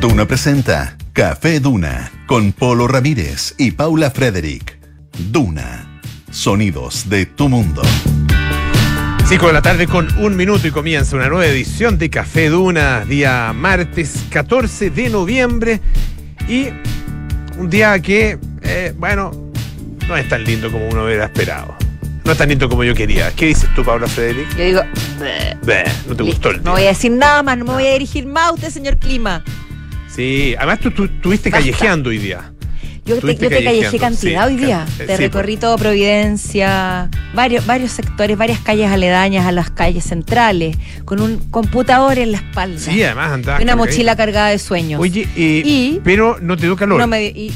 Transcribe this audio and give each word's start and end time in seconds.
Duna 0.00 0.26
presenta 0.26 0.94
Café 1.14 1.58
Duna 1.58 2.10
con 2.26 2.52
Polo 2.52 2.86
Ramírez 2.86 3.54
y 3.56 3.70
Paula 3.70 4.10
Frederick. 4.10 4.78
Duna. 5.30 6.00
Sonidos 6.30 7.08
de 7.08 7.24
tu 7.24 7.48
mundo. 7.48 7.80
5 9.26 9.46
de 9.46 9.52
la 9.54 9.62
tarde 9.62 9.86
con 9.86 10.06
un 10.18 10.36
minuto 10.36 10.68
y 10.68 10.70
comienza 10.70 11.16
una 11.16 11.28
nueva 11.28 11.46
edición 11.46 11.96
de 11.96 12.10
Café 12.10 12.50
Duna, 12.50 13.06
día 13.06 13.52
martes 13.54 14.24
14 14.30 14.90
de 14.90 15.08
noviembre 15.08 15.80
y 16.46 16.68
un 17.58 17.70
día 17.70 17.98
que, 18.00 18.38
eh, 18.62 18.92
bueno, 18.98 19.30
no 20.06 20.16
es 20.16 20.28
tan 20.28 20.44
lindo 20.44 20.70
como 20.70 20.88
uno 20.88 21.06
hubiera 21.06 21.24
esperado. 21.24 21.74
No 22.22 22.32
es 22.32 22.38
tan 22.38 22.50
lindo 22.50 22.68
como 22.68 22.84
yo 22.84 22.94
quería. 22.94 23.32
¿Qué 23.34 23.46
dices 23.46 23.70
tú, 23.74 23.82
Paula 23.82 24.06
Frederick? 24.08 24.54
Yo 24.56 24.64
digo, 24.64 24.82
Bleh, 25.62 25.84
no 26.06 26.14
te 26.14 26.22
gustó 26.22 26.50
el 26.50 26.58
no 26.58 26.62
día. 26.62 26.72
voy 26.72 26.82
a 26.84 26.88
decir 26.88 27.12
nada 27.12 27.42
más, 27.42 27.56
no 27.56 27.64
me 27.64 27.72
voy 27.72 27.86
a 27.86 27.92
dirigir 27.92 28.26
más 28.26 28.48
a 28.48 28.52
usted, 28.52 28.68
señor 28.70 28.98
Clima. 28.98 29.42
Sí, 30.16 30.54
además 30.58 30.80
tú, 30.80 30.90
tú 30.90 31.04
estuviste 31.04 31.50
Basta. 31.50 31.62
callejeando 31.64 32.10
hoy 32.10 32.18
día. 32.18 32.52
Yo 33.04 33.20
te, 33.20 33.36
yo 33.36 33.48
te 33.48 33.62
callejé 33.62 33.98
cantidad 34.00 34.48
sí, 34.48 34.54
hoy 34.54 34.58
día. 34.60 34.84
can- 34.84 35.02
eh, 35.04 35.06
te 35.06 35.16
sí, 35.16 35.22
recorrí 35.22 35.56
todo 35.56 35.76
Providencia, 35.78 37.08
varios, 37.34 37.64
varios 37.64 37.92
sectores, 37.92 38.36
varias 38.36 38.58
calles 38.60 38.90
aledañas 38.90 39.46
a 39.46 39.52
las 39.52 39.70
calles 39.70 40.02
centrales, 40.04 40.76
con 41.04 41.20
un 41.20 41.38
computador 41.50 42.18
en 42.18 42.32
la 42.32 42.38
espalda. 42.38 42.80
Sí, 42.80 43.02
además 43.04 43.30
andabas 43.30 43.60
y 43.60 43.62
una 43.62 43.72
cargadita. 43.74 43.76
mochila 43.76 44.16
cargada 44.16 44.48
de 44.48 44.58
sueños. 44.58 45.00
Oye, 45.00 45.22
eh, 45.36 45.62
Y- 45.64 46.00
pero 46.02 46.38
no 46.40 46.56
te 46.56 46.62
dio 46.66 46.74
calor. 46.76 46.98
No 46.98 47.06
me 47.06 47.20
dio- 47.20 47.30
y- 47.44 47.52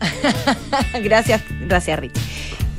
gracias, 1.02 1.42
gracias, 1.66 1.98
Rich. 1.98 2.12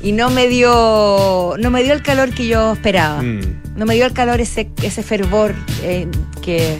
Y 0.02 0.12
no 0.12 0.30
me 0.30 0.48
dio, 0.48 1.54
no 1.58 1.70
me 1.70 1.82
dio 1.82 1.92
el 1.94 2.02
calor 2.02 2.30
que 2.30 2.46
yo 2.46 2.72
esperaba. 2.72 3.22
Mm. 3.22 3.40
No 3.76 3.86
me 3.86 3.94
dio 3.94 4.06
el 4.06 4.12
calor 4.12 4.40
ese, 4.40 4.70
ese 4.82 5.02
fervor 5.02 5.54
eh, 5.82 6.06
que 6.42 6.78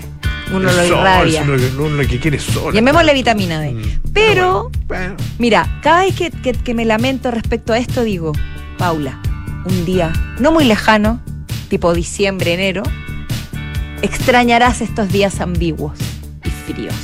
uno 0.57 0.71
El 0.71 0.77
lo 0.77 0.83
sol, 0.89 0.99
irradia. 1.01 1.43
Uno, 1.43 1.55
uno 1.87 1.97
lo 2.03 2.09
que 2.09 2.19
quiere 2.21 2.37
es 2.39 2.43
sol. 2.45 2.73
Llamémosle 2.75 3.13
vitamina 3.15 3.61
D. 3.61 3.73
Mm. 3.73 3.83
Pero, 4.13 4.71
bueno, 4.87 5.15
bueno. 5.15 5.17
mira, 5.39 5.79
cada 5.83 6.03
vez 6.05 6.15
que, 6.15 6.31
que- 6.31 6.53
que 6.53 6.75
me 6.75 6.85
lamento 6.85 7.31
respecto 7.31 7.73
a 7.73 7.79
esto, 7.79 8.03
digo, 8.05 8.33
Paula, 8.79 9.21
un 9.65 9.85
día 9.85 10.13
no 10.39 10.53
muy 10.53 10.65
lejano, 10.65 11.21
tipo 11.69 11.93
diciembre, 11.95 12.55
enero, 12.55 12.83
extrañarás 14.03 14.81
estos 14.81 15.11
días 15.11 15.41
ambiguos 15.41 15.99
y 16.45 16.73
fríos. 16.73 16.95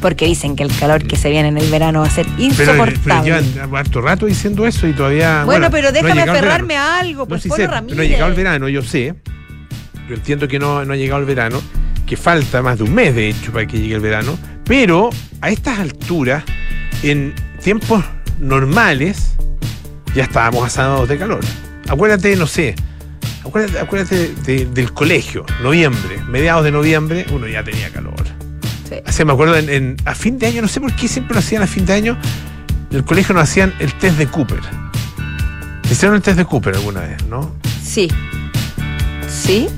Porque 0.00 0.26
dicen 0.26 0.56
que 0.56 0.62
el 0.62 0.70
calor 0.76 1.04
que 1.06 1.16
se 1.16 1.30
viene 1.30 1.48
en 1.48 1.58
el 1.58 1.68
verano 1.70 2.00
va 2.00 2.06
a 2.06 2.10
ser 2.10 2.26
Pero, 2.36 2.52
pero 2.56 2.72
insoportable. 2.86 3.42
llevan 3.42 3.74
harto 3.74 4.00
rato 4.02 4.26
diciendo 4.26 4.66
eso 4.66 4.86
y 4.86 4.92
todavía. 4.92 5.44
bueno, 5.44 5.70
pero 5.70 5.84
no 5.90 5.98
ha 5.98 6.02
déjame 6.02 6.22
el 6.22 6.28
aferrarme 6.28 6.76
a 6.76 6.98
algo, 6.98 7.20
No, 7.22 7.26
pues 7.28 7.42
sí 7.42 7.48
Polo 7.48 7.64
sé, 7.64 7.68
no 7.94 8.02
ha 8.02 8.04
llegado 8.04 8.28
el 8.30 8.34
verano, 8.36 8.68
yo 8.68 8.82
sé. 8.82 9.14
Yo 10.08 10.14
entiendo 10.14 10.46
que 10.46 10.58
no, 10.58 10.84
no 10.84 10.92
ha 10.92 10.96
llegado 10.96 11.20
el 11.20 11.26
verano, 11.26 11.60
que 12.06 12.16
falta 12.16 12.62
más 12.62 12.78
de 12.78 12.84
un 12.84 12.94
mes, 12.94 13.14
de 13.14 13.28
hecho, 13.28 13.52
para 13.52 13.66
que 13.66 13.78
llegue 13.78 13.94
el 13.96 14.00
verano. 14.00 14.38
Pero 14.64 15.10
a 15.40 15.50
estas 15.50 15.78
alturas, 15.80 16.44
en 17.02 17.34
tiempos 17.62 18.04
normales, 18.38 19.32
ya 20.14 20.22
estábamos 20.24 20.64
asados 20.66 21.08
de 21.08 21.18
calor. 21.18 21.40
Acuérdate, 21.88 22.34
no 22.36 22.46
sé, 22.46 22.74
acuérdate, 23.44 23.78
acuérdate 23.78 24.34
de- 24.44 24.66
del 24.66 24.92
colegio, 24.92 25.44
noviembre, 25.62 26.18
mediados 26.28 26.64
de 26.64 26.72
noviembre, 26.72 27.26
uno 27.32 27.46
ya 27.48 27.62
tenía 27.62 27.90
calor. 27.90 28.14
Sí. 28.88 28.96
Así 29.04 29.24
me 29.24 29.32
acuerdo 29.32 29.56
en, 29.56 29.68
en- 29.68 29.96
a 30.04 30.14
fin 30.14 30.38
de 30.38 30.46
año, 30.46 30.62
no 30.62 30.68
sé 30.68 30.80
por 30.80 30.94
qué 30.94 31.08
siempre 31.08 31.34
lo 31.34 31.40
hacían 31.40 31.62
a 31.62 31.66
fin 31.66 31.84
de 31.86 31.92
año. 31.92 32.16
En 32.90 32.96
el 32.98 33.04
colegio 33.04 33.34
nos 33.34 33.44
hacían 33.44 33.74
el 33.80 33.92
test 33.94 34.16
de 34.16 34.26
Cooper. 34.26 34.60
Hicieron 35.90 36.16
el 36.16 36.22
test 36.22 36.38
de 36.38 36.44
Cooper 36.44 36.74
alguna 36.76 37.00
vez, 37.00 37.24
¿no? 37.26 37.54
Sí. 37.84 38.08
¿Sí? 39.28 39.68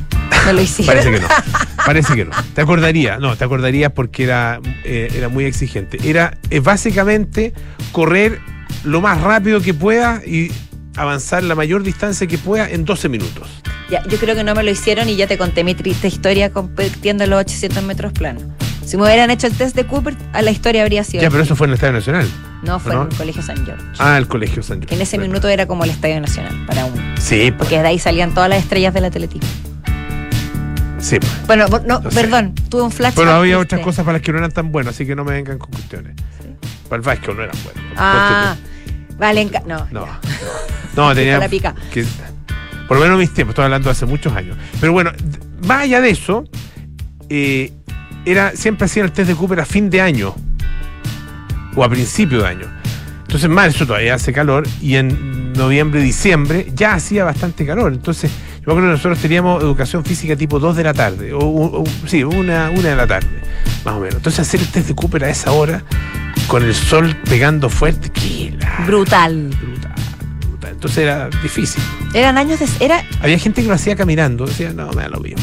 Me 0.48 0.54
lo 0.54 0.62
hicieron. 0.62 0.94
Parece 0.94 1.10
que 1.12 1.20
no. 1.20 1.28
Parece 1.86 2.14
que 2.14 2.24
no. 2.24 2.30
Te 2.54 2.60
acordaría, 2.60 3.18
no, 3.18 3.36
te 3.36 3.44
acordarías 3.44 3.92
porque 3.92 4.24
era, 4.24 4.60
eh, 4.84 5.08
era 5.14 5.28
muy 5.28 5.44
exigente. 5.44 5.98
Era 6.04 6.36
eh, 6.50 6.60
básicamente 6.60 7.52
correr 7.92 8.40
lo 8.84 9.00
más 9.00 9.20
rápido 9.20 9.60
que 9.60 9.74
pueda 9.74 10.22
y 10.24 10.50
avanzar 10.96 11.42
la 11.44 11.54
mayor 11.54 11.82
distancia 11.82 12.26
que 12.26 12.38
pueda 12.38 12.68
en 12.68 12.84
12 12.84 13.08
minutos. 13.08 13.48
Ya, 13.90 14.02
yo 14.08 14.18
creo 14.18 14.34
que 14.34 14.44
no 14.44 14.54
me 14.54 14.62
lo 14.62 14.70
hicieron 14.70 15.08
y 15.08 15.16
ya 15.16 15.26
te 15.26 15.38
conté 15.38 15.64
mi 15.64 15.74
triste 15.74 16.08
historia 16.08 16.50
compitiendo 16.50 17.24
en 17.24 17.30
los 17.30 17.40
800 17.40 17.82
metros 17.84 18.12
planos. 18.12 18.42
Si 18.84 18.96
me 18.96 19.02
hubieran 19.02 19.30
hecho 19.30 19.46
el 19.46 19.52
test 19.52 19.76
de 19.76 19.86
Cooper, 19.86 20.16
a 20.32 20.40
la 20.40 20.50
historia 20.50 20.82
habría 20.82 21.04
sido. 21.04 21.22
Ya, 21.22 21.30
pero 21.30 21.42
eso 21.42 21.54
fue 21.54 21.66
en 21.66 21.72
el 21.72 21.74
Estadio 21.74 21.92
Nacional. 21.92 22.26
No, 22.62 22.80
fue 22.80 22.94
¿no? 22.94 23.02
en 23.02 23.08
el 23.08 23.16
Colegio 23.16 23.42
San 23.42 23.64
George. 23.64 23.84
Ah, 23.98 24.16
el 24.16 24.26
Colegio 24.26 24.62
San 24.62 24.80
Que 24.80 24.94
en 24.94 25.00
ese 25.00 25.18
minuto 25.18 25.48
era 25.48 25.66
como 25.66 25.84
el 25.84 25.90
Estadio 25.90 26.20
Nacional 26.20 26.64
para 26.66 26.86
uno. 26.86 27.02
Sí, 27.18 27.50
pues, 27.50 27.58
Porque 27.58 27.80
de 27.80 27.88
ahí 27.88 27.98
salían 27.98 28.34
todas 28.34 28.48
las 28.48 28.62
estrellas 28.62 28.94
del 28.94 29.04
atletismo. 29.04 29.67
Sí. 30.98 31.18
pues. 31.18 31.46
Bueno, 31.46 31.66
no, 31.86 32.02
sé. 32.02 32.20
perdón, 32.20 32.54
tuve 32.68 32.82
un 32.82 32.90
flash. 32.90 33.14
Pero 33.16 33.32
había 33.32 33.58
otras 33.58 33.80
cosas 33.80 34.04
para 34.04 34.18
las 34.18 34.22
que 34.22 34.32
no 34.32 34.38
eran 34.38 34.52
tan 34.52 34.72
buenas, 34.72 34.94
así 34.94 35.06
que 35.06 35.14
no 35.14 35.24
me 35.24 35.32
vengan 35.32 35.58
con 35.58 35.70
cuestiones. 35.70 36.14
Para 36.88 36.96
el 36.96 37.02
básquet 37.02 37.34
no 37.34 37.42
eran 37.42 37.56
buenas. 37.64 37.84
Ah, 37.96 38.56
vale, 39.18 39.44
no. 39.44 39.60
No, 39.66 39.86
no, 39.90 40.06
no 40.96 41.14
tenía 41.14 41.38
la 41.38 41.48
pica. 41.48 41.74
que 41.92 42.04
por 42.88 42.96
lo 42.96 43.02
menos 43.02 43.16
en 43.16 43.20
mis 43.20 43.34
tiempos, 43.34 43.52
estoy 43.52 43.66
hablando 43.66 43.88
de 43.88 43.92
hace 43.92 44.06
muchos 44.06 44.34
años. 44.34 44.56
Pero 44.80 44.92
bueno, 44.92 45.12
más 45.66 45.82
allá 45.82 46.00
de 46.00 46.08
eso, 46.08 46.44
eh, 47.28 47.70
era 48.24 48.52
siempre 48.56 48.86
hacían 48.86 49.06
el 49.06 49.12
test 49.12 49.28
de 49.28 49.34
Cooper 49.34 49.60
a 49.60 49.66
fin 49.66 49.90
de 49.90 50.00
año 50.00 50.34
o 51.76 51.84
a 51.84 51.88
principio 51.88 52.40
de 52.40 52.48
año. 52.48 52.66
Entonces 53.20 53.44
en 53.44 53.52
marzo 53.52 53.86
todavía 53.86 54.14
hace 54.14 54.32
calor 54.32 54.66
y 54.80 54.96
en 54.96 55.52
noviembre, 55.52 56.00
diciembre 56.00 56.66
ya 56.74 56.94
hacía 56.94 57.24
bastante 57.24 57.66
calor. 57.66 57.92
Entonces 57.92 58.30
yo 58.74 58.80
que 58.82 58.82
nosotros 58.88 59.18
teníamos 59.18 59.62
educación 59.62 60.04
física 60.04 60.36
tipo 60.36 60.58
2 60.58 60.76
de 60.76 60.84
la 60.84 60.94
tarde, 60.94 61.32
o, 61.32 61.38
o- 61.40 61.84
sí, 62.06 62.22
una, 62.24 62.70
una 62.70 62.88
de 62.90 62.96
la 62.96 63.06
tarde, 63.06 63.28
más 63.84 63.94
o 63.94 64.00
menos. 64.00 64.16
Entonces 64.16 64.40
hacer 64.40 64.60
el 64.60 64.68
test 64.68 64.88
de 64.88 64.94
Cooper 64.94 65.24
a 65.24 65.30
esa 65.30 65.52
hora, 65.52 65.82
con 66.46 66.62
el 66.64 66.74
sol 66.74 67.16
pegando 67.28 67.68
fuerte, 67.70 68.10
qué 68.10 68.54
la- 68.58 68.84
Brutal. 68.86 69.48
brutal, 69.60 69.94
brutal. 70.48 70.70
Entonces 70.70 70.98
era 70.98 71.28
difícil. 71.42 71.82
Eran 72.14 72.38
años 72.38 72.58
de. 72.60 72.68
Era, 72.80 73.02
Había 73.20 73.38
gente 73.38 73.62
que 73.62 73.68
lo 73.68 73.74
hacía 73.74 73.96
caminando, 73.96 74.46
decía, 74.46 74.72
no, 74.72 74.90
me 74.92 75.02
da 75.02 75.08
lo 75.08 75.20
mismo. 75.20 75.42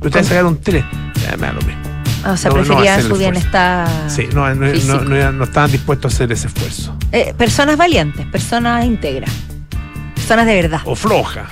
Ustedes 0.00 0.26
sacaron 0.26 0.58
3, 0.62 0.84
ya 1.22 1.36
me 1.36 1.46
da 1.46 1.52
lo 1.54 1.62
mismo. 1.62 1.82
o 2.26 2.36
sea, 2.36 2.50
No, 2.50 2.56
no 2.58 2.64
preferían 2.64 3.00
el 3.00 3.06
su 3.08 3.16
bienestar. 3.16 3.88
Sí, 4.08 4.28
no, 4.34 4.52
no, 4.54 4.66
no, 4.66 5.00
no- 5.04 5.32
no 5.32 5.44
estaban 5.44 5.70
dispuestos 5.72 6.12
a 6.12 6.14
hacer 6.14 6.32
ese 6.32 6.48
esfuerzo. 6.48 6.96
Eh, 7.12 7.32
personas 7.38 7.76
valientes, 7.76 8.26
personas 8.26 8.84
íntegras. 8.84 9.30
Personas 10.14 10.46
de 10.46 10.54
verdad. 10.54 10.80
O 10.84 10.94
floja. 10.96 11.46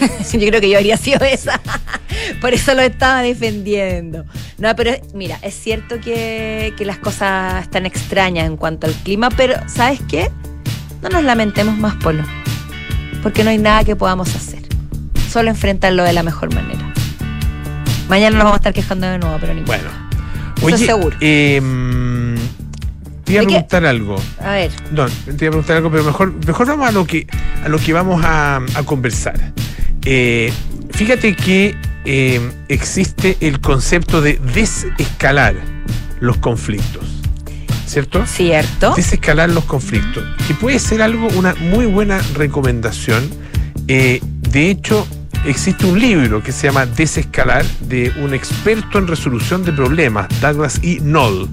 Yo 0.32 0.40
creo 0.48 0.60
que 0.60 0.68
yo 0.70 0.76
habría 0.78 0.96
sido 0.96 1.24
esa. 1.24 1.60
Por 2.40 2.52
eso 2.54 2.74
lo 2.74 2.82
estaba 2.82 3.22
defendiendo. 3.22 4.24
No, 4.58 4.74
pero 4.76 4.92
mira, 5.14 5.38
es 5.42 5.54
cierto 5.54 6.00
que, 6.00 6.74
que 6.76 6.84
las 6.84 6.98
cosas 6.98 7.62
están 7.62 7.86
extrañas 7.86 8.46
en 8.46 8.56
cuanto 8.56 8.86
al 8.86 8.94
clima, 8.94 9.28
pero 9.30 9.54
¿sabes 9.68 10.00
qué? 10.08 10.30
No 11.02 11.08
nos 11.08 11.22
lamentemos 11.24 11.76
más, 11.78 11.94
Polo. 11.96 12.24
Porque 13.22 13.44
no 13.44 13.50
hay 13.50 13.58
nada 13.58 13.84
que 13.84 13.96
podamos 13.96 14.34
hacer. 14.34 14.60
Solo 15.30 15.50
enfrentarlo 15.50 16.02
de 16.04 16.12
la 16.12 16.22
mejor 16.22 16.54
manera. 16.54 16.92
Mañana 18.08 18.36
nos 18.36 18.44
vamos 18.44 18.54
a 18.54 18.56
estar 18.56 18.72
quejando 18.74 19.06
de 19.06 19.18
nuevo, 19.18 19.36
pero 19.40 19.54
ni 19.54 19.62
Bueno. 19.62 19.88
Eso 20.58 20.66
Oye, 20.66 20.74
es 20.76 20.80
seguro. 20.86 21.16
eh, 21.20 21.60
te 23.24 23.32
iba 23.34 23.42
a 23.42 23.44
preguntar 23.44 23.84
algo. 23.84 24.16
A 24.40 24.50
ver, 24.52 24.70
No, 24.92 25.06
te 25.06 25.12
iba 25.30 25.32
a 25.32 25.36
preguntar 25.50 25.76
algo, 25.76 25.90
pero 25.90 26.04
mejor, 26.04 26.32
mejor 26.46 26.66
vamos 26.66 26.88
a 26.88 26.92
lo 26.92 27.04
que, 27.06 27.26
a 27.64 27.68
lo 27.68 27.78
que 27.78 27.92
vamos 27.92 28.24
a, 28.24 28.60
a 28.74 28.82
conversar. 28.84 29.52
Eh, 30.08 30.52
fíjate 30.90 31.34
que 31.34 31.74
eh, 32.04 32.40
existe 32.68 33.36
el 33.40 33.60
concepto 33.60 34.22
de 34.22 34.38
desescalar 34.54 35.56
los 36.20 36.38
conflictos. 36.38 37.04
¿Cierto? 37.86 38.26
¿cierto? 38.26 38.94
desescalar 38.94 39.50
los 39.50 39.64
conflictos, 39.64 40.24
que 40.46 40.54
puede 40.54 40.78
ser 40.80 41.02
algo, 41.02 41.28
una 41.36 41.54
muy 41.54 41.86
buena 41.86 42.20
recomendación. 42.34 43.28
Eh, 43.88 44.20
de 44.50 44.70
hecho, 44.70 45.06
existe 45.44 45.86
un 45.86 45.98
libro 45.98 46.42
que 46.42 46.52
se 46.52 46.66
llama 46.66 46.86
Desescalar 46.86 47.64
de 47.80 48.12
un 48.22 48.34
experto 48.34 48.98
en 48.98 49.06
resolución 49.06 49.64
de 49.64 49.72
problemas, 49.72 50.28
Douglas 50.40 50.80
E. 50.82 50.98
Knoll, 51.00 51.48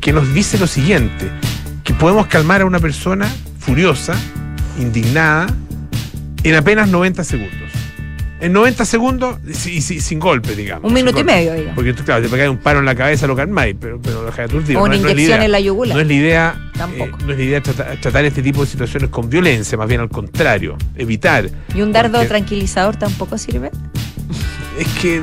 que 0.00 0.12
nos 0.12 0.32
dice 0.34 0.58
lo 0.58 0.66
siguiente, 0.66 1.30
que 1.84 1.94
podemos 1.94 2.26
calmar 2.26 2.62
a 2.62 2.66
una 2.66 2.80
persona 2.80 3.32
furiosa, 3.60 4.16
indignada, 4.78 5.46
en 6.44 6.54
apenas 6.54 6.88
90 6.88 7.24
segundos. 7.24 7.70
En 8.40 8.52
90 8.52 8.84
segundos 8.84 9.38
y, 9.66 9.78
y- 9.78 9.80
sin 9.82 10.20
golpe, 10.20 10.54
digamos. 10.54 10.84
Un 10.84 10.94
minuto 10.94 11.18
y 11.18 11.22
golpe. 11.22 11.32
medio, 11.34 11.52
digamos. 11.54 11.74
Porque 11.74 11.92
tú, 11.92 12.04
claro, 12.04 12.22
te 12.22 12.28
pegas 12.28 12.48
un 12.48 12.58
paro 12.58 12.78
en 12.78 12.84
la 12.84 12.94
cabeza, 12.94 13.26
lo 13.26 13.34
calmáis, 13.34 13.74
pero, 13.80 14.00
pero 14.00 14.20
lo 14.20 14.26
dejáis 14.26 14.48
aturdido. 14.48 14.78
O 14.80 14.84
una 14.84 14.94
No 14.96 15.02
no 15.02 15.10
inyección 15.10 15.42
en 15.42 15.50
la 15.50 15.58
yugular. 15.58 15.96
No 15.96 16.00
es 16.00 16.06
la 16.06 16.12
idea, 16.14 16.70
Tampoco. 16.76 17.16
eh, 17.18 17.24
no 17.26 17.32
es 17.32 17.38
la 17.38 17.44
idea 17.44 17.60
tratar, 17.62 17.96
tratar 18.00 18.24
este 18.26 18.40
tipo 18.42 18.60
de 18.64 18.70
situaciones 18.70 19.10
con 19.10 19.28
violencia, 19.28 19.76
más 19.76 19.88
bien 19.88 20.00
al 20.00 20.08
contrario, 20.08 20.76
evitar. 20.94 21.50
¿Y 21.74 21.80
un 21.82 21.90
dardo 21.92 22.12
Porque 22.18 22.28
tranquilizador 22.28 22.94
tampoco 22.94 23.36
sirve? 23.38 23.72
Es 24.78 24.86
que 25.02 25.20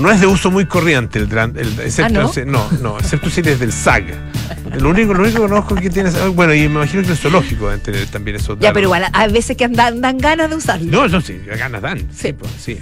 no 0.00 0.12
es 0.12 0.20
de 0.20 0.28
uso 0.28 0.52
muy 0.52 0.66
corriente 0.66 1.18
el, 1.18 1.24
el- 1.56 1.80
excepto, 1.80 2.20
¿Ah, 2.20 2.44
no? 2.44 2.68
no, 2.70 2.78
no, 2.80 2.98
excepto 3.00 3.28
si 3.28 3.40
eres 3.40 3.58
del 3.58 3.72
SAG. 3.72 4.04
Lo 4.80 4.90
único, 4.90 5.14
lo 5.14 5.22
único 5.22 5.42
que 5.42 5.48
conozco 5.48 5.74
que 5.74 5.90
tienes, 5.90 6.14
bueno, 6.34 6.54
y 6.54 6.60
me 6.60 6.76
imagino 6.76 7.02
que 7.02 7.10
el 7.10 7.16
zoológico 7.16 7.66
deben 7.66 7.80
tener 7.80 8.06
también 8.06 8.36
esos 8.36 8.58
Ya, 8.58 8.72
pero 8.72 8.84
igual, 8.86 9.04
hay 9.12 9.32
veces 9.32 9.56
que 9.56 9.68
dan, 9.68 10.00
dan 10.00 10.18
ganas 10.18 10.50
de 10.50 10.56
usarlo. 10.56 10.90
No, 10.90 11.04
eso 11.04 11.20
sí, 11.20 11.38
ganas 11.46 11.80
dan. 11.82 12.06
Sí. 12.14 12.32
pues, 12.32 12.50
sí. 12.58 12.78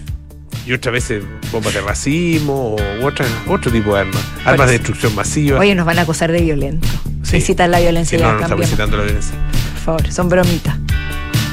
y 0.66 0.72
otras 0.72 0.92
veces 0.92 1.22
bombas 1.52 1.74
de 1.74 1.80
racimo 1.82 2.76
o 2.76 3.06
otra, 3.06 3.26
otro 3.48 3.70
tipo 3.70 3.94
de 3.94 4.00
armas. 4.00 4.22
Armas 4.44 4.66
de 4.68 4.72
destrucción 4.74 5.14
masiva. 5.14 5.58
Oye, 5.58 5.74
nos 5.74 5.86
van 5.86 5.98
a 5.98 6.02
acusar 6.02 6.32
de 6.32 6.40
violento. 6.40 6.88
Sí. 7.22 7.36
Visitar 7.36 7.68
la 7.68 7.80
violencia 7.80 8.18
Sí, 8.18 8.22
ya 8.22 8.28
no, 8.32 8.38
no 8.38 8.42
estamos 8.42 8.64
incitando 8.64 8.96
la 8.96 9.02
violencia. 9.04 9.34
por 9.74 9.82
favor. 9.82 10.12
Son 10.12 10.28
bromitas. 10.28 10.76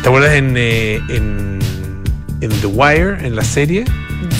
¿Te 0.01 0.09
acuerdas 0.09 0.33
en, 0.33 0.55
eh, 0.57 0.95
en, 1.09 1.59
en 2.41 2.49
The 2.61 2.67
Wire, 2.67 3.25
en 3.25 3.35
la 3.35 3.43
serie, 3.43 3.85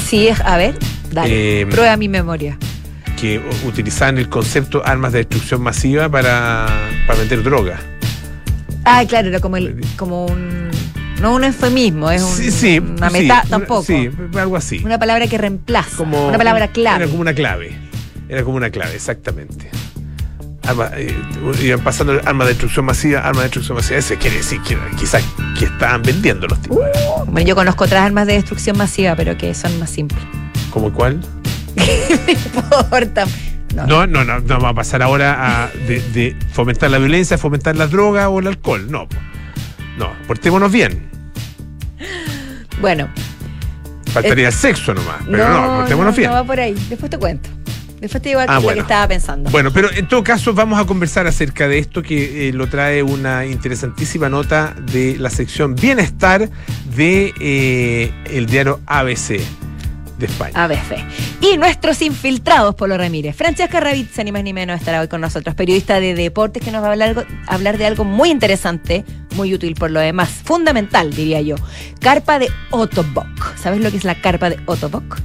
Sí, 0.08 0.28
es, 0.28 0.40
a 0.42 0.58
ver, 0.58 0.76
dale. 1.12 1.62
Eh, 1.62 1.66
Prueba 1.68 1.96
mi 1.98 2.08
memoria. 2.10 2.58
Que 3.22 3.40
utilizaban 3.66 4.18
el 4.18 4.28
concepto 4.30 4.82
armas 4.84 5.12
de 5.14 5.20
destrucción 5.20 5.62
masiva 5.62 6.10
para, 6.10 6.66
para 7.06 7.20
vender 7.20 7.44
droga? 7.44 7.80
Ah, 8.84 9.04
claro, 9.08 9.28
era 9.28 9.40
como, 9.40 9.58
el, 9.58 9.80
como 9.96 10.26
un. 10.26 10.72
No 11.22 11.36
un 11.36 11.44
eufemismo, 11.44 12.10
es 12.10 12.24
un, 12.24 12.36
sí, 12.36 12.50
sí. 12.50 12.80
una 12.80 13.12
meta. 13.12 13.44
tampoco. 13.48 13.84
Sí, 13.84 14.10
algo 14.36 14.58
así. 14.58 14.82
Una 14.84 14.98
palabra 14.98 15.28
que 15.28 15.38
reemplaza. 15.38 15.96
Como- 15.96 16.30
una 16.30 16.38
palabra 16.40 16.70
clave. 16.70 17.04
Era 17.04 17.08
como 17.12 17.22
una 17.22 17.34
clave. 17.36 17.78
Era 18.28 18.44
como 18.44 18.58
una 18.58 18.72
clave, 18.72 18.96
exactamente. 18.96 19.70
Arma, 20.64 20.90
eh, 20.96 21.16
iban 21.62 21.82
pasando 21.82 22.20
armas 22.26 22.48
de 22.48 22.54
destrucción 22.54 22.86
masiva, 22.86 23.20
armas 23.20 23.38
de 23.38 23.44
destrucción 23.44 23.76
masiva. 23.78 24.00
Ese 24.00 24.18
quiere 24.18 24.38
decir 24.38 24.60
que 24.62 24.76
quizás 24.98 25.24
que 25.60 25.66
estaban 25.66 26.02
vendiendo 26.02 26.48
los 26.48 26.60
tipos. 26.60 26.80
Bueno, 27.28 27.48
yo 27.48 27.56
conozco 27.56 27.84
otras 27.84 28.02
armas 28.04 28.26
de 28.26 28.34
destrucción 28.34 28.78
masiva, 28.78 29.16
pero 29.16 29.38
que 29.38 29.54
son 29.54 29.78
más 29.80 29.92
simples. 29.92 30.24
¿Como 30.72 30.92
cuál? 30.92 31.20
No 32.26 32.82
importa. 32.84 33.26
No, 33.76 33.86
No, 33.88 34.08
no, 34.08 34.24
no, 34.26 34.40
no 34.40 34.60
va 34.60 34.70
a 34.70 34.74
pasar 34.74 35.02
ahora 35.02 35.64
a 35.64 35.68
de, 35.88 36.02
de 36.12 36.36
fomentar 36.52 36.92
la 36.92 36.98
violencia, 36.98 37.38
fomentar 37.38 37.76
la 37.76 37.88
droga 37.88 38.28
o 38.30 38.40
el 38.40 38.48
alcohol. 38.48 38.88
No, 38.92 39.08
no, 39.98 40.12
portémonos 40.28 40.72
bien. 40.72 41.10
Bueno, 42.82 43.08
Faltaría 44.12 44.48
el 44.48 44.54
sexo 44.54 44.94
nomás, 44.94 45.22
pero 45.30 45.48
no, 45.48 45.76
portémonos 45.78 46.14
no, 46.14 46.18
bien. 46.18 46.30
no 46.32 46.36
va 46.36 46.44
por 46.44 46.60
ahí. 46.60 46.74
Después 46.90 47.10
te 47.10 47.18
cuento. 47.18 47.50
Después 48.02 48.22
te 48.22 48.30
digo 48.30 48.42
Ah, 48.46 48.56
lo 48.56 48.62
bueno. 48.62 48.76
que 48.76 48.82
estaba 48.82 49.08
pensando. 49.08 49.50
Bueno, 49.52 49.72
pero 49.72 49.90
en 49.94 50.08
todo 50.08 50.24
caso 50.24 50.54
vamos 50.54 50.80
a 50.82 50.86
conversar 50.86 51.28
acerca 51.28 51.68
de 51.68 51.78
esto 51.78 52.02
que 52.02 52.50
eh, 52.50 52.54
lo 52.54 52.68
trae 52.68 53.04
una 53.04 53.46
interesantísima 53.46 54.28
nota 54.28 54.76
de 54.92 55.16
la 55.18 55.30
sección 55.30 55.76
Bienestar 55.76 56.50
de 56.96 57.34
eh, 57.40 58.12
el 58.26 58.48
diario 58.48 58.82
ABC 58.88 59.40
de 60.22 60.28
España. 60.28 60.64
ABC. 60.64 61.04
Y 61.42 61.58
nuestros 61.58 62.02
infiltrados, 62.02 62.76
Polo 62.76 62.98
Ramírez. 62.98 63.36
Francesca 63.36 63.80
Ravizza, 63.80 64.24
ni 64.24 64.32
más 64.32 64.44
ni 64.44 64.54
menos, 64.54 64.80
estará 64.80 65.02
hoy 65.02 65.08
con 65.08 65.20
nosotros, 65.22 65.56
periodista 65.56 66.00
de 66.00 66.14
deportes, 66.16 66.64
que 66.64 66.72
nos 66.72 66.82
va 66.82 66.90
a 66.90 67.54
hablar, 67.54 67.78
de 67.78 67.86
algo 67.86 68.06
muy 68.06 68.30
interesante, 68.30 69.04
muy 69.36 69.54
útil 69.54 69.76
por 69.76 69.92
lo 69.92 70.00
demás, 70.00 70.30
fundamental, 70.30 71.14
diría 71.14 71.42
yo. 71.42 71.56
Carpa 72.00 72.40
de 72.40 72.50
Otobok. 72.70 73.58
¿Sabes 73.58 73.82
lo 73.82 73.92
que 73.92 73.98
es 73.98 74.06
la 74.06 74.16
carpa 74.16 74.50
de 74.50 74.60
Otobok? 74.66 75.20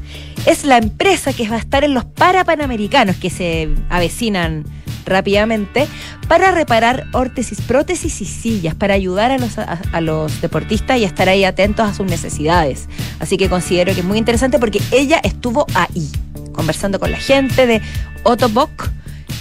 Es 0.46 0.64
la 0.64 0.78
empresa 0.78 1.32
que 1.32 1.48
va 1.48 1.56
a 1.56 1.60
estar 1.60 1.84
en 1.84 1.94
los 1.94 2.04
Parapanamericanos 2.04 3.16
que 3.16 3.30
se 3.30 3.68
avecinan 3.90 4.64
rápidamente 5.06 5.86
para 6.28 6.50
reparar 6.50 7.06
órtesis, 7.12 7.60
prótesis 7.62 8.20
y 8.20 8.24
sillas, 8.24 8.74
para 8.74 8.94
ayudar 8.94 9.30
a 9.30 9.38
los, 9.38 9.58
a, 9.58 9.80
a 9.92 10.00
los 10.00 10.40
deportistas 10.40 10.98
y 10.98 11.04
estar 11.04 11.28
ahí 11.28 11.44
atentos 11.44 11.88
a 11.88 11.94
sus 11.94 12.06
necesidades. 12.06 12.88
Así 13.20 13.36
que 13.36 13.48
considero 13.48 13.94
que 13.94 14.00
es 14.00 14.06
muy 14.06 14.18
interesante 14.18 14.58
porque 14.58 14.80
ella 14.90 15.20
estuvo 15.22 15.66
ahí, 15.74 16.10
conversando 16.52 16.98
con 17.00 17.10
la 17.10 17.18
gente 17.18 17.66
de 17.66 17.80
Otobok 18.24 18.90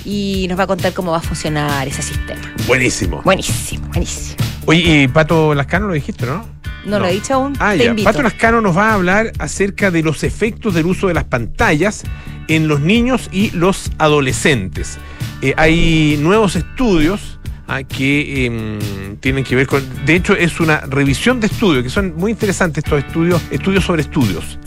y 0.05 0.45
nos 0.49 0.59
va 0.59 0.63
a 0.63 0.67
contar 0.67 0.93
cómo 0.93 1.11
va 1.11 1.17
a 1.17 1.21
funcionar 1.21 1.87
ese 1.87 2.01
sistema. 2.03 2.41
Buenísimo. 2.67 3.21
Buenísimo, 3.23 3.87
buenísimo. 3.87 4.35
Oye, 4.67 5.03
y 5.03 5.07
Pato 5.07 5.53
Lascano 5.55 5.87
lo 5.87 5.93
dijiste, 5.93 6.25
¿no? 6.25 6.45
No, 6.85 6.99
lo 6.99 7.07
he 7.07 7.13
dicho 7.13 7.33
aún, 7.33 7.53
Ah, 7.59 7.71
te 7.71 7.79
ya. 7.79 7.85
invito. 7.85 8.07
Pato 8.07 8.21
Lascano 8.21 8.61
nos 8.61 8.77
va 8.77 8.91
a 8.91 8.93
hablar 8.93 9.31
acerca 9.39 9.89
de 9.89 10.03
los 10.03 10.23
efectos 10.23 10.75
del 10.75 10.85
uso 10.85 11.07
de 11.07 11.15
las 11.15 11.23
pantallas 11.23 12.03
en 12.47 12.67
los 12.67 12.79
niños 12.79 13.27
y 13.31 13.49
los 13.51 13.91
adolescentes. 13.97 14.99
Eh, 15.45 15.53
hay 15.57 16.17
nuevos 16.19 16.55
estudios 16.55 17.37
ah, 17.67 17.83
que 17.83 18.45
em, 18.47 18.79
tienen 19.19 19.43
que 19.43 19.55
ver 19.55 19.67
con. 19.67 19.83
De 20.05 20.15
hecho, 20.15 20.33
es 20.35 20.59
una 20.59 20.77
revisión 20.81 21.39
de 21.39 21.45
estudios, 21.47 21.83
que 21.83 21.89
son 21.91 22.15
muy 22.17 22.31
interesantes 22.31 22.83
estos 22.83 23.03
estudios, 23.03 23.39
estudios 23.51 23.83
sobre 23.85 24.01
estudios. 24.01 24.57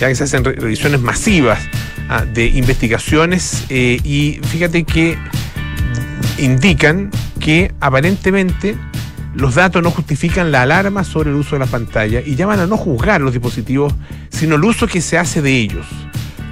Ya 0.00 0.08
que 0.08 0.16
se 0.16 0.24
hacen 0.24 0.44
re- 0.44 0.54
revisiones 0.56 1.00
masivas 1.00 1.60
ah, 2.08 2.24
de 2.24 2.46
investigaciones 2.46 3.66
eh, 3.68 4.00
y 4.02 4.40
fíjate 4.48 4.82
que 4.82 5.16
indican 6.38 7.10
que 7.38 7.72
aparentemente 7.80 8.76
los 9.34 9.54
datos 9.54 9.80
no 9.82 9.90
justifican 9.92 10.50
la 10.50 10.62
alarma 10.62 11.04
sobre 11.04 11.30
el 11.30 11.36
uso 11.36 11.54
de 11.56 11.60
la 11.60 11.66
pantalla 11.66 12.20
y 12.20 12.34
llaman 12.34 12.58
a 12.60 12.66
no 12.66 12.76
juzgar 12.76 13.20
los 13.20 13.32
dispositivos, 13.32 13.94
sino 14.30 14.56
el 14.56 14.64
uso 14.64 14.86
que 14.88 15.00
se 15.00 15.18
hace 15.18 15.40
de 15.40 15.52
ellos. 15.52 15.86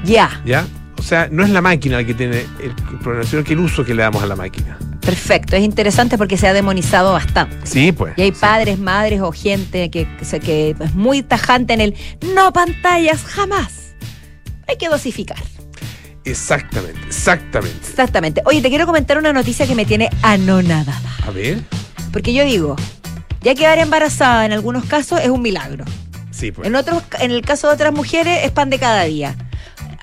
Ya, 0.04 0.40
¿Ya? 0.44 0.64
O 1.04 1.06
sea, 1.06 1.28
no 1.30 1.44
es 1.44 1.50
la 1.50 1.60
máquina 1.60 1.98
la 1.98 2.04
que 2.04 2.14
tiene 2.14 2.46
el, 2.62 2.74
problema, 3.02 3.26
sino 3.28 3.44
que 3.44 3.52
el 3.52 3.58
uso 3.60 3.84
que 3.84 3.92
le 3.92 4.00
damos 4.02 4.22
a 4.22 4.26
la 4.26 4.36
máquina. 4.36 4.78
perfecto. 5.02 5.54
Es 5.54 5.62
interesante 5.62 6.16
porque 6.16 6.38
se 6.38 6.48
ha 6.48 6.54
demonizado 6.54 7.12
bastante. 7.12 7.54
Sí, 7.66 7.92
pues. 7.92 8.14
Y 8.16 8.22
hay 8.22 8.30
sí. 8.32 8.38
padres, 8.40 8.78
madres 8.78 9.20
o 9.20 9.30
gente 9.30 9.90
que, 9.90 10.08
que, 10.16 10.24
se- 10.24 10.40
que 10.40 10.74
es 10.80 10.94
muy 10.94 11.22
tajante 11.22 11.74
en 11.74 11.82
el 11.82 11.94
no 12.34 12.54
pantallas 12.54 13.22
jamás. 13.22 13.94
Hay 14.66 14.78
que 14.78 14.88
dosificar. 14.88 15.36
Exactamente, 16.24 16.98
exactamente. 17.06 17.86
Exactamente. 17.86 18.42
Oye, 18.46 18.62
te 18.62 18.70
quiero 18.70 18.86
comentar 18.86 19.18
una 19.18 19.34
noticia 19.34 19.66
que 19.66 19.74
me 19.74 19.84
tiene 19.84 20.08
anonadada. 20.22 21.02
A 21.26 21.30
ver. 21.32 21.58
Porque 22.12 22.32
yo 22.32 22.46
digo, 22.46 22.76
ya 23.42 23.54
quedar 23.54 23.78
embarazada 23.78 24.46
en 24.46 24.52
algunos 24.52 24.86
casos 24.86 25.20
es 25.20 25.28
un 25.28 25.42
milagro. 25.42 25.84
Sí, 26.30 26.50
pues. 26.50 26.66
En 26.66 26.76
otros, 26.76 27.02
en 27.20 27.30
el 27.30 27.42
caso 27.42 27.68
de 27.68 27.74
otras 27.74 27.92
mujeres, 27.92 28.38
es 28.42 28.52
pan 28.52 28.70
de 28.70 28.78
cada 28.78 29.04
día. 29.04 29.36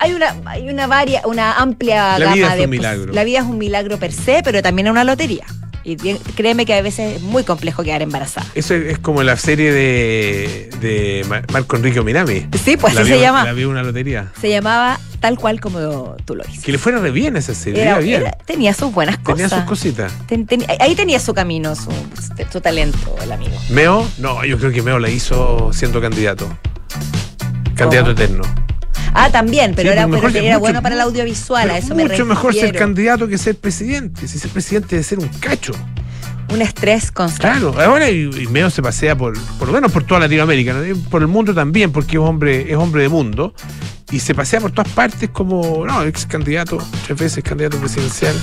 Hay 0.02 0.14
una, 0.14 0.34
hay 0.46 0.68
una 0.68 0.86
varia, 0.88 1.22
una 1.26 1.52
amplia 1.58 2.18
La 2.18 2.24
gama 2.24 2.34
vida 2.34 2.52
es 2.52 2.58
de 2.58 2.64
un 2.64 2.70
milagro. 2.70 3.12
La 3.12 3.22
vida 3.24 3.38
es 3.38 3.44
un 3.44 3.56
milagro 3.58 3.98
per 3.98 4.12
se, 4.12 4.42
pero 4.42 4.60
también 4.62 4.88
es 4.88 4.90
una 4.90 5.04
lotería. 5.04 5.44
Y 5.84 5.96
bien- 5.96 6.18
créeme 6.36 6.64
que 6.66 6.74
a 6.74 6.82
veces 6.82 7.16
es 7.16 7.22
muy 7.22 7.42
complejo 7.44 7.82
quedar 7.84 8.02
embarazada. 8.02 8.46
Eso 8.54 8.74
es 8.74 8.98
como 8.98 9.22
la 9.22 9.36
serie 9.36 9.72
de, 9.72 10.70
de 10.80 11.24
Ma- 11.28 11.42
Marco 11.52 11.76
Enrique 11.76 11.98
Ominami. 12.00 12.46
Sí, 12.64 12.76
pues 12.76 12.96
así 12.96 13.08
se 13.10 13.20
llama. 13.20 13.44
La 13.44 13.52
vi 13.52 13.64
una 13.64 13.82
lotería. 13.82 14.32
Se 14.40 14.48
llamaba 14.48 14.98
tal 15.20 15.38
cual 15.38 15.60
como 15.60 16.16
tú 16.24 16.34
lo 16.36 16.42
dices. 16.44 16.64
Que 16.64 16.72
le 16.72 16.78
fuera 16.78 16.98
re 16.98 17.10
bien 17.12 17.36
esa 17.36 17.54
serie. 17.54 17.82
Era- 17.82 17.90
iba 17.92 17.98
bien. 18.00 18.20
era- 18.22 18.30
tenía 18.44 18.74
sus 18.74 18.92
buenas 18.92 19.18
cosas. 19.18 19.36
Tenía 19.36 19.48
sus 19.48 19.64
cositas. 19.68 20.12
Ten- 20.26 20.46
ten- 20.46 20.64
ahí 20.80 20.94
tenía 20.96 21.18
su 21.20 21.32
camino, 21.34 21.74
su, 21.76 21.90
su 22.52 22.60
talento, 22.60 23.16
el 23.22 23.30
amigo. 23.32 23.56
Meo, 23.70 24.08
no, 24.18 24.44
yo 24.44 24.58
creo 24.58 24.70
que 24.72 24.82
Meo 24.82 24.98
la 25.00 25.10
hizo 25.10 25.72
siendo 25.72 26.00
candidato. 26.00 26.48
Candidato 27.74 28.12
eterno. 28.12 28.42
Ah, 29.14 29.30
también, 29.30 29.74
pero 29.74 29.90
Sí, 29.90 29.92
era, 29.92 30.06
mejor 30.06 30.30
era 30.36 30.42
mucho- 30.42 30.60
bueno 30.60 30.82
para 30.82 30.94
el 30.94 31.00
audiovisual, 31.02 31.70
a 31.70 31.78
eso 31.78 31.94
me 31.94 32.04
mucho 32.06 32.24
mejor 32.24 32.54
ser 32.54 32.74
candidato 32.74 33.28
que 33.28 33.36
ser 33.38 33.56
presidente. 33.56 34.26
Si 34.26 34.38
ser 34.38 34.50
presidente 34.50 34.88
debe 34.96 35.02
ser 35.04 35.18
un 35.18 35.28
cacho. 35.28 35.72
Un 36.52 36.60
estrés 36.60 37.10
constante. 37.12 37.60
Claro, 37.60 37.74
ahora 37.80 38.10
y, 38.10 38.22
y 38.24 38.46
Meo 38.48 38.68
se 38.70 38.82
pasea 38.82 39.16
por, 39.16 39.34
por 39.58 39.68
lo 39.68 39.74
menos 39.74 39.90
por 39.92 40.04
toda 40.04 40.20
Latinoamérica, 40.20 40.74
por 41.10 41.22
el 41.22 41.28
mundo 41.28 41.54
también, 41.54 41.92
porque 41.92 42.16
es 42.16 42.22
hombre, 42.22 42.70
es 42.70 42.76
hombre 42.76 43.02
de 43.02 43.08
mundo. 43.08 43.54
Y 44.10 44.18
se 44.20 44.34
pasea 44.34 44.60
por 44.60 44.72
todas 44.72 44.92
partes 44.92 45.30
como, 45.30 45.86
no, 45.86 46.02
ex 46.04 46.26
candidato, 46.26 46.76
tres 47.06 47.18
veces 47.18 47.42
candidato 47.42 47.78
presidencial. 47.78 48.34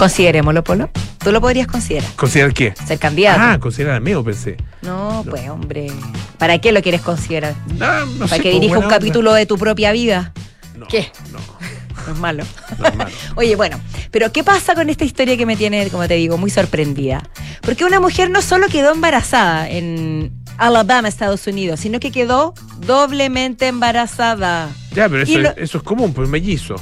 Considerémoslo, 0.00 0.64
Polo. 0.64 0.88
Tú 1.22 1.30
lo 1.30 1.42
podrías 1.42 1.66
considerar. 1.66 2.10
¿Considerar 2.16 2.54
qué? 2.54 2.72
Ser 2.86 2.98
candidato. 2.98 3.38
Ah, 3.38 3.58
considerar 3.60 3.96
a 3.96 4.00
Meo, 4.00 4.24
pensé. 4.24 4.56
no, 4.80 5.22
pues, 5.28 5.46
hombre. 5.50 5.88
¿Para 6.38 6.58
qué 6.58 6.72
lo 6.72 6.80
quieres 6.80 7.02
considerar? 7.02 7.54
No, 7.76 8.06
no 8.06 8.20
¿Para 8.26 8.36
sé, 8.36 8.42
que 8.42 8.48
como 8.50 8.60
dirija 8.62 8.78
un 8.78 8.84
onda. 8.84 8.96
capítulo 8.96 9.34
de 9.34 9.44
tu 9.44 9.58
propia 9.58 9.92
vida? 9.92 10.32
No, 10.74 10.86
¿Qué? 10.88 11.12
No, 11.32 11.38
No 12.06 12.12
es 12.14 12.18
malo. 12.18 12.44
no 12.78 12.86
es 12.86 12.94
malo. 12.96 13.10
Oye, 13.36 13.56
bueno, 13.56 13.78
pero 14.10 14.32
¿qué 14.32 14.42
pasa 14.42 14.74
con 14.74 14.88
esta 14.88 15.04
historia 15.04 15.36
que 15.36 15.44
me 15.44 15.54
tiene, 15.56 15.86
como 15.90 16.08
te 16.08 16.14
digo, 16.14 16.38
muy 16.38 16.48
sorprendida? 16.48 17.22
Porque 17.60 17.84
una 17.84 18.00
mujer 18.00 18.30
no 18.30 18.40
solo 18.40 18.68
quedó 18.68 18.92
embarazada 18.92 19.68
en 19.68 20.32
Alabama, 20.56 21.08
Estados 21.08 21.46
Unidos, 21.46 21.78
sino 21.80 22.00
que 22.00 22.10
quedó 22.10 22.54
doblemente 22.78 23.68
embarazada. 23.68 24.70
Ya, 24.94 25.10
pero 25.10 25.24
eso, 25.24 25.38
lo- 25.38 25.50
es, 25.50 25.54
eso 25.58 25.76
es 25.76 25.84
común, 25.84 26.14
pues 26.14 26.26
mellizo. 26.26 26.76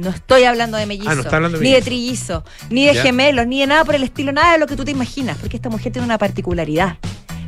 No 0.00 0.10
estoy 0.10 0.44
hablando 0.44 0.76
de 0.78 0.86
mellizo, 0.86 1.10
Ah, 1.10 1.14
no 1.14 1.20
está 1.22 1.36
hablando 1.36 1.58
de 1.58 1.64
ni 1.64 1.72
de 1.72 1.82
trillizo, 1.82 2.44
ni 2.70 2.86
de 2.86 2.94
Ya. 2.94 3.02
gemelos, 3.02 3.46
ni 3.46 3.60
de 3.60 3.66
nada 3.66 3.84
por 3.84 3.94
el 3.94 4.02
estilo, 4.04 4.32
nada 4.32 4.52
de 4.52 4.58
lo 4.58 4.66
que 4.66 4.76
tú 4.76 4.84
te 4.84 4.90
imaginas, 4.90 5.36
porque 5.38 5.56
esta 5.56 5.68
mujer 5.68 5.92
tiene 5.92 6.06
una 6.06 6.18
particularidad. 6.18 6.96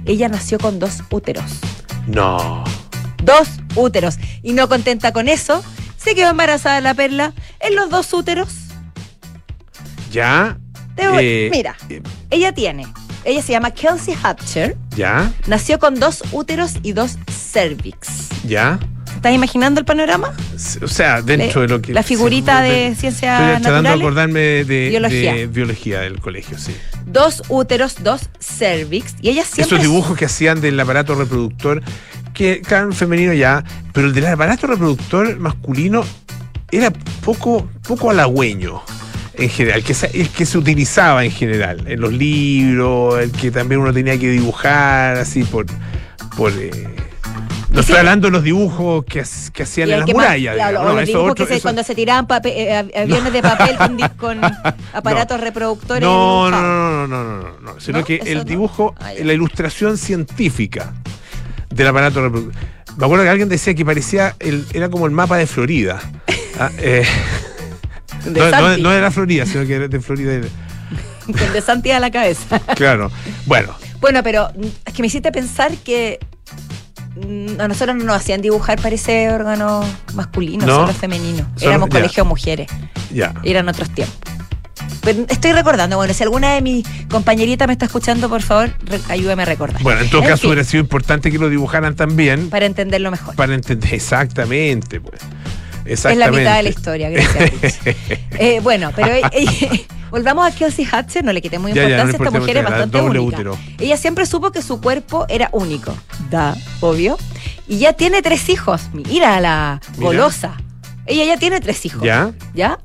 Ella 0.04 0.28
nació 0.28 0.58
con 0.58 0.78
dos 0.78 1.02
úteros. 1.10 1.44
No. 2.06 2.62
Dos 3.22 3.48
úteros. 3.74 4.16
Y 4.42 4.52
no 4.52 4.68
contenta 4.68 5.12
con 5.12 5.28
eso, 5.28 5.64
se 5.96 6.14
quedó 6.14 6.30
embarazada 6.30 6.80
la 6.82 6.92
perla 6.94 7.32
en 7.60 7.74
los 7.76 7.88
dos 7.88 8.12
úteros. 8.12 8.48
Ya. 10.12 10.58
Te 10.94 11.08
voy- 11.08 11.24
eh, 11.24 11.48
mira, 11.50 11.76
eh, 11.88 12.02
ella 12.30 12.52
tiene. 12.52 12.86
Ella 13.24 13.40
se 13.42 13.52
llama 13.52 13.70
Kelsey 13.70 14.14
Hatcher. 14.22 14.76
ya, 14.94 15.32
Nació 15.46 15.78
con 15.78 15.98
dos 15.98 16.22
úteros 16.30 16.74
y 16.82 16.92
dos 16.92 17.16
cervix. 17.52 18.28
ya. 18.46 18.78
¿Estás 19.24 19.36
imaginando 19.36 19.80
el 19.80 19.86
panorama? 19.86 20.34
O 20.82 20.86
sea, 20.86 21.22
dentro 21.22 21.62
de 21.62 21.68
lo 21.68 21.80
que. 21.80 21.94
la 21.94 22.02
figurita 22.02 22.58
sí, 22.62 22.68
de 22.68 22.86
Estoy 22.88 23.00
ciencias 23.00 23.38
tratando 23.38 23.68
de 23.70 23.74
naturales. 23.76 24.00
acordarme 24.02 24.40
de 24.64 24.88
Biología. 24.90 25.32
de 25.32 25.46
biología 25.46 26.00
del 26.00 26.20
colegio, 26.20 26.58
sí. 26.58 26.76
Dos 27.06 27.42
úteros, 27.48 27.96
dos 28.04 28.28
cervix. 28.38 29.14
Y 29.22 29.30
ella 29.30 29.42
siempre. 29.44 29.62
Esos 29.76 29.80
dibujos 29.80 30.18
que 30.18 30.26
hacían 30.26 30.60
del 30.60 30.78
aparato 30.78 31.14
reproductor 31.14 31.82
que 32.34 32.60
claro, 32.60 32.92
femenino 32.92 33.32
ya, 33.32 33.64
pero 33.94 34.08
el 34.08 34.12
del 34.12 34.26
aparato 34.26 34.66
reproductor 34.66 35.38
masculino 35.38 36.04
era 36.70 36.90
poco, 37.24 37.66
poco 37.88 38.10
halagüeño 38.10 38.82
en 39.38 39.48
general, 39.48 39.82
que 39.82 39.94
se- 39.94 40.10
el 40.20 40.28
que 40.28 40.44
se 40.44 40.58
utilizaba 40.58 41.24
en 41.24 41.30
general, 41.30 41.82
en 41.86 41.98
los 41.98 42.12
libros, 42.12 43.18
el 43.22 43.32
que 43.32 43.50
también 43.50 43.80
uno 43.80 43.90
tenía 43.90 44.18
que 44.18 44.28
dibujar 44.28 45.16
así 45.16 45.44
por... 45.44 45.64
por 46.36 46.52
eh, 46.52 46.70
no 47.74 47.80
estoy 47.80 47.96
hablando 47.96 48.28
de 48.28 48.32
los 48.32 48.42
dibujos 48.42 49.04
que, 49.04 49.22
que 49.52 49.62
hacían 49.64 49.90
en 49.90 50.00
las 50.00 50.08
murallas. 50.08 50.54
claro, 50.54 50.82
no, 50.84 50.92
los 50.94 51.02
eso 51.02 51.06
dibujos 51.08 51.30
otro- 51.32 51.44
que 51.44 51.48
se- 51.52 51.56
eso- 51.56 51.62
cuando 51.64 51.82
se 51.82 51.94
tiraban 51.94 52.26
eh, 52.44 52.76
av- 52.76 52.90
aviones 53.02 53.32
de 53.32 53.42
papel 53.42 53.76
con, 54.16 54.40
aparatos 54.94 55.40
reproductores. 55.40 56.02
No, 56.02 56.50
no, 56.50 56.62
no, 56.62 57.06
no, 57.06 57.24
no, 57.24 57.42
no, 57.42 57.60
no, 57.60 57.80
sino 57.80 57.98
¿No? 57.98 58.04
que 58.04 58.16
Eso 58.16 58.26
el 58.28 58.44
dibujo, 58.44 58.94
Ah, 59.00 59.12
la 59.22 59.32
ilustración 59.32 59.98
científica 59.98 60.94
del 61.70 61.86
aparato 61.88 62.22
reproductor. 62.22 62.62
Me 62.96 63.04
acuerdo 63.06 63.24
que 63.24 63.30
alguien 63.30 63.48
decía 63.48 63.74
que 63.74 63.84
parecía, 63.84 64.36
el, 64.38 64.64
era 64.72 64.88
como 64.88 65.06
el 65.06 65.12
mapa 65.12 65.36
de 65.36 65.46
Florida. 65.46 66.00
Ah, 66.56 66.70
eh, 66.78 67.04
no, 68.78 68.92
era 68.92 69.10
Florida, 69.10 69.44
sino 69.44 69.66
que 69.66 69.74
era 69.74 69.88
de 69.88 70.00
Florida. 70.00 70.40
con 71.26 71.52
de 71.52 71.60
Santi 71.60 71.90
a 71.90 71.98
la 71.98 72.10
cabeza. 72.12 72.60
Claro. 72.76 73.10
Bueno, 73.46 73.74
Bueno, 74.00 74.22
pero 74.22 74.50
es 74.84 74.92
que 74.94 75.02
me 75.02 75.08
hiciste 75.08 75.32
pensar 75.32 75.72
que 75.78 76.20
a 77.58 77.68
nosotros 77.68 77.96
no 77.96 78.04
nos 78.04 78.16
hacían 78.16 78.42
dibujar 78.42 78.80
para 78.80 78.94
ese 78.94 79.30
órgano 79.30 79.84
masculino, 80.14 80.66
No. 80.66 80.74
solo 80.74 80.92
femenino. 80.94 81.46
Éramos 81.60 81.88
ya. 81.88 81.98
colegio 81.98 82.24
de 82.24 82.28
mujeres. 82.28 82.68
ya. 83.12 83.34
Eran 83.44 83.68
otros 83.68 83.90
tiempos. 83.90 84.16
Pero 85.02 85.24
estoy 85.28 85.52
recordando, 85.52 85.96
bueno, 85.96 86.14
si 86.14 86.22
alguna 86.22 86.54
de 86.54 86.62
mis 86.62 86.86
compañeritas 87.10 87.66
me 87.68 87.74
está 87.74 87.84
escuchando, 87.86 88.28
por 88.28 88.40
favor, 88.42 88.70
ayúdame 89.08 89.42
a 89.42 89.46
recordar. 89.46 89.82
Bueno, 89.82 90.00
en 90.00 90.08
todo 90.10 90.22
En 90.22 90.28
caso 90.28 90.42
fin. 90.42 90.50
hubiera 90.50 90.64
sido 90.64 90.80
importante 90.82 91.30
que 91.30 91.38
lo 91.38 91.48
dibujaran 91.50 91.94
también 91.94 92.48
Para 92.48 92.64
entenderlo 92.66 93.10
mejor. 93.10 93.34
para 93.36 93.54
entender 93.54 93.92
exactamente, 93.94 95.00
pues. 95.00 95.20
Es 95.84 96.04
la 96.16 96.30
mitad 96.30 96.56
de 96.56 96.62
la 96.62 96.68
historia, 96.70 97.10
gracias. 97.10 97.78
Eh, 98.38 98.60
bueno, 98.62 98.90
pero 98.96 99.08
eh, 99.14 99.22
eh, 99.32 99.86
volvamos 100.14 100.46
a 100.46 100.54
Kelsey 100.54 100.86
Hatcher, 100.90 101.24
no 101.24 101.32
le 101.32 101.42
quitemos 101.42 101.72
Ya, 101.72 101.74
ya, 101.74 101.82
no 101.82 101.88
le 101.88 102.12
importancia, 102.12 102.28
esta 102.28 102.38
mujer 102.40 102.56
es 102.58 102.64
bastante 102.64 103.00
única. 103.00 103.20
útero. 103.22 103.58
Ella 103.80 103.96
siempre 103.96 104.26
supo 104.26 104.52
que 104.52 104.62
su 104.62 104.80
cuerpo 104.80 105.26
era 105.28 105.48
único. 105.50 105.92
Da, 106.30 106.56
obvio. 106.80 107.18
Y 107.66 107.78
ya 107.78 107.94
tiene 107.94 108.22
tres 108.22 108.48
hijos. 108.48 108.82
Mira 108.92 109.40
la 109.40 109.80
Mira. 109.96 110.06
golosa. 110.06 110.52
Ella 111.06 111.24
ya 111.24 111.36
tiene 111.36 111.60
tres 111.60 111.84
hijos. 111.84 112.02
¿Ya? 112.04 112.30
¿Ya? 112.54 112.78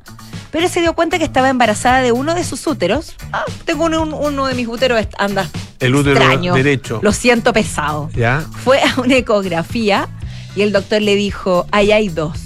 Pero 0.51 0.67
se 0.69 0.81
dio 0.81 0.93
cuenta 0.93 1.19
que 1.19 1.23
estaba 1.23 1.49
embarazada 1.49 2.01
de 2.01 2.11
uno 2.11 2.33
de 2.33 2.43
sus 2.43 2.65
úteros. 2.65 3.13
Ah, 3.31 3.45
tengo 3.65 3.85
uno, 3.85 4.01
un- 4.01 4.13
uno 4.15 4.47
de 4.47 4.55
mis 4.55 4.67
úteros, 4.67 5.05
anda. 5.19 5.47
El 5.79 5.93
útero 5.93 6.17
extraño. 6.19 6.55
derecho. 6.55 6.99
Lo 7.03 7.11
siento 7.13 7.53
pesado. 7.53 8.09
¿Ya? 8.15 8.43
Fue 8.63 8.81
a 8.81 8.99
una 8.99 9.15
ecografía 9.17 10.07
y 10.55 10.63
el 10.63 10.71
doctor 10.71 11.03
le 11.03 11.15
dijo, 11.15 11.67
ahí 11.71 11.91
hay 11.91 12.09
dos. 12.09 12.39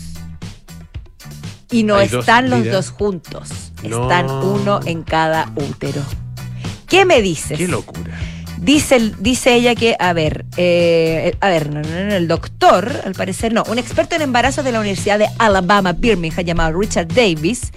Y 1.71 1.83
no 1.83 1.95
Hay 1.95 2.09
dos, 2.09 2.19
están 2.19 2.49
los 2.49 2.59
mira. 2.59 2.73
dos 2.73 2.89
juntos. 2.91 3.71
No. 3.83 4.03
Están 4.03 4.29
uno 4.29 4.79
en 4.85 5.03
cada 5.03 5.51
útero. 5.55 6.01
¿Qué 6.87 7.05
me 7.05 7.21
dices? 7.21 7.57
Qué 7.57 7.67
locura. 7.67 8.17
Dice, 8.57 9.11
dice 9.19 9.55
ella 9.55 9.75
que, 9.75 9.95
a 9.99 10.13
ver, 10.13 10.45
eh, 10.55 11.35
a 11.41 11.49
ver, 11.49 11.69
no, 11.69 11.81
no, 11.81 12.05
no, 12.05 12.13
el 12.13 12.27
doctor, 12.29 13.01
al 13.03 13.13
parecer 13.13 13.51
no, 13.51 13.63
un 13.67 13.77
experto 13.77 14.15
en 14.15 14.21
embarazos 14.21 14.63
de 14.63 14.71
la 14.71 14.79
Universidad 14.79 15.19
de 15.19 15.27
Alabama, 15.37 15.91
Birmingham, 15.91 16.45
llamado 16.45 16.79
Richard 16.79 17.07
Davis, 17.07 17.73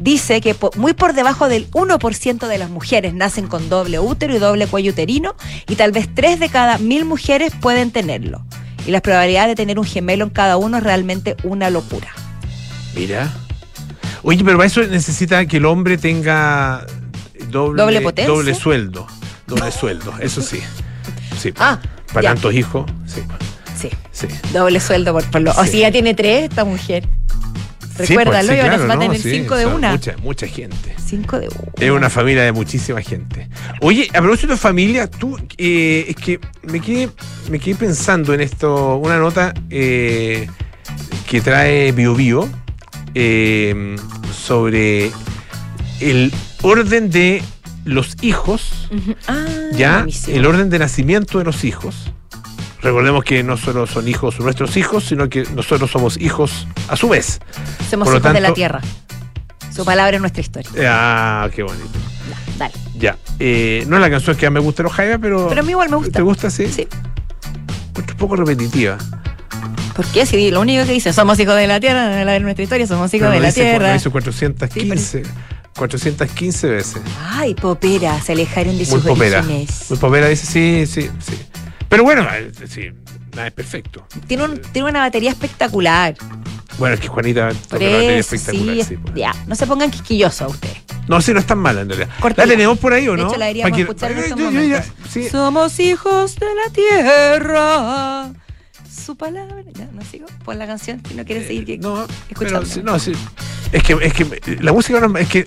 dice 0.00 0.40
que 0.40 0.56
muy 0.76 0.94
por 0.94 1.12
debajo 1.12 1.48
del 1.48 1.70
1% 1.70 2.48
de 2.48 2.58
las 2.58 2.70
mujeres 2.70 3.14
nacen 3.14 3.46
con 3.46 3.68
doble 3.68 4.00
útero 4.00 4.34
y 4.34 4.38
doble 4.38 4.66
cuello 4.66 4.90
uterino 4.90 5.36
y 5.68 5.76
tal 5.76 5.92
vez 5.92 6.08
3 6.12 6.40
de 6.40 6.48
cada 6.48 6.78
mil 6.78 7.04
mujeres 7.04 7.52
pueden 7.60 7.90
tenerlo. 7.90 8.44
Y 8.86 8.90
las 8.90 9.00
probabilidades 9.00 9.50
de 9.50 9.54
tener 9.54 9.78
un 9.78 9.84
gemelo 9.84 10.24
en 10.24 10.30
cada 10.30 10.56
uno 10.56 10.78
es 10.78 10.82
realmente 10.82 11.36
una 11.44 11.70
locura. 11.70 12.08
Mira. 12.94 13.32
Oye, 14.24 14.42
pero 14.42 14.56
para 14.56 14.66
eso 14.66 14.82
necesita 14.82 15.44
que 15.46 15.58
el 15.58 15.66
hombre 15.66 15.98
tenga 15.98 16.86
doble, 17.50 17.82
¿Doble 17.82 18.00
potencia? 18.00 18.32
doble 18.32 18.54
sueldo. 18.54 19.06
Doble 19.46 19.70
sueldo, 19.70 20.14
eso 20.20 20.40
sí. 20.40 20.60
Sí. 21.38 21.52
Ah, 21.58 21.78
para 22.08 22.22
ya. 22.22 22.28
tantos 22.34 22.54
hijos, 22.54 22.90
sí. 23.06 23.20
Sí, 23.76 23.90
sí. 24.12 24.26
doble 24.52 24.80
sueldo 24.80 25.12
por, 25.12 25.24
por 25.30 25.40
lo. 25.42 25.50
O 25.52 25.64
Sí. 25.64 25.72
si 25.72 25.80
ya 25.80 25.92
tiene 25.92 26.14
tres, 26.14 26.44
esta 26.44 26.64
mujer. 26.64 27.06
Sí, 27.96 28.06
Recuérdalo, 28.16 28.48
pues, 28.48 28.48
sí, 28.48 28.54
y 28.56 28.60
ahora 28.60 28.74
claro, 28.74 28.88
va 28.88 28.92
a 28.92 28.96
no, 28.96 29.02
tener 29.02 29.20
sí, 29.20 29.30
cinco 29.30 29.56
de 29.56 29.66
una. 29.66 29.90
Mucha, 29.92 30.16
mucha 30.16 30.46
gente. 30.48 30.96
Cinco 31.04 31.38
de 31.38 31.48
una. 31.48 31.72
Es 31.78 31.90
una 31.92 32.10
familia 32.10 32.42
de 32.42 32.50
muchísima 32.52 33.00
gente. 33.02 33.48
Oye, 33.82 34.08
a 34.12 34.20
propósito 34.20 34.54
de 34.54 34.58
familia, 34.58 35.06
tú, 35.08 35.38
eh, 35.58 36.06
es 36.08 36.16
que 36.16 36.40
me 36.62 36.80
quedé, 36.80 37.08
me 37.50 37.60
quedé 37.60 37.76
pensando 37.76 38.34
en 38.34 38.40
esto, 38.40 38.96
una 38.96 39.18
nota 39.18 39.54
eh, 39.70 40.48
que 41.28 41.40
trae 41.40 41.92
Bio 41.92 42.14
Bio 42.16 42.48
eh, 43.14 43.96
sobre 44.32 45.12
el 46.00 46.32
orden 46.62 47.10
de 47.10 47.42
los 47.84 48.16
hijos. 48.22 48.88
Ah, 49.28 49.44
ya, 49.72 49.98
buenísimo. 49.98 50.36
el 50.36 50.46
orden 50.46 50.70
de 50.70 50.78
nacimiento 50.78 51.38
de 51.38 51.44
los 51.44 51.64
hijos. 51.64 52.10
Recordemos 52.82 53.24
que 53.24 53.42
no 53.42 53.56
solo 53.56 53.86
son 53.86 54.08
hijos 54.08 54.38
nuestros 54.40 54.76
hijos, 54.76 55.04
sino 55.04 55.28
que 55.28 55.44
nosotros 55.54 55.90
somos 55.90 56.18
hijos 56.20 56.66
a 56.88 56.96
su 56.96 57.08
vez. 57.08 57.40
Somos 57.90 58.08
por 58.08 58.16
hijos 58.18 58.32
de 58.34 58.40
la 58.40 58.48
tanto- 58.48 58.54
tierra. 58.54 58.80
Su 59.74 59.84
palabra 59.84 60.14
es 60.16 60.20
nuestra 60.20 60.40
historia. 60.42 60.70
Ah, 60.86 61.48
qué 61.54 61.62
bonito. 61.62 61.88
Ya, 62.30 62.36
dale. 62.58 62.74
Ya. 62.96 63.16
Eh, 63.40 63.84
no 63.88 63.96
es 63.96 64.02
la 64.02 64.10
canción 64.10 64.36
que 64.36 64.46
más 64.48 64.54
me 64.54 64.60
gusta 64.60 64.82
los 64.84 64.92
Jaivas, 64.92 65.18
pero. 65.20 65.48
Pero 65.48 65.60
a 65.60 65.64
mí 65.64 65.70
igual 65.70 65.88
me 65.90 65.96
gusta. 65.96 66.12
¿Te 66.12 66.22
gusta? 66.22 66.48
Sí. 66.50 66.68
Sí. 66.70 66.86
Un 67.96 68.04
poco 68.16 68.36
repetitiva. 68.36 68.98
¿Por 69.94 70.06
qué? 70.06 70.26
Si 70.26 70.50
lo 70.50 70.60
único 70.60 70.84
que 70.84 70.92
dice, 70.92 71.12
somos 71.12 71.38
hijos 71.38 71.56
de 71.56 71.66
la 71.66 71.78
tierra, 71.80 72.08
de 72.08 72.24
la- 72.24 72.32
de 72.32 72.40
nuestra 72.40 72.62
historia, 72.64 72.86
somos 72.86 73.12
hijos 73.14 73.30
de 73.30 73.40
la 73.40 73.46
dice, 73.48 73.62
tierra. 73.62 73.90
Lo 73.90 73.96
hizo 73.96 74.10
415, 74.10 75.22
415 75.76 76.68
veces. 76.68 77.02
Ay, 77.30 77.54
popera, 77.54 78.20
se 78.20 78.32
alejaron 78.32 78.72
de 78.76 78.84
Muy 78.84 78.86
sus 78.86 79.02
popera. 79.04 79.38
orígenes. 79.40 79.86
Muy 79.90 79.98
popera 79.98 80.28
dice, 80.28 80.46
sí, 80.46 80.84
sí, 80.86 81.10
sí. 81.24 81.38
Pero 81.88 82.02
bueno, 82.02 82.26
eh, 82.32 82.50
sí, 82.68 82.90
nada 83.36 83.48
es 83.48 83.52
perfecto. 83.54 84.04
Tiene, 84.26 84.44
un- 84.44 84.60
tiene 84.72 84.88
una 84.88 85.00
batería 85.00 85.30
espectacular. 85.30 86.14
Bueno, 86.78 86.94
es 86.96 87.00
que 87.00 87.06
Juanita 87.06 87.50
toca 87.68 87.76
una 87.84 87.92
batería 87.94 88.18
espectacular. 88.18 88.74
sí, 88.76 88.82
sí, 88.82 88.96
pues. 88.96 89.14
ya. 89.14 89.32
No 89.46 89.54
se 89.54 89.64
pongan 89.66 89.90
quisquillosos 89.92 90.54
ustedes. 90.54 90.78
No, 91.06 91.20
sí, 91.20 91.32
no 91.32 91.38
es 91.38 91.46
tan 91.46 91.58
mala 91.58 91.82
en 91.82 91.88
realidad. 91.88 92.08
Cortila. 92.18 92.46
¿La 92.46 92.52
tenemos 92.52 92.78
por 92.78 92.92
ahí 92.94 93.06
o 93.06 93.12
De 93.12 93.18
no? 93.22 93.28
hecho, 93.28 93.36
la 93.38 93.46
deberíamos 93.46 93.70
Pa' 93.70 93.76
que- 93.76 93.82
escuchar 93.82 94.12
en 94.12 94.18
estos 94.18 94.68
ya- 94.68 94.84
sí. 95.08 95.28
Somos 95.28 95.78
hijos 95.78 96.34
de 96.36 96.46
la 96.46 96.72
tierra. 96.72 98.32
Su 98.94 99.16
palabra. 99.16 99.56
Ya, 99.74 99.86
no 99.92 100.02
sigo. 100.02 100.26
Pon 100.44 100.58
la 100.58 100.66
canción 100.66 101.02
si 101.08 101.14
no 101.14 101.24
quieres 101.24 101.46
seguir. 101.46 101.64
que- 101.66 101.74
Eh, 101.74 101.78
No, 101.80 102.06
escuchando. 102.28 102.68
pero 102.72 102.82
no, 102.84 102.98
sí. 102.98 103.12
Es 103.72 103.82
que, 103.82 103.96
es 104.00 104.12
que 104.12 104.56
la 104.60 104.72
música 104.72 105.00
no, 105.00 105.18
es 105.18 105.28
que 105.28 105.46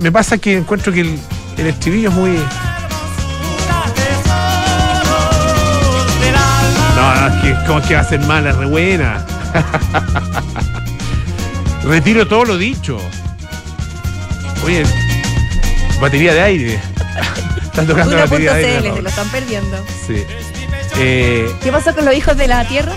me 0.00 0.12
pasa 0.12 0.38
que 0.38 0.56
encuentro 0.56 0.92
que 0.92 1.00
el, 1.00 1.18
el 1.58 1.66
estribillo 1.66 2.10
es 2.10 2.14
muy. 2.14 2.38
No, 6.96 7.14
no, 7.20 7.26
es 7.26 7.42
que 7.42 7.66
como 7.66 7.82
que 7.82 7.94
va 7.94 8.00
a 8.00 8.04
ser 8.04 8.20
mala, 8.20 8.52
re 8.52 8.66
buena. 8.66 9.26
Retiro 11.84 12.26
todo 12.26 12.44
lo 12.44 12.56
dicho. 12.58 12.98
Oye, 14.64 14.84
batería 16.00 16.32
de 16.34 16.40
aire. 16.40 16.80
Están 17.62 17.86
tocando 17.86 18.14
la 18.14 18.22
batería 18.22 18.54
de 18.54 18.64
aire. 18.66 18.90
1.cl, 18.90 18.96
se 18.96 19.02
lo 19.02 19.08
están 19.08 19.28
perdiendo. 19.30 19.76
Sí. 20.06 20.22
Eh, 20.96 21.50
¿Qué 21.62 21.72
pasó 21.72 21.94
con 21.94 22.04
los 22.04 22.14
hijos 22.14 22.36
de 22.36 22.48
la 22.48 22.66
tierra? 22.66 22.92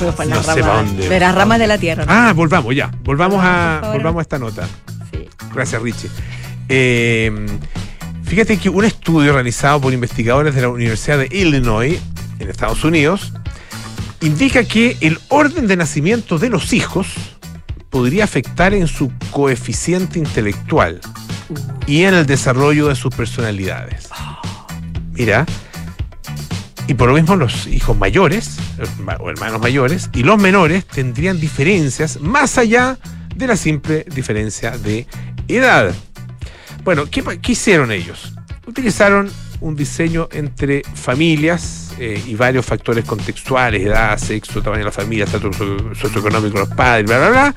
Nos 0.00 0.18
No 0.18 0.26
las 0.26 0.46
sé 0.46 0.62
dónde. 0.62 1.08
De 1.08 1.20
las 1.20 1.34
ramas 1.34 1.58
de 1.58 1.66
la 1.66 1.78
tierra. 1.78 2.04
¿no? 2.04 2.12
ah, 2.12 2.32
volvamos 2.32 2.74
ya. 2.74 2.90
Volvamos 3.04 3.40
a, 3.42 3.80
volvamos 3.92 4.20
a 4.20 4.22
esta 4.22 4.38
nota. 4.38 4.68
Sí. 5.10 5.28
Gracias, 5.52 5.82
Richie. 5.82 6.10
Eh, 6.68 7.46
fíjate 8.24 8.56
que 8.56 8.68
un 8.68 8.84
estudio 8.84 9.32
realizado 9.32 9.80
por 9.80 9.92
investigadores 9.92 10.54
de 10.54 10.62
la 10.62 10.68
Universidad 10.68 11.18
de 11.18 11.28
Illinois, 11.30 12.00
en 12.38 12.48
Estados 12.48 12.84
Unidos, 12.84 13.32
indica 14.20 14.64
que 14.64 14.96
el 15.00 15.18
orden 15.28 15.66
de 15.66 15.76
nacimiento 15.76 16.38
de 16.38 16.48
los 16.48 16.72
hijos 16.72 17.08
podría 17.90 18.24
afectar 18.24 18.72
en 18.72 18.86
su 18.86 19.12
coeficiente 19.30 20.18
intelectual 20.18 21.00
y 21.86 22.04
en 22.04 22.14
el 22.14 22.26
desarrollo 22.26 22.88
de 22.88 22.94
sus 22.94 23.14
personalidades. 23.14 24.08
Mira, 25.12 25.44
y 26.90 26.94
por 26.94 27.08
lo 27.08 27.14
mismo 27.14 27.36
los 27.36 27.68
hijos 27.68 27.96
mayores, 27.96 28.56
o 29.20 29.30
hermanos 29.30 29.60
mayores, 29.60 30.10
y 30.12 30.24
los 30.24 30.42
menores 30.42 30.84
tendrían 30.84 31.38
diferencias 31.38 32.20
más 32.20 32.58
allá 32.58 32.98
de 33.36 33.46
la 33.46 33.56
simple 33.56 34.04
diferencia 34.12 34.72
de 34.76 35.06
edad. 35.46 35.94
Bueno, 36.82 37.04
¿qué, 37.08 37.22
hicieron 37.46 37.92
ellos? 37.92 38.34
Utilizaron 38.66 39.30
un 39.60 39.76
diseño 39.76 40.28
entre 40.32 40.82
familias 40.94 41.92
eh, 42.00 42.20
y 42.26 42.34
varios 42.34 42.66
factores 42.66 43.04
contextuales, 43.04 43.82
edad, 43.82 44.18
sexo, 44.18 44.60
tamaño 44.60 44.80
de 44.80 44.86
la 44.86 44.90
familia, 44.90 45.26
estatus 45.26 45.56
socio- 45.56 45.94
socioeconómico 45.94 46.58
los 46.58 46.70
padres, 46.70 47.06
bla, 47.06 47.18
bla, 47.18 47.28
bla, 47.30 47.54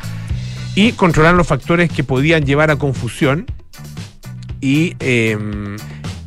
y 0.76 0.92
controlar 0.92 1.34
los 1.34 1.48
factores 1.48 1.92
que 1.92 2.04
podían 2.04 2.46
llevar 2.46 2.70
a 2.70 2.76
confusión 2.76 3.48
y, 4.62 4.96
eh, 5.00 5.76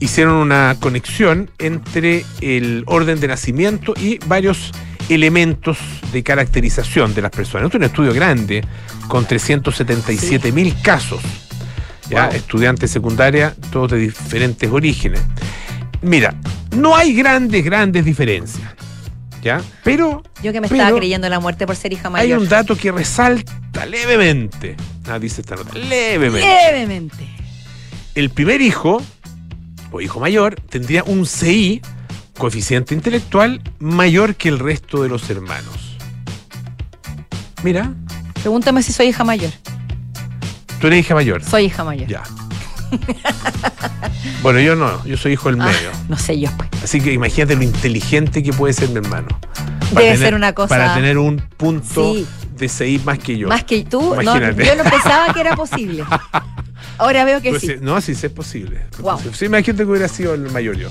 hicieron 0.01 0.35
una 0.35 0.77
conexión 0.81 1.51
entre 1.59 2.25
el 2.41 2.85
orden 2.87 3.21
de 3.21 3.29
nacimiento 3.29 3.95
y 3.97 4.19
varios 4.27 4.73
elementos 5.09 5.79
de 6.13 6.23
caracterización 6.23 7.15
de 7.15 7.23
las 7.23 7.31
personas. 7.31 7.69
Es 7.69 7.75
un 7.75 7.85
estudio 7.85 8.13
grande, 8.13 8.65
con 9.09 9.25
377 9.27 10.53
mil 10.53 10.75
casos. 10.83 11.21
¿ya? 12.11 12.27
Wow. 12.27 12.35
Estudiantes 12.37 12.91
secundaria, 12.91 13.55
todos 13.71 13.93
de 13.93 13.99
diferentes 13.99 14.71
orígenes. 14.71 15.21
Mira, 16.03 16.35
no 16.77 16.95
hay 16.97 17.15
grandes, 17.15 17.65
grandes 17.65 18.05
diferencias. 18.05 18.75
¿Ya? 19.43 19.63
Pero 19.85 20.25
Yo 20.43 20.53
que 20.53 20.61
me 20.61 20.67
Pero- 20.69 20.81
estaba 20.83 20.99
creyendo 20.99 21.29
la 21.29 21.39
muerte 21.39 21.67
por 21.69 21.77
ser 21.77 21.93
hija 21.93 22.09
hay 22.09 22.13
mayor. 22.13 22.39
un 22.41 22.49
dato 22.49 22.77
que 22.77 22.91
resalta 22.91 23.87
levemente. 23.87 24.77
Ah, 25.09 25.21
dice 25.21 25.41
esta 25.43 25.55
nota. 25.55 25.73
Levemente. 25.79 26.49
Levemente. 26.73 27.29
El 28.17 28.31
primer 28.31 28.61
hijo, 28.61 29.01
o 29.91 30.01
hijo 30.01 30.21
mayor, 30.21 30.55
tendría 30.69 31.03
un 31.05 31.27
CI, 31.27 31.81
coeficiente 32.39 32.95
intelectual, 32.95 33.61
mayor 33.79 34.35
que 34.35 34.49
el 34.49 34.59
resto 34.59 35.03
de 35.03 35.09
los 35.09 35.29
hermanos. 35.31 35.97
Mira, 37.63 37.93
Pregúntame 38.43 38.83
si 38.83 38.93
soy 38.93 39.07
hija 39.09 39.25
mayor. 39.25 39.51
tú 40.81 40.87
eres 40.87 41.01
hija 41.01 41.15
mayor. 41.15 41.43
Soy 41.43 41.65
hija 41.65 41.83
mayor. 41.85 42.07
Ya. 42.09 42.23
bueno, 44.43 44.61
yo 44.61 44.77
no, 44.77 45.05
yo 45.05 45.17
soy 45.17 45.33
hijo 45.33 45.51
del 45.51 45.61
Ah, 45.61 45.67
medio. 45.67 45.91
no 46.09 46.17
sé 46.17 46.39
yo, 46.39 46.49
pues. 46.57 46.69
Así 46.85 47.01
que 47.01 47.13
imagínate 47.13 47.57
lo 47.57 47.63
inteligente 47.65 48.43
que 48.43 48.53
puede 48.53 48.73
ser 48.73 48.91
mi 48.91 48.97
hermano. 48.99 49.29
Debe 49.93 50.17
ser 50.17 50.35
una 50.35 50.53
cosa- 50.53 50.69
Para 50.77 50.95
tener 50.95 51.19
un 51.19 51.39
punto 51.57 52.15
Sí. 52.15 52.27
de 52.57 52.69
CI 52.69 53.01
más 53.05 53.19
que 53.19 53.37
yo. 53.39 53.49
Más 53.49 53.65
que 53.65 53.85
tú, 53.85 54.15
no, 54.23 54.39
yo 54.39 54.77
no 54.77 54.85
pensaba 54.85 55.33
que 55.33 55.41
era 55.41 55.57
posible. 55.57 56.05
Ahora 56.99 57.25
veo 57.25 57.41
que 57.43 57.51
Pues 57.51 57.63
sí. 57.63 57.75
No, 57.81 58.01
sí, 58.01 58.15
sí 58.15 58.27
es 58.27 58.33
posible. 58.33 58.81
Wow. 59.01 59.19
Sí, 59.35 59.47
imagínate 59.47 59.85
que 59.85 59.91
hubiera 59.91 60.09
sido 60.09 60.35
el 60.35 60.51
mayor 60.51 60.77
yo. 60.77 60.89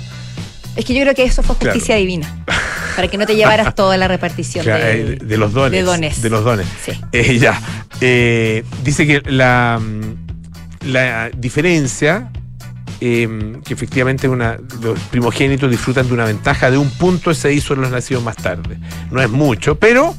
Es 0.75 0.83
que 0.85 0.93
yo 0.93 1.01
creo 1.01 1.15
que 1.15 1.23
eso 1.23 1.41
fue 1.41 1.55
Claro. 1.57 1.73
justicia 1.73 1.95
divina. 1.95 2.43
Para 2.95 3.07
que 3.07 3.17
no 3.17 3.25
te 3.25 3.35
llevaras 3.35 3.75
toda 3.75 3.97
la 3.97 4.07
repartición 4.07 4.63
Claro, 4.63 4.83
de, 4.83 5.13
eh, 5.13 5.17
de 5.21 5.37
los 5.37 5.51
dones. 5.53 5.71
de 5.71 5.81
dones. 5.83 6.21
De 6.21 6.29
los 6.29 6.43
dones. 6.43 6.67
Sí. 6.83 6.91
Eh, 7.11 7.37
ya. 7.39 7.59
Eh, 8.01 8.63
dice 8.83 9.05
que 9.07 9.21
la, 9.29 9.79
mm, 9.81 10.87
la 10.91 11.29
diferencia, 11.29 12.29
eh, 13.01 13.57
que 13.65 13.73
efectivamente 13.73 14.27
una, 14.29 14.57
los 14.81 14.97
primogénitos 15.11 15.69
disfrutan 15.69 16.07
de 16.07 16.13
una 16.13 16.25
ventaja 16.25 16.71
de 16.71 16.77
un 16.77 16.89
punto 16.91 17.33
SI 17.33 17.59
sobre 17.59 17.81
los 17.81 17.91
nacidos 17.91 18.23
más 18.23 18.35
tarde. 18.37 18.77
No 19.11 19.21
es 19.21 19.29
mucho, 19.29 19.75
pero, 19.77 20.15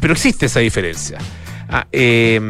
pero 0.00 0.12
existe 0.12 0.46
esa 0.46 0.60
diferencia. 0.60 1.18
Ah, 1.70 1.86
eh, 1.92 2.40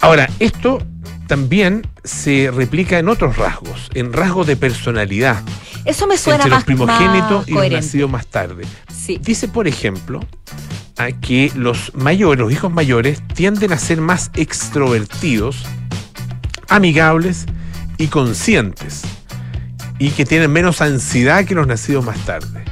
ahora, 0.00 0.28
esto 0.38 0.78
también 1.26 1.86
se 2.04 2.50
replica 2.52 2.98
en 2.98 3.08
otros 3.08 3.36
rasgos, 3.36 3.90
en 3.94 4.12
rasgos 4.12 4.46
de 4.46 4.56
personalidad 4.56 5.42
Eso 5.84 6.06
me 6.06 6.16
suena 6.16 6.44
entre 6.44 6.50
más, 6.50 6.58
los 6.60 6.64
primogénitos 6.64 7.40
más 7.40 7.48
y 7.48 7.52
los 7.52 7.70
nacidos 7.70 8.10
más 8.10 8.26
tarde. 8.26 8.64
Sí. 8.92 9.18
Dice, 9.22 9.46
por 9.48 9.68
ejemplo, 9.68 10.20
a 10.96 11.12
que 11.12 11.52
los 11.54 11.94
mayores, 11.94 12.40
los 12.40 12.52
hijos 12.52 12.72
mayores, 12.72 13.22
tienden 13.34 13.72
a 13.72 13.78
ser 13.78 14.00
más 14.00 14.30
extrovertidos, 14.34 15.64
amigables 16.68 17.46
y 17.98 18.08
conscientes. 18.08 19.02
Y 19.98 20.10
que 20.10 20.24
tienen 20.24 20.50
menos 20.52 20.80
ansiedad 20.80 21.44
que 21.44 21.54
los 21.54 21.66
nacidos 21.66 22.04
más 22.04 22.18
tarde. 22.24 22.64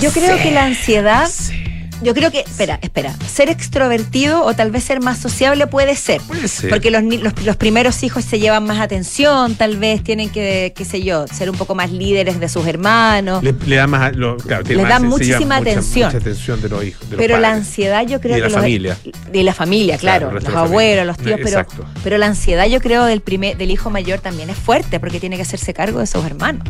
Yo 0.00 0.10
creo 0.12 0.36
que 0.38 0.52
la 0.52 0.66
ansiedad, 0.66 1.28
Sí, 1.28 1.59
yo 2.02 2.14
creo 2.14 2.30
que, 2.30 2.40
espera, 2.40 2.78
espera, 2.82 3.14
ser 3.28 3.48
extrovertido 3.50 4.42
o 4.44 4.54
tal 4.54 4.70
vez 4.70 4.84
ser 4.84 5.00
más 5.00 5.18
sociable 5.18 5.66
puede 5.66 5.94
ser. 5.96 6.20
puede 6.22 6.48
ser. 6.48 6.70
Porque 6.70 6.90
los, 6.90 7.02
los, 7.02 7.42
los 7.44 7.56
primeros 7.56 8.02
hijos 8.02 8.24
se 8.24 8.38
llevan 8.38 8.64
más 8.64 8.80
atención, 8.80 9.54
tal 9.54 9.76
vez 9.76 10.02
tienen 10.02 10.30
que, 10.30 10.72
qué 10.74 10.84
sé 10.84 11.02
yo, 11.02 11.26
ser 11.28 11.50
un 11.50 11.56
poco 11.56 11.74
más 11.74 11.90
líderes 11.90 12.40
de 12.40 12.48
sus 12.48 12.66
hermanos. 12.66 13.42
le, 13.42 13.52
le 13.66 13.76
da 13.76 13.86
más, 13.86 14.14
lo- 14.16 14.36
claro, 14.36 14.62
dan 14.64 14.76
lleva 14.76 15.00
muchísima 15.00 15.56
atención. 15.56 16.06
Mucha 16.08 16.18
atención 16.18 16.60
de 16.62 16.68
los 16.68 16.84
hijos. 16.84 17.08
de 17.10 17.16
los 17.16 17.18
pero 17.24 17.38
la 17.38 17.50
ansiedad 17.52 18.06
yo 18.06 18.20
creo 18.20 18.36
Y 18.38 18.40
de 18.40 18.46
que 18.46 18.48
la 18.50 18.56
los- 18.56 18.60
familia. 18.62 18.96
de 19.32 19.42
la 19.42 19.54
familia, 19.54 19.98
Claro, 19.98 20.30
los 20.32 20.44
de 20.44 20.50
la 20.50 20.60
abuelos, 20.60 21.06
los 21.06 21.16
tíos, 21.18 21.36
pero, 21.42 21.48
exacto. 21.60 21.84
pero 22.02 22.18
la 22.18 22.26
ansiedad 22.26 22.66
yo 22.66 22.80
creo 22.80 23.04
del 23.04 23.20
primer, 23.20 23.56
del 23.56 23.70
hijo 23.70 23.90
mayor 23.90 24.20
también 24.20 24.50
es 24.50 24.56
fuerte 24.56 25.00
porque 25.00 25.20
tiene 25.20 25.36
que 25.36 25.42
hacerse 25.42 25.74
cargo 25.74 26.00
de 26.00 26.06
sus 26.06 26.24
hermanos. 26.24 26.66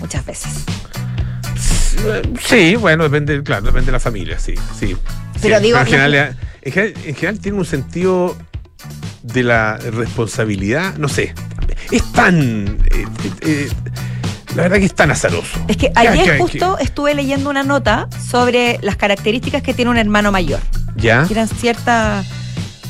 Muchas 0.00 0.24
veces. 0.26 0.50
Sí, 2.44 2.76
bueno, 2.76 3.04
depende, 3.04 3.42
claro, 3.42 3.66
depende 3.66 3.86
de 3.86 3.92
la 3.92 4.00
familia, 4.00 4.38
sí, 4.38 4.54
sí. 4.78 4.96
Pero 5.42 5.58
Sí, 5.58 5.62
digo, 5.64 5.78
en, 5.78 5.86
general, 5.86 6.10
la- 6.12 6.36
en, 6.62 6.72
general, 6.72 6.94
en 7.04 7.14
general 7.14 7.40
tiene 7.40 7.58
un 7.58 7.64
sentido 7.64 8.36
de 9.22 9.42
la 9.42 9.76
responsabilidad, 9.78 10.96
no 10.96 11.08
sé, 11.08 11.34
es 11.90 12.02
tan, 12.12 12.78
eh, 12.92 13.04
eh, 13.42 13.68
la 14.54 14.62
verdad 14.64 14.78
que 14.78 14.84
es 14.86 14.94
tan 14.94 15.10
azaroso. 15.10 15.58
Es 15.68 15.76
que 15.76 15.90
ayer 15.94 16.38
justo 16.38 16.78
estuve 16.78 17.14
leyendo 17.14 17.50
una 17.50 17.62
nota 17.62 18.08
sobre 18.30 18.78
las 18.82 18.96
características 18.96 19.62
que 19.62 19.74
tiene 19.74 19.90
un 19.90 19.98
hermano 19.98 20.32
mayor. 20.32 20.60
¿Ya? 20.98 21.26
eran 21.30 21.46
ciertas 21.46 22.26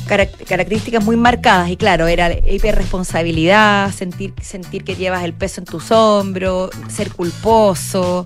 carac- 0.07 0.45
características 0.47 1.03
muy 1.03 1.17
marcadas. 1.17 1.69
Y 1.69 1.75
claro, 1.75 2.07
era 2.07 2.31
hiperresponsabilidad, 2.31 3.93
sentir, 3.93 4.33
sentir 4.41 4.83
que 4.85 4.95
llevas 4.95 5.23
el 5.25 5.33
peso 5.33 5.59
en 5.59 5.65
tus 5.65 5.91
hombros, 5.91 6.69
ser 6.87 7.11
culposo. 7.11 8.25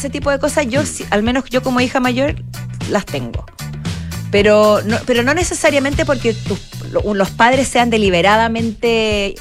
Ese 0.00 0.08
tipo 0.08 0.30
de 0.30 0.38
cosas, 0.38 0.66
yo, 0.66 0.86
sí- 0.86 1.04
al 1.10 1.22
menos 1.22 1.44
yo 1.50 1.62
como 1.62 1.78
hija 1.82 2.00
mayor, 2.00 2.34
las 2.88 3.04
tengo. 3.04 3.44
Pero 4.30 4.80
no, 4.86 4.96
pero 5.04 5.22
no 5.22 5.34
necesariamente 5.34 6.06
porque 6.06 6.32
tus- 6.32 6.58
lo- 6.90 7.12
los 7.12 7.28
padres 7.28 7.68
sean 7.68 7.90
deliberadamente, 7.90 9.34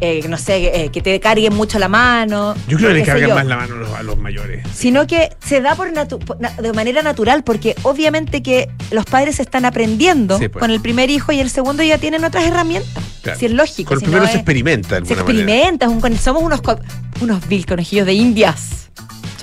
eh, 0.00 0.24
no 0.26 0.38
sé, 0.38 0.84
eh, 0.84 0.88
que 0.90 1.02
te 1.02 1.20
carguen 1.20 1.54
mucho 1.54 1.78
la 1.78 1.88
mano. 1.90 2.54
Yo 2.66 2.78
creo 2.78 2.88
que 2.90 2.94
le 2.94 3.02
cargan 3.02 3.34
más 3.34 3.44
la 3.44 3.56
mano 3.56 3.74
a 3.74 3.78
los, 3.78 3.90
a 3.90 4.02
los 4.02 4.16
mayores. 4.16 4.66
sino 4.74 5.06
que 5.06 5.36
se 5.44 5.60
da 5.60 5.74
por 5.74 5.92
natu- 5.92 6.18
por 6.18 6.40
na- 6.40 6.50
de 6.52 6.72
manera 6.72 7.02
natural, 7.02 7.44
porque 7.44 7.74
obviamente 7.82 8.42
que 8.42 8.70
los 8.90 9.04
padres 9.04 9.38
están 9.38 9.66
aprendiendo 9.66 10.38
Sí, 10.38 10.48
pues. 10.48 10.60
con 10.62 10.70
el 10.70 10.80
primer 10.80 11.10
hijo 11.10 11.30
y 11.32 11.40
el 11.40 11.50
segundo 11.50 11.82
ya 11.82 11.98
tienen 11.98 12.24
otras 12.24 12.44
herramientas. 12.44 13.04
Claro. 13.22 13.38
Si 13.38 13.44
es 13.44 13.52
lógico. 13.52 13.88
Con 13.90 13.96
el 13.96 14.00
si 14.00 14.04
no 14.06 14.10
primero 14.12 14.24
es- 14.24 14.30
se 14.30 14.36
experimenta 14.38 14.98
de 14.98 15.06
se 15.06 15.14
manera. 15.14 15.30
experimenta, 15.30 15.84
es 15.84 15.92
un 15.92 16.16
somos 16.18 16.42
unos, 16.42 16.62
co- 16.62 16.78
unos 17.20 17.46
vil 17.48 17.66
conejillos 17.66 18.06
de 18.06 18.14
indias, 18.14 18.90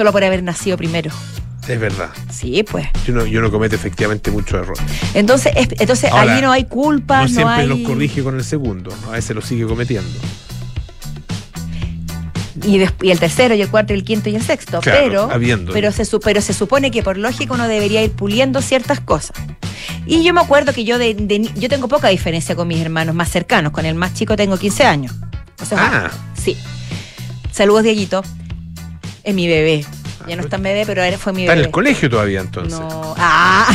solo 0.02 0.12
por 0.12 0.24
haber 0.24 0.42
nacido 0.42 0.78
primero. 0.78 1.12
Es 1.68 1.80
verdad. 1.80 2.10
Sí, 2.32 2.64
pues. 2.64 2.88
Yo 3.06 3.14
no, 3.14 3.24
yo 3.28 3.40
no 3.40 3.52
comete 3.52 3.76
efectivamente 3.76 4.32
muchos 4.32 4.60
errores. 4.60 4.82
Entonces, 5.14 5.54
es- 5.56 5.80
entonces 5.80 6.12
Ahora, 6.12 6.34
allí 6.34 6.42
no 6.42 6.52
hay 6.52 6.64
No 6.64 6.70
culpas, 6.70 7.30
no, 7.30 7.36
siempre 7.36 7.56
hay... 7.62 7.68
los 7.68 7.80
corrige 7.82 8.24
con 8.24 8.36
el 8.36 8.44
segundo, 8.44 8.92
a 9.08 9.12
veces 9.12 9.36
lo 9.36 9.44
sigue 9.44 9.68
cometiendo. 9.68 10.10
Y, 12.66 12.78
y 13.06 13.12
el 13.12 13.20
tercero, 13.20 13.54
y 13.54 13.62
el 13.62 13.70
cuarto, 13.70 13.94
y 13.94 13.98
el 13.98 14.04
quinto, 14.04 14.30
y 14.30 14.36
el 14.36 14.42
sexto. 14.42 14.82
Claro, 14.82 15.30
pero, 15.40 15.72
pero, 15.72 15.92
se, 15.92 16.04
pero 16.20 16.42
se 16.42 16.54
supone 16.54 16.90
que 16.90 17.04
por 17.04 17.18
lógica 17.18 17.54
uno 17.54 17.68
debería 17.68 18.04
ir 18.04 18.12
puliendo 18.12 18.62
ciertas 18.64 19.00
cosas. 19.00 19.38
Y 20.08 20.24
yo 20.24 20.34
me 20.34 20.42
acuerdo 20.42 20.74
que 20.74 20.84
yo 20.84 20.98
de, 20.98 21.16
yo 21.56 21.70
tengo 21.70 21.88
poca 21.88 22.08
diferencia 22.10 22.56
con 22.56 22.68
mis 22.68 22.80
hermanos 22.80 23.14
más 23.14 23.30
cercanos. 23.30 23.72
Con 23.72 23.86
el 23.86 23.94
más 23.96 24.16
chico 24.16 24.36
tengo 24.36 24.58
15 24.58 24.84
años. 24.84 25.14
O 25.62 25.66
sea, 25.66 26.08
Ah. 26.08 26.12
sí. 26.36 26.58
Saludos, 27.52 27.84
Dieguito. 27.84 28.24
Es 29.24 29.34
mi 29.36 29.48
bebé. 29.48 29.86
Ya 30.28 30.36
no 30.36 30.42
Ah, 30.44 30.46
está 30.46 30.58
en 30.58 30.64
bebé, 30.64 30.84
pero 30.86 31.18
fue 31.18 31.34
mi 31.34 31.42
Está 31.44 31.54
en 31.54 31.58
bebé. 31.60 31.68
el 31.68 31.72
colegio 31.72 32.10
todavía 32.10 32.42
entonces. 32.42 32.80
No. 32.80 33.16
Ah. 33.18 33.74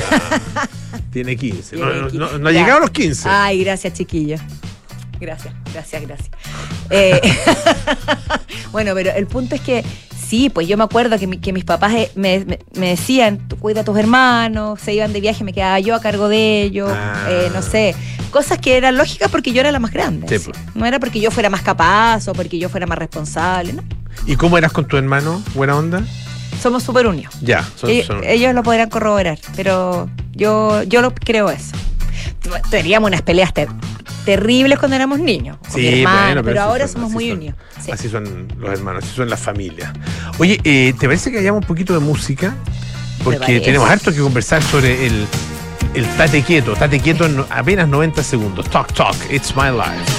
Tiene 1.12 1.36
15. 1.36 1.76
No, 1.76 1.86
Tiene 1.86 2.00
no, 2.02 2.08
qui- 2.10 2.18
no- 2.18 2.38
no 2.38 2.48
ha 2.48 2.52
llegado 2.52 2.78
a 2.78 2.80
los 2.80 2.90
15. 2.90 3.28
Ay, 3.28 3.64
gracias, 3.64 3.94
chiquillo. 3.94 4.36
Gracias, 5.18 5.54
gracias, 5.72 6.02
gracias. 6.02 6.30
Eh, 6.90 7.20
bueno, 8.72 8.92
pero 8.94 9.10
el 9.12 9.26
punto 9.26 9.54
es 9.54 9.60
que 9.60 9.84
sí, 10.28 10.50
pues 10.50 10.68
yo 10.68 10.76
me 10.76 10.84
acuerdo 10.84 11.18
que, 11.18 11.26
mi- 11.26 11.38
que 11.38 11.52
mis 11.52 11.64
papás 11.64 11.92
eh, 11.94 12.10
me, 12.14 12.44
me- 12.44 12.58
me 12.74 12.88
decían, 12.90 13.38
tú 13.48 13.56
cuida 13.56 13.80
a 13.80 13.84
tus 13.84 13.96
hermanos, 13.98 14.80
se 14.80 14.92
iban 14.94 15.12
de 15.12 15.20
viaje, 15.20 15.42
me 15.44 15.52
quedaba 15.52 15.80
yo 15.80 15.94
a 15.94 16.00
cargo 16.00 16.28
de 16.28 16.62
ellos, 16.62 16.90
Ah. 16.92 17.26
eh, 17.30 17.50
no 17.54 17.62
sé, 17.62 17.94
cosas 18.30 18.58
que 18.58 18.76
eran 18.76 18.96
lógicas 18.96 19.30
porque 19.30 19.52
yo 19.52 19.60
era 19.60 19.72
la 19.72 19.78
más 19.78 19.92
grande. 19.92 20.26
Sí. 20.28 20.44
pues. 20.44 20.58
No 20.74 20.84
era 20.84 20.98
porque 21.00 21.20
yo 21.20 21.30
fuera 21.30 21.48
más 21.50 21.62
capaz 21.62 22.28
o 22.28 22.32
porque 22.34 22.58
yo 22.58 22.68
fuera 22.68 22.86
más 22.86 22.98
responsable, 22.98 23.72
¿no? 23.72 23.82
¿Y 24.24 24.36
cómo 24.36 24.56
eras 24.58 24.72
con 24.72 24.86
tu 24.86 24.96
hermano? 24.96 25.42
¿Buena 25.54 25.76
onda? 25.76 26.02
Somos 26.62 26.82
súper 26.82 27.06
unidos. 27.06 27.34
Ya, 27.42 27.64
son, 27.76 27.90
Ellos, 27.90 28.06
son- 28.06 28.24
ellos 28.24 28.54
lo 28.54 28.62
podrán 28.62 28.88
corroborar, 28.88 29.38
pero 29.54 30.08
yo, 30.32 30.82
yo 30.84 31.02
lo 31.02 31.14
creo 31.14 31.50
eso. 31.50 31.72
Teníamos 32.70 33.08
unas 33.08 33.22
peleas 33.22 33.52
ter- 33.52 33.68
terribles 34.24 34.78
cuando 34.78 34.96
éramos 34.96 35.18
niños. 35.20 35.58
con 35.70 35.80
mi 35.80 35.86
hermano, 36.00 36.26
bueno, 36.26 36.42
pero, 36.44 36.60
así 36.60 36.68
ahora 36.68 36.86
son, 36.88 36.94
somos 36.94 37.12
muy 37.12 37.30
unidos. 37.30 37.56
Sí. 37.84 37.90
Así 37.92 38.08
son 38.08 38.48
los 38.58 38.70
hermanos, 38.70 39.04
así 39.04 39.14
son 39.14 39.28
las 39.28 39.38
familias. 39.40 39.92
Oye, 40.38 40.58
eh, 40.64 40.94
¿te 40.98 41.06
parece 41.06 41.30
que 41.30 41.38
hayamos 41.38 41.60
un 41.62 41.66
poquito 41.68 41.92
de 41.92 42.00
música? 42.00 42.54
Porque 43.22 43.60
tenemos 43.60 43.88
harto 43.88 44.12
que 44.12 44.20
conversar 44.20 44.62
sobre 44.62 45.06
el, 45.06 45.26
el 45.94 46.06
tate 46.16 46.42
quieto. 46.42 46.74
Tate 46.74 47.00
quieto 47.00 47.26
en 47.26 47.44
apenas 47.50 47.88
90 47.88 48.22
segundos. 48.22 48.68
Talk, 48.70 48.92
talk, 48.92 49.16
it's 49.30 49.54
my 49.56 49.70
life. 49.70 50.12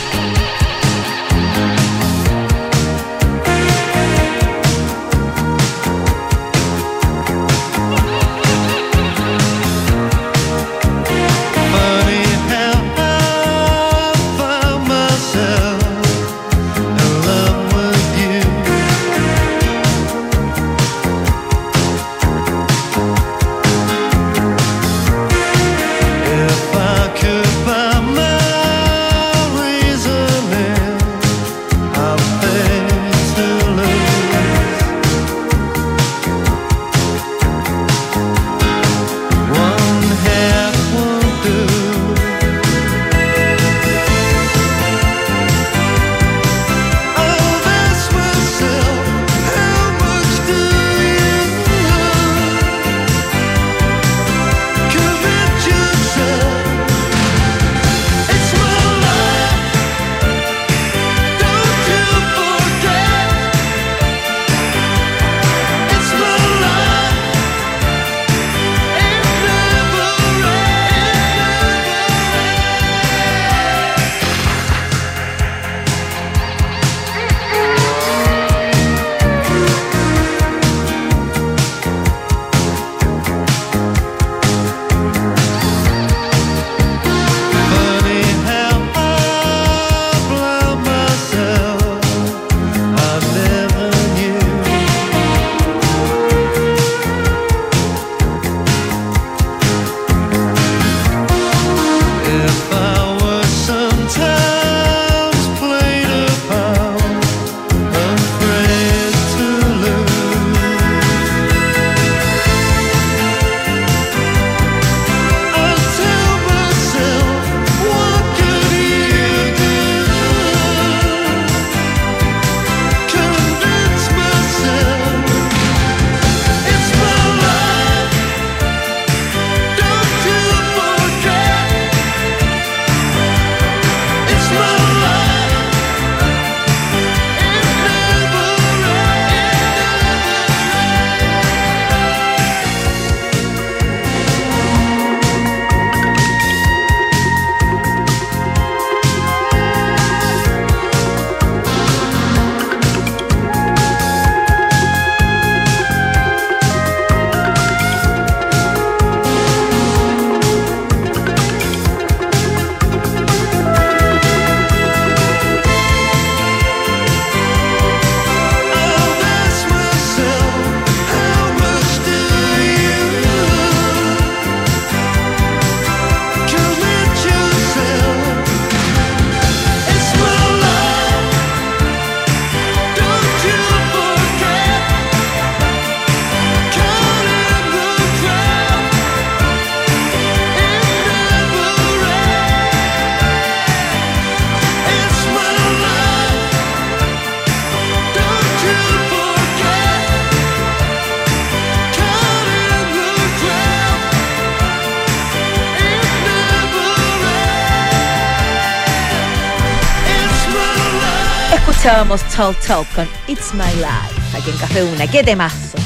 Talk 212.38 212.56
Talk 212.66 212.88
con 212.94 213.08
It's 213.28 213.54
My 213.54 213.64
Life 213.78 214.38
aquí 214.38 214.52
en 214.52 214.58
Café 214.58 214.82
Duna. 214.82 215.08
¡Qué 215.08 215.24
temazo! 215.24 215.78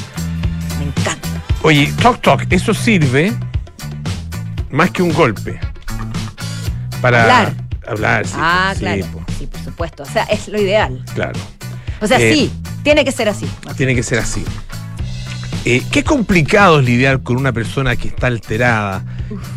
Me 0.79 0.85
encanta. 0.85 1.27
Oye, 1.63 1.91
Talk 2.01 2.21
Talk, 2.21 2.45
eso 2.49 2.73
sirve 2.73 3.33
más 4.69 4.91
que 4.91 5.01
un 5.01 5.13
golpe. 5.13 5.59
Para 7.01 7.21
Hablar. 7.21 7.53
Hablar, 7.87 8.27
sí. 8.27 8.33
ah, 8.37 8.71
sí, 8.73 8.79
claro. 8.81 9.05
po, 9.13 9.23
Sí, 9.39 9.47
por 9.47 9.61
supuesto. 9.63 10.03
O 10.03 10.05
sea, 10.05 10.23
es 10.23 10.47
lo 10.49 10.59
ideal. 10.61 11.03
claro. 11.15 11.39
O 12.01 12.07
sea, 12.07 12.19
Eh, 12.19 12.33
sí, 12.33 12.51
tiene 12.83 13.05
que 13.05 13.11
ser 13.11 13.29
así. 13.29 13.47
Tiene 13.77 13.95
que 13.95 14.03
ser 14.03 14.19
así. 14.19 14.43
Eh, 15.65 15.81
qué 15.91 16.03
complicado 16.03 16.79
es 16.79 16.85
lidiar 16.85 17.21
con 17.21 17.37
una 17.37 17.51
persona 17.53 17.95
que 17.95 18.07
está 18.09 18.27
alterada. 18.27 19.03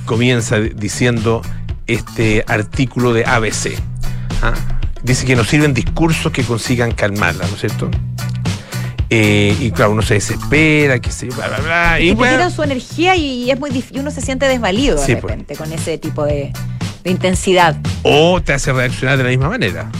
Comienza 0.05 0.59
di- 0.59 0.71
diciendo 0.77 1.43
este 1.87 2.45
artículo 2.47 3.13
de 3.13 3.25
ABC. 3.25 3.77
¿ah? 4.43 4.53
Dice 5.05 5.25
que 5.27 5.37
no 5.37 5.45
sirven 5.45 5.73
discursos 5.75 6.33
que 6.33 6.43
consigan 6.43 6.91
calmarla, 6.93 7.47
¿no 7.47 7.55
es 7.55 7.61
cierto? 7.61 7.91
Eh, 9.11 9.55
y 9.61 9.71
claro, 9.71 9.93
uno 9.93 10.03
se 10.03 10.15
desespera, 10.15 10.99
que 10.99 11.13
se 11.13 11.27
bla, 11.27 11.47
bla, 11.49 11.59
bla. 11.61 12.01
Y 12.01 12.09
te 12.09 12.15
bueno, 12.15 12.33
tiran 12.37 12.51
su 12.51 12.63
energía 12.63 13.15
y 13.15 13.51
es 13.51 13.61
muy 13.61 13.71
dif- 13.71 13.93
y 13.95 13.99
uno 14.01 14.11
se 14.11 14.21
siente 14.23 14.49
desvalido 14.49 14.97
de 14.99 15.05
Sí, 15.07 15.13
pues. 15.13 15.23
repente 15.25 15.57
con 15.57 15.73
ese 15.73 15.99
tipo 15.99 16.25
de, 16.25 16.53
de 17.05 17.11
intensidad. 17.11 17.77
o 18.03 18.41
te 18.43 18.55
hace 18.55 18.73
reaccionar 18.73 19.19
de 19.19 19.25
la 19.25 19.31
misma 19.31 19.51
manera. 19.51 19.91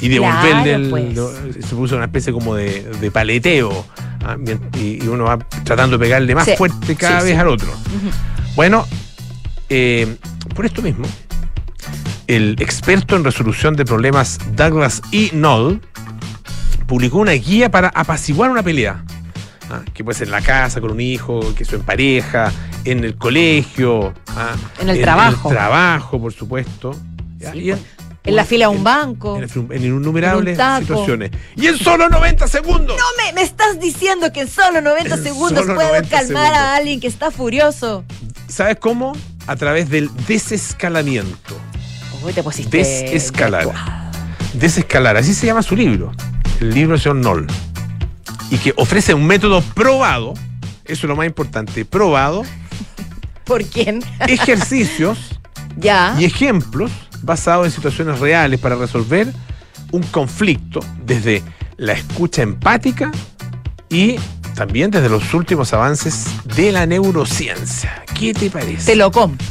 Y 0.00 0.08
devolverle 0.08 0.62
Claro, 0.62 0.76
el- 0.84 0.90
pues. 0.90 1.14
lo- 1.14 1.32
se 1.52 1.74
puso 1.76 1.96
una 1.96 2.06
especie 2.06 2.32
como 2.32 2.54
de, 2.56 2.82
de 3.00 3.10
paleteo. 3.10 3.84
¿ah? 4.24 4.36
Y, 4.78 5.04
y 5.04 5.08
uno 5.08 5.24
va 5.24 5.38
tratando 5.64 5.98
de 5.98 6.04
pegarle 6.04 6.34
más 6.34 6.46
Sí, 6.46 6.54
fuerte 6.56 6.96
cada 6.96 7.20
sí, 7.20 7.26
vez 7.28 7.38
al 7.38 7.48
otro. 7.48 7.68
Bueno, 8.56 8.86
eh, 9.68 10.16
por 10.54 10.64
esto 10.66 10.80
mismo, 10.82 11.06
el 12.26 12.56
experto 12.60 13.16
en 13.16 13.24
resolución 13.24 13.76
de 13.76 13.84
problemas 13.84 14.38
Douglas 14.56 15.02
E. 15.12 15.30
Knoll 15.30 15.80
publicó 16.86 17.18
una 17.18 17.32
guía 17.32 17.70
para 17.70 17.88
apaciguar 17.88 18.50
una 18.50 18.62
pelea. 18.62 19.04
¿ah? 19.70 19.80
Que 19.92 20.04
puede 20.04 20.18
ser 20.18 20.28
en 20.28 20.32
la 20.32 20.42
casa, 20.42 20.80
con 20.80 20.90
un 20.90 21.00
hijo, 21.00 21.40
que 21.54 21.62
eso 21.62 21.76
en 21.76 21.82
pareja, 21.82 22.52
en 22.84 23.04
el 23.04 23.16
colegio, 23.16 24.14
¿ah? 24.28 24.54
En 24.80 24.88
el 24.90 25.00
trabajo. 25.00 25.48
En 25.48 25.54
el 25.54 25.58
trabajo, 25.58 26.20
por 26.20 26.32
supuesto. 26.32 26.96
¿ya? 27.38 27.52
Sí, 27.52 27.58
Y 27.58 27.70
pues. 27.70 27.80
En 28.24 28.36
la 28.36 28.44
fila 28.46 28.68
de 28.68 28.76
un 28.76 28.82
banco. 28.82 29.38
En, 29.38 29.84
innumerables 29.84 30.58
En 30.58 30.80
situaciones. 30.80 31.30
Y 31.56 31.66
en 31.66 31.76
solo 31.76 32.08
90 32.08 32.48
segundos. 32.48 32.96
No 32.96 33.04
me, 33.22 33.34
me 33.34 33.42
estás 33.42 33.78
diciendo 33.78 34.32
que 34.32 34.40
en 34.42 34.48
solo 34.48 34.80
90 34.80 35.14
En 35.16 35.22
segundos 35.22 35.60
solo 35.60 35.74
puedo 35.74 35.88
90 35.88 36.08
calmar 36.08 36.26
segundos. 36.46 36.58
a 36.58 36.76
alguien 36.76 37.00
que 37.00 37.06
está 37.06 37.30
furioso. 37.30 38.02
¿Sabes 38.48 38.78
cómo? 38.80 39.12
A 39.46 39.56
través 39.56 39.90
del 39.90 40.08
desescalamiento. 40.26 41.54
Uy, 42.24 42.32
te 42.32 42.42
pusiste. 42.42 42.78
Desescalar. 42.78 43.68
Desescalar, 44.54 45.16
así 45.16 45.34
se 45.34 45.46
llama 45.46 45.62
su 45.62 45.76
libro. 45.76 46.12
El 46.60 46.72
libro 46.72 46.92
del 46.92 47.00
señor 47.00 47.18
Knoll. 47.20 47.46
Y 48.50 48.56
que 48.58 48.72
ofrece 48.76 49.12
un 49.14 49.26
método 49.26 49.60
probado, 49.60 50.34
eso 50.84 50.92
es 50.92 51.04
lo 51.04 51.16
más 51.16 51.26
importante, 51.26 51.84
probado, 51.84 52.42
¿Por 53.44 53.64
quién? 53.64 54.02
ejercicios 54.26 55.18
ya. 55.76 56.16
y 56.18 56.24
ejemplos 56.24 56.90
basados 57.22 57.66
en 57.66 57.72
situaciones 57.72 58.20
reales 58.20 58.58
para 58.60 58.76
resolver 58.76 59.30
un 59.92 60.02
conflicto 60.04 60.80
desde 61.04 61.42
la 61.76 61.92
escucha 61.92 62.42
empática 62.42 63.10
y 63.90 64.16
también 64.54 64.90
desde 64.90 65.08
los 65.08 65.34
últimos 65.34 65.72
avances 65.72 66.26
de 66.56 66.72
la 66.72 66.86
neurociencia. 66.86 68.04
¿Qué 68.18 68.32
te 68.32 68.50
parece? 68.50 68.92
Te 68.92 68.96
lo 68.96 69.10
compro. 69.10 69.46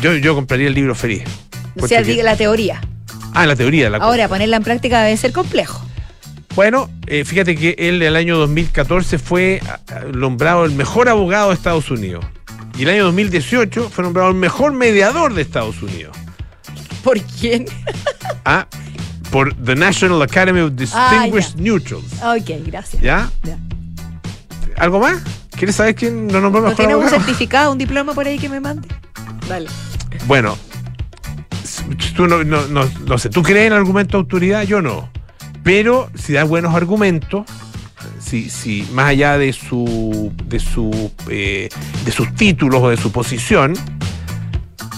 Yo, 0.00 0.14
yo 0.16 0.34
compraría 0.34 0.66
el 0.68 0.74
libro 0.74 0.94
feliz. 0.94 1.22
O 1.80 1.88
sea, 1.88 2.02
diga 2.02 2.22
la 2.22 2.36
teoría. 2.36 2.80
Ah, 3.32 3.46
la 3.46 3.56
teoría. 3.56 3.90
La 3.90 3.98
Ahora, 3.98 4.28
ponerla 4.28 4.56
en 4.58 4.62
práctica 4.62 5.02
debe 5.02 5.16
ser 5.16 5.32
complejo. 5.32 5.84
Bueno, 6.54 6.88
eh, 7.06 7.24
fíjate 7.24 7.56
que 7.56 7.74
él 7.78 7.96
en 7.96 8.08
el 8.08 8.16
año 8.16 8.36
2014 8.38 9.18
fue 9.18 9.60
ah, 9.68 9.80
ah, 9.88 10.00
nombrado 10.14 10.64
el 10.64 10.70
mejor 10.72 11.08
abogado 11.08 11.48
de 11.48 11.54
Estados 11.54 11.90
Unidos. 11.90 12.24
Y 12.78 12.82
el 12.84 12.90
año 12.90 13.04
2018 13.04 13.90
fue 13.90 14.04
nombrado 14.04 14.30
el 14.30 14.36
mejor 14.36 14.72
mediador 14.72 15.34
de 15.34 15.42
Estados 15.42 15.82
Unidos. 15.82 16.16
¿Por 17.02 17.20
quién? 17.20 17.66
Ah, 18.46 18.66
por 19.30 19.54
The 19.54 19.74
National 19.74 20.20
Academy 20.20 20.60
of 20.60 20.72
Distinguished 20.74 21.54
Ah, 21.56 21.60
Neutrals. 21.60 22.12
Ok, 22.22 22.50
gracias. 22.66 23.02
¿Ya? 23.02 23.30
Ya. 23.42 23.58
¿Algo 24.76 25.00
más? 25.00 25.22
¿Quieres 25.56 25.76
saber 25.76 25.94
quién 25.94 26.30
lo 26.30 26.40
nombró 26.40 26.60
¿No 26.60 26.68
mejor 26.68 26.76
tienes 26.76 26.96
un 26.96 27.02
abogado? 27.02 27.24
certificado, 27.24 27.72
un 27.72 27.78
diploma 27.78 28.12
por 28.12 28.26
ahí 28.26 28.38
que 28.38 28.48
me 28.50 28.60
mande? 28.60 28.86
Dale. 29.48 29.68
Bueno, 30.26 30.58
tú 32.16 32.26
no, 32.26 32.44
no, 32.44 32.66
no, 32.68 32.88
no 33.06 33.18
sé, 33.18 33.30
¿tú 33.30 33.42
crees 33.42 33.66
en 33.66 33.72
el 33.72 33.78
argumento 33.78 34.16
de 34.16 34.22
autoridad? 34.22 34.62
Yo 34.62 34.82
no. 34.82 35.10
Pero 35.62 36.10
si 36.14 36.32
da 36.32 36.44
buenos 36.44 36.74
argumentos, 36.74 37.46
si, 38.20 38.50
si 38.50 38.86
más 38.92 39.06
allá 39.06 39.38
de 39.38 39.52
su 39.52 40.32
de 40.46 40.60
su 40.60 41.10
eh, 41.28 41.68
de 42.04 42.12
sus 42.12 42.34
títulos 42.34 42.82
o 42.82 42.90
de 42.90 42.96
su 42.96 43.10
posición, 43.12 43.74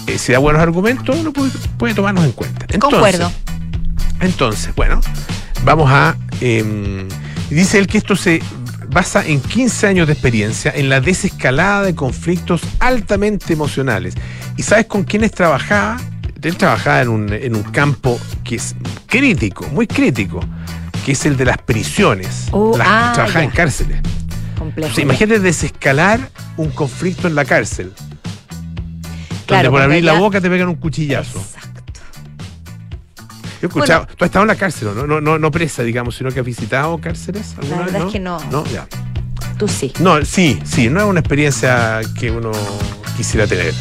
eh, 0.06 0.18
si 0.18 0.32
da 0.32 0.38
buenos 0.38 0.62
argumentos, 0.62 1.16
uno 1.16 1.32
puede, 1.32 1.50
puede 1.78 1.94
tomarnos 1.94 2.24
en 2.24 2.32
cuenta. 2.32 2.66
Entonces, 2.68 2.98
Concuerdo. 3.00 3.32
Entonces, 4.20 4.74
bueno, 4.74 5.00
vamos 5.64 5.90
a. 5.90 6.16
eh, 6.40 7.06
dice 7.50 7.78
él 7.78 7.86
que 7.86 7.98
esto 7.98 8.16
se 8.16 8.42
basa 8.88 9.26
en 9.26 9.40
15 9.40 9.86
años 9.88 10.06
de 10.06 10.14
experiencia 10.14 10.72
en 10.74 10.88
la 10.88 11.00
desescalada 11.00 11.82
de 11.82 11.94
conflictos 11.94 12.62
altamente 12.80 13.52
emocionales. 13.52 14.14
¿Y 14.56 14.62
sabes 14.62 14.86
con 14.86 15.04
quiénes 15.04 15.32
trabajaba? 15.32 15.98
Él 16.42 16.56
trabajaba 16.56 17.02
en 17.02 17.08
un, 17.08 17.32
en 17.32 17.56
un 17.56 17.62
campo 17.64 18.20
que 18.44 18.56
es 18.56 18.76
crítico, 19.06 19.66
muy 19.68 19.86
crítico, 19.86 20.40
que 21.04 21.12
es 21.12 21.26
el 21.26 21.36
de 21.36 21.44
las 21.44 21.58
prisiones. 21.58 22.46
Oh, 22.52 22.76
Las- 22.76 22.86
ah, 22.88 23.10
trabajaba 23.14 23.40
ya. 23.40 23.44
en 23.44 23.50
cárceles. 23.50 24.00
Complejo. 24.58 24.92
O 24.92 24.94
sea, 24.94 25.02
imagínate 25.02 25.40
desescalar 25.40 26.20
un 26.56 26.70
conflicto 26.70 27.26
en 27.28 27.34
la 27.34 27.44
cárcel. 27.44 27.92
Claro, 29.46 29.64
donde 29.64 29.70
por 29.70 29.82
abrir 29.82 30.04
la 30.04 30.14
boca 30.14 30.40
te 30.40 30.48
pegan 30.50 30.68
un 30.68 30.76
cuchillazo. 30.76 31.38
Exacto. 31.38 31.82
Yo 33.60 33.62
he 33.62 33.66
escuchado, 33.66 34.06
tú 34.06 34.24
has 34.24 34.28
estado 34.28 34.42
en 34.42 34.48
la 34.48 34.56
cárcel, 34.56 34.88
¿no? 34.94 35.06
No, 35.06 35.20
no, 35.20 35.38
no 35.38 35.50
presa, 35.50 35.82
digamos, 35.82 36.16
sino 36.16 36.30
que 36.30 36.40
has 36.40 36.46
visitado 36.46 36.98
cárceles 36.98 37.54
alguna 37.58 37.76
La 37.76 37.82
vez, 37.84 37.92
verdad 37.92 38.08
es 38.08 38.12
que 38.12 38.20
no. 38.20 38.38
No, 38.50 38.64
ya. 38.66 38.86
Tú 39.58 39.66
sí. 39.68 39.92
No, 40.00 40.22
sí, 40.24 40.58
sí, 40.64 40.88
no 40.90 41.00
es 41.00 41.06
una 41.06 41.20
experiencia 41.20 42.00
que 42.18 42.30
uno 42.30 42.52
quisiera 43.16 43.46
tener. 43.46 43.72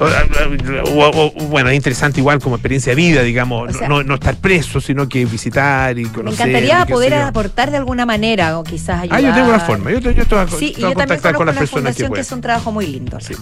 O- 0.00 1.08
o- 1.10 1.26
o- 1.26 1.30
bueno, 1.48 1.68
es 1.70 1.76
interesante 1.76 2.20
igual 2.20 2.40
como 2.40 2.56
experiencia 2.56 2.92
de 2.92 2.96
vida, 2.96 3.22
digamos, 3.22 3.76
sea- 3.76 3.88
no, 3.88 4.02
no 4.02 4.14
estar 4.14 4.36
preso, 4.36 4.80
sino 4.80 5.08
que 5.08 5.24
visitar 5.26 5.98
y 5.98 6.04
conocer. 6.06 6.46
Me 6.46 6.58
encantaría 6.58 6.86
poder 6.86 7.12
yo. 7.12 7.24
aportar 7.24 7.70
de 7.70 7.76
alguna 7.76 8.06
manera 8.06 8.58
o 8.58 8.64
quizás 8.64 9.02
ayudar. 9.02 9.18
Ah, 9.18 9.20
yo 9.20 9.34
tengo 9.34 9.48
una 9.50 9.60
forma. 9.60 9.90
Yo 9.90 9.98
yo 9.98 10.12
voy 10.12 10.38
a, 10.38 10.48
Sí, 10.48 10.74
a 10.76 10.80
yo 10.80 10.94
contactar 10.94 11.34
con 11.34 11.46
las 11.46 11.54
una 11.54 11.60
personas 11.60 11.96
que 11.96 12.08
que, 12.10 12.20
es 12.20 12.32
un 12.32 12.40
trabajo 12.40 12.72
muy 12.72 12.86
lindo. 12.86 13.18
Sí. 13.20 13.34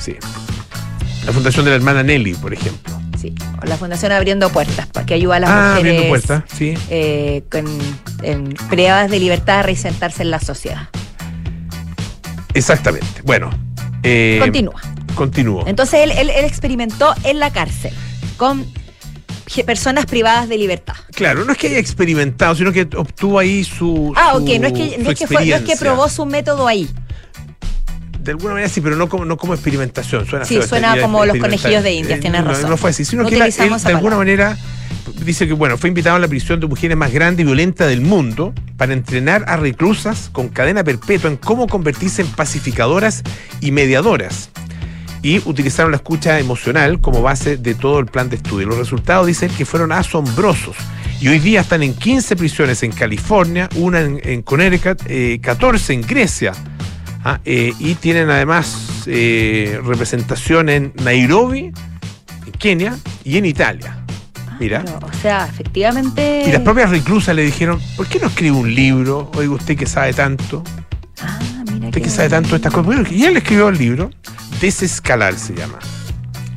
Sí. 0.00 0.16
La 1.24 1.32
fundación 1.32 1.64
de 1.64 1.70
la 1.70 1.76
hermana 1.76 2.02
Nelly, 2.02 2.34
por 2.34 2.52
ejemplo. 2.52 2.94
Sí. 3.20 3.34
O 3.62 3.66
la 3.66 3.76
Fundación 3.78 4.12
Abriendo 4.12 4.50
Puertas, 4.50 4.86
para 4.88 5.06
que 5.06 5.14
ayuda 5.14 5.36
a 5.36 5.40
las 5.40 5.50
ah, 5.50 5.54
mujeres 5.76 5.78
abriendo 5.94 6.08
puertas, 6.08 6.42
sí. 6.54 6.74
eh, 6.90 7.42
con 7.50 7.64
en 8.22 8.54
privadas 8.68 9.10
de 9.10 9.18
libertad 9.18 9.60
a 9.60 9.62
reinsertarse 9.62 10.22
en 10.22 10.30
la 10.30 10.38
sociedad. 10.38 10.88
Exactamente. 12.54 13.06
Bueno. 13.24 13.50
eh, 14.02 14.38
Continúa. 14.40 14.80
Continúo. 15.16 15.64
Entonces 15.66 16.00
él, 16.04 16.12
él- 16.12 16.30
él 16.30 16.44
experimentó 16.44 17.12
en 17.24 17.40
la 17.40 17.50
cárcel 17.52 17.92
con 18.36 18.64
personas 19.64 20.04
privadas 20.06 20.48
de 20.48 20.58
libertad. 20.58 20.94
Claro, 21.14 21.44
no 21.44 21.52
es 21.52 21.58
que 21.58 21.68
haya 21.68 21.78
experimentado, 21.78 22.54
sino 22.54 22.72
que 22.72 22.82
obtuvo 22.96 23.38
ahí 23.38 23.64
su. 23.64 24.12
Ah, 24.14 24.32
su- 24.32 24.42
ok, 24.42 24.48
no 24.60 24.66
es 24.66 24.72
que, 24.74 24.98
no 24.98 25.10
es 25.10 25.18
que, 25.18 25.26
fue- 25.26 25.46
no 25.46 25.56
es 25.56 25.62
que 25.62 25.76
probó 25.76 26.08
su 26.10 26.26
método 26.26 26.68
ahí. 26.68 26.88
De 28.20 28.32
alguna 28.32 28.54
manera 28.54 28.68
sí, 28.68 28.80
pero 28.80 28.96
no 28.96 29.08
como, 29.08 29.24
no 29.24 29.36
como 29.36 29.54
experimentación. 29.54 30.26
Suena 30.26 30.44
Sí, 30.44 30.54
feo 30.54 30.64
esta 30.64 30.68
suena 30.78 31.00
como 31.00 31.24
los 31.24 31.38
conejillos 31.38 31.82
de 31.84 31.92
Indias, 31.94 32.18
Eh, 32.18 32.22
tienes 32.22 32.42
no, 32.42 32.48
razón. 32.50 32.68
No 32.70 32.76
fue 32.76 32.90
así, 32.90 33.04
sino 33.04 33.22
No 33.22 33.28
que 33.28 33.36
él, 33.36 33.52
de 33.84 33.92
alguna 33.92 34.16
manera 34.16 34.58
dice 35.24 35.46
que 35.46 35.52
bueno, 35.54 35.78
fue 35.78 35.88
invitado 35.88 36.16
a 36.16 36.18
la 36.18 36.26
prisión 36.28 36.58
de 36.60 36.66
mujeres 36.66 36.96
más 36.96 37.12
grande 37.12 37.42
y 37.42 37.44
violenta 37.46 37.86
del 37.86 38.00
mundo 38.00 38.52
para 38.76 38.92
entrenar 38.92 39.44
a 39.46 39.56
reclusas 39.56 40.28
con 40.32 40.48
cadena 40.48 40.82
perpetua 40.84 41.30
en 41.30 41.36
cómo 41.36 41.68
convertirse 41.68 42.22
en 42.22 42.28
pacificadoras 42.28 43.22
y 43.60 43.70
mediadoras. 43.70 44.50
Y 45.26 45.42
utilizaron 45.44 45.90
la 45.90 45.96
escucha 45.96 46.38
emocional 46.38 47.00
como 47.00 47.20
base 47.20 47.56
de 47.56 47.74
todo 47.74 47.98
el 47.98 48.06
plan 48.06 48.30
de 48.30 48.36
estudio. 48.36 48.68
Los 48.68 48.78
resultados 48.78 49.26
dicen 49.26 49.50
que 49.50 49.66
fueron 49.66 49.90
asombrosos. 49.90 50.76
Y 51.20 51.26
hoy 51.26 51.40
día 51.40 51.62
están 51.62 51.82
en 51.82 51.94
15 51.94 52.36
prisiones 52.36 52.84
en 52.84 52.92
California, 52.92 53.68
una 53.74 54.02
en, 54.02 54.20
en 54.22 54.42
Connecticut, 54.42 55.02
eh, 55.08 55.40
14 55.42 55.94
en 55.94 56.02
Grecia. 56.02 56.52
Ah, 57.24 57.40
eh, 57.44 57.72
y 57.80 57.96
tienen 57.96 58.30
además 58.30 59.02
eh, 59.06 59.80
representación 59.84 60.68
en 60.68 60.92
Nairobi, 61.02 61.72
en 62.46 62.52
Kenia 62.56 62.96
y 63.24 63.36
en 63.36 63.46
Italia. 63.46 64.04
Mira. 64.60 64.84
Pero, 64.84 65.08
o 65.08 65.12
sea, 65.20 65.48
efectivamente. 65.52 66.44
Y 66.46 66.52
las 66.52 66.62
propias 66.62 66.90
reclusas 66.90 67.34
le 67.34 67.42
dijeron, 67.42 67.80
¿por 67.96 68.06
qué 68.06 68.20
no 68.20 68.28
escribe 68.28 68.56
un 68.56 68.72
libro? 68.72 69.32
Oiga, 69.34 69.54
usted 69.54 69.76
que 69.76 69.86
sabe 69.86 70.12
tanto, 70.12 70.62
Ah, 71.20 71.38
mira 71.72 71.88
usted 71.88 72.02
que 72.02 72.10
sabe 72.10 72.28
tanto 72.28 72.50
de 72.50 72.56
estas 72.56 72.72
cosas. 72.72 72.86
Bueno, 72.86 73.04
y 73.10 73.24
él 73.24 73.36
escribió 73.36 73.68
el 73.68 73.78
libro, 73.78 74.10
Desescalar 74.60 75.38
se 75.38 75.54
llama. 75.54 75.78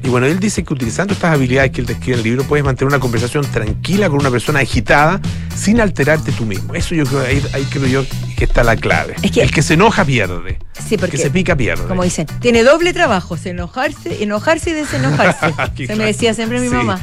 Y 0.01 0.07
bueno, 0.07 0.27
él 0.27 0.39
dice 0.39 0.63
que 0.63 0.73
utilizando 0.73 1.13
estas 1.13 1.33
habilidades 1.33 1.71
que 1.71 1.81
él 1.81 1.87
describe 1.87 2.13
en 2.13 2.19
el 2.19 2.23
libro, 2.23 2.43
puedes 2.45 2.63
mantener 2.63 2.87
una 2.87 2.99
conversación 3.01 3.43
tranquila 3.51 4.07
con 4.09 4.19
una 4.21 4.31
persona 4.31 4.59
agitada 4.61 5.19
sin 5.55 5.81
alterarte 5.81 6.31
tú 6.31 6.45
mismo. 6.45 6.73
Eso 6.73 6.95
yo 6.95 7.03
creo, 7.03 7.19
ahí, 7.19 7.43
ahí 7.53 7.65
creo 7.69 7.85
yo 7.85 8.05
que 8.37 8.45
está 8.45 8.63
la 8.63 8.77
clave. 8.77 9.15
Es 9.21 9.31
que- 9.31 9.41
el 9.41 9.51
que 9.51 9.61
se 9.61 9.73
enoja 9.73 10.05
pierde. 10.05 10.57
Sí, 10.87 10.95
El 10.95 11.01
porque 11.01 11.17
que 11.17 11.23
se 11.23 11.29
pica 11.29 11.53
pierde. 11.57 11.83
como 11.85 12.03
dicen, 12.05 12.25
tiene 12.39 12.63
doble 12.63 12.93
trabajo, 12.93 13.35
se 13.35 13.49
enojarse, 13.49 14.23
enojarse 14.23 14.69
y 14.69 14.73
desenojarse. 14.73 15.53
Se 15.87 15.95
me 15.97 16.05
decía 16.05 16.33
siempre 16.33 16.61
mi 16.61 16.69
mamá. 16.69 16.97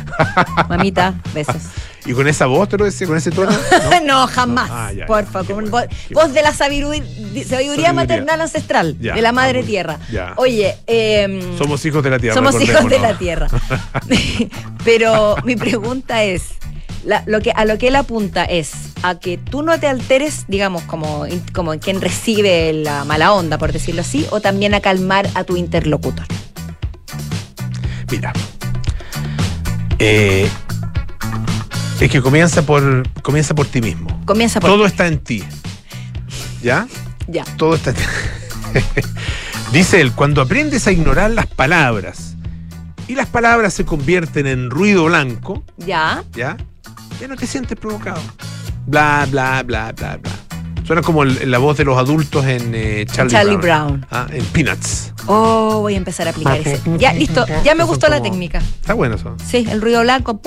Mamita, 0.70 1.14
besos. 1.34 1.56
¿Y 2.06 2.12
con 2.12 2.28
esa 2.28 2.46
voz 2.46 2.68
te 2.68 2.78
lo 2.78 2.84
decía, 2.84 3.06
con 3.06 3.16
ese 3.16 3.30
tono? 3.30 3.50
No, 4.04 4.26
jamás. 4.28 4.70
Ah, 4.72 4.92
ya, 4.92 5.06
porfa, 5.06 5.42
qué 5.44 5.52
con 5.52 5.68
bueno, 5.70 5.88
voz, 6.12 6.32
de 6.32 6.42
la 6.42 6.52
sabiduría, 6.52 7.02
sabiduría 7.44 7.92
maternal 7.92 8.40
ancestral, 8.40 8.96
Ya, 9.00 9.14
de 9.14 9.22
la 9.22 9.32
madre 9.32 9.60
ah, 9.62 9.66
tierra. 9.66 9.98
Oye, 10.36 10.76
em, 10.86 11.58
Somos 11.58 11.84
hijos 11.84 12.04
de 12.04 12.10
la 12.10 12.18
tierra. 12.18 12.34
somos 12.34 12.60
hijos 12.60 12.88
de 12.88 12.98
la 13.00 13.18
tierra. 13.18 13.48
Pero 14.84 15.36
mi 15.44 15.56
pregunta 15.56 16.22
es, 16.22 16.44
la- 17.04 17.24
lo 17.26 17.40
que, 17.40 17.50
a 17.50 17.64
lo 17.64 17.78
que 17.78 17.88
él 17.88 17.96
apunta 17.96 18.44
es 18.44 18.72
a 19.02 19.18
que 19.18 19.38
tú 19.38 19.62
no 19.62 19.78
te 19.80 19.88
alteres, 19.88 20.44
digamos, 20.46 20.82
como, 20.84 21.26
como 21.52 21.76
quien 21.80 22.00
recibe 22.00 22.72
la 22.72 23.04
mala 23.04 23.32
onda, 23.32 23.58
por 23.58 23.72
decirlo 23.72 24.02
así, 24.02 24.26
o 24.30 24.40
también 24.40 24.74
a 24.74 24.80
calmar 24.80 25.28
a 25.34 25.42
tu 25.42 25.56
interlocutor. 25.56 26.26
Mira. 28.10 28.32
Eh, 29.98 30.48
es 32.00 32.10
que 32.10 32.20
comienza 32.20 32.62
por, 32.62 33.08
comienza 33.22 33.54
por 33.54 33.66
ti 33.66 33.80
mismo. 33.80 34.20
Comienza 34.26 34.60
por... 34.60 34.70
Todo 34.70 34.86
está 34.86 35.06
en 35.06 35.18
ti. 35.18 35.42
¿Ya? 36.62 36.86
Ya. 37.26 37.44
Todo 37.56 37.74
está 37.74 37.90
en 37.90 37.96
ti. 37.96 38.02
Dice 39.72 40.00
él, 40.00 40.12
cuando 40.12 40.42
aprendes 40.42 40.86
a 40.86 40.92
ignorar 40.92 41.30
las 41.30 41.46
palabras 41.46 42.34
y 43.08 43.14
las 43.14 43.26
palabras 43.26 43.74
se 43.74 43.84
convierten 43.84 44.46
en 44.46 44.70
ruido 44.70 45.04
blanco, 45.06 45.64
Ya. 45.78 46.22
¿ya? 46.34 46.56
Ya 47.20 47.28
no 47.28 47.36
te 47.36 47.46
sientes 47.46 47.78
provocado. 47.78 48.20
Bla, 48.86 49.26
bla, 49.30 49.62
bla, 49.64 49.92
bla, 49.92 50.16
bla. 50.18 50.32
Suena 50.86 51.02
como 51.02 51.24
el- 51.24 51.50
la 51.50 51.58
voz 51.58 51.76
de 51.76 51.84
los 51.84 51.98
adultos 51.98 52.44
en 52.46 52.72
eh, 52.74 53.06
Charlie, 53.10 53.32
Charlie 53.32 53.56
Brown. 53.56 53.86
Brown. 54.00 54.06
Ah, 54.10 54.26
en 54.30 54.44
Peanuts. 54.46 55.12
Oh, 55.26 55.80
voy 55.80 55.94
a 55.94 55.96
empezar 55.96 56.28
a 56.28 56.30
aplicar 56.30 56.58
ese. 56.58 56.80
Ya, 56.98 57.12
listo. 57.12 57.44
Ya 57.64 57.74
me 57.74 57.82
gustó 57.82 58.08
la 58.08 58.22
técnica. 58.22 58.58
Está 58.58 58.94
bueno 58.94 59.16
eso. 59.16 59.34
Sí, 59.44 59.66
el 59.68 59.80
ruido 59.82 60.02
blanco. 60.02 60.40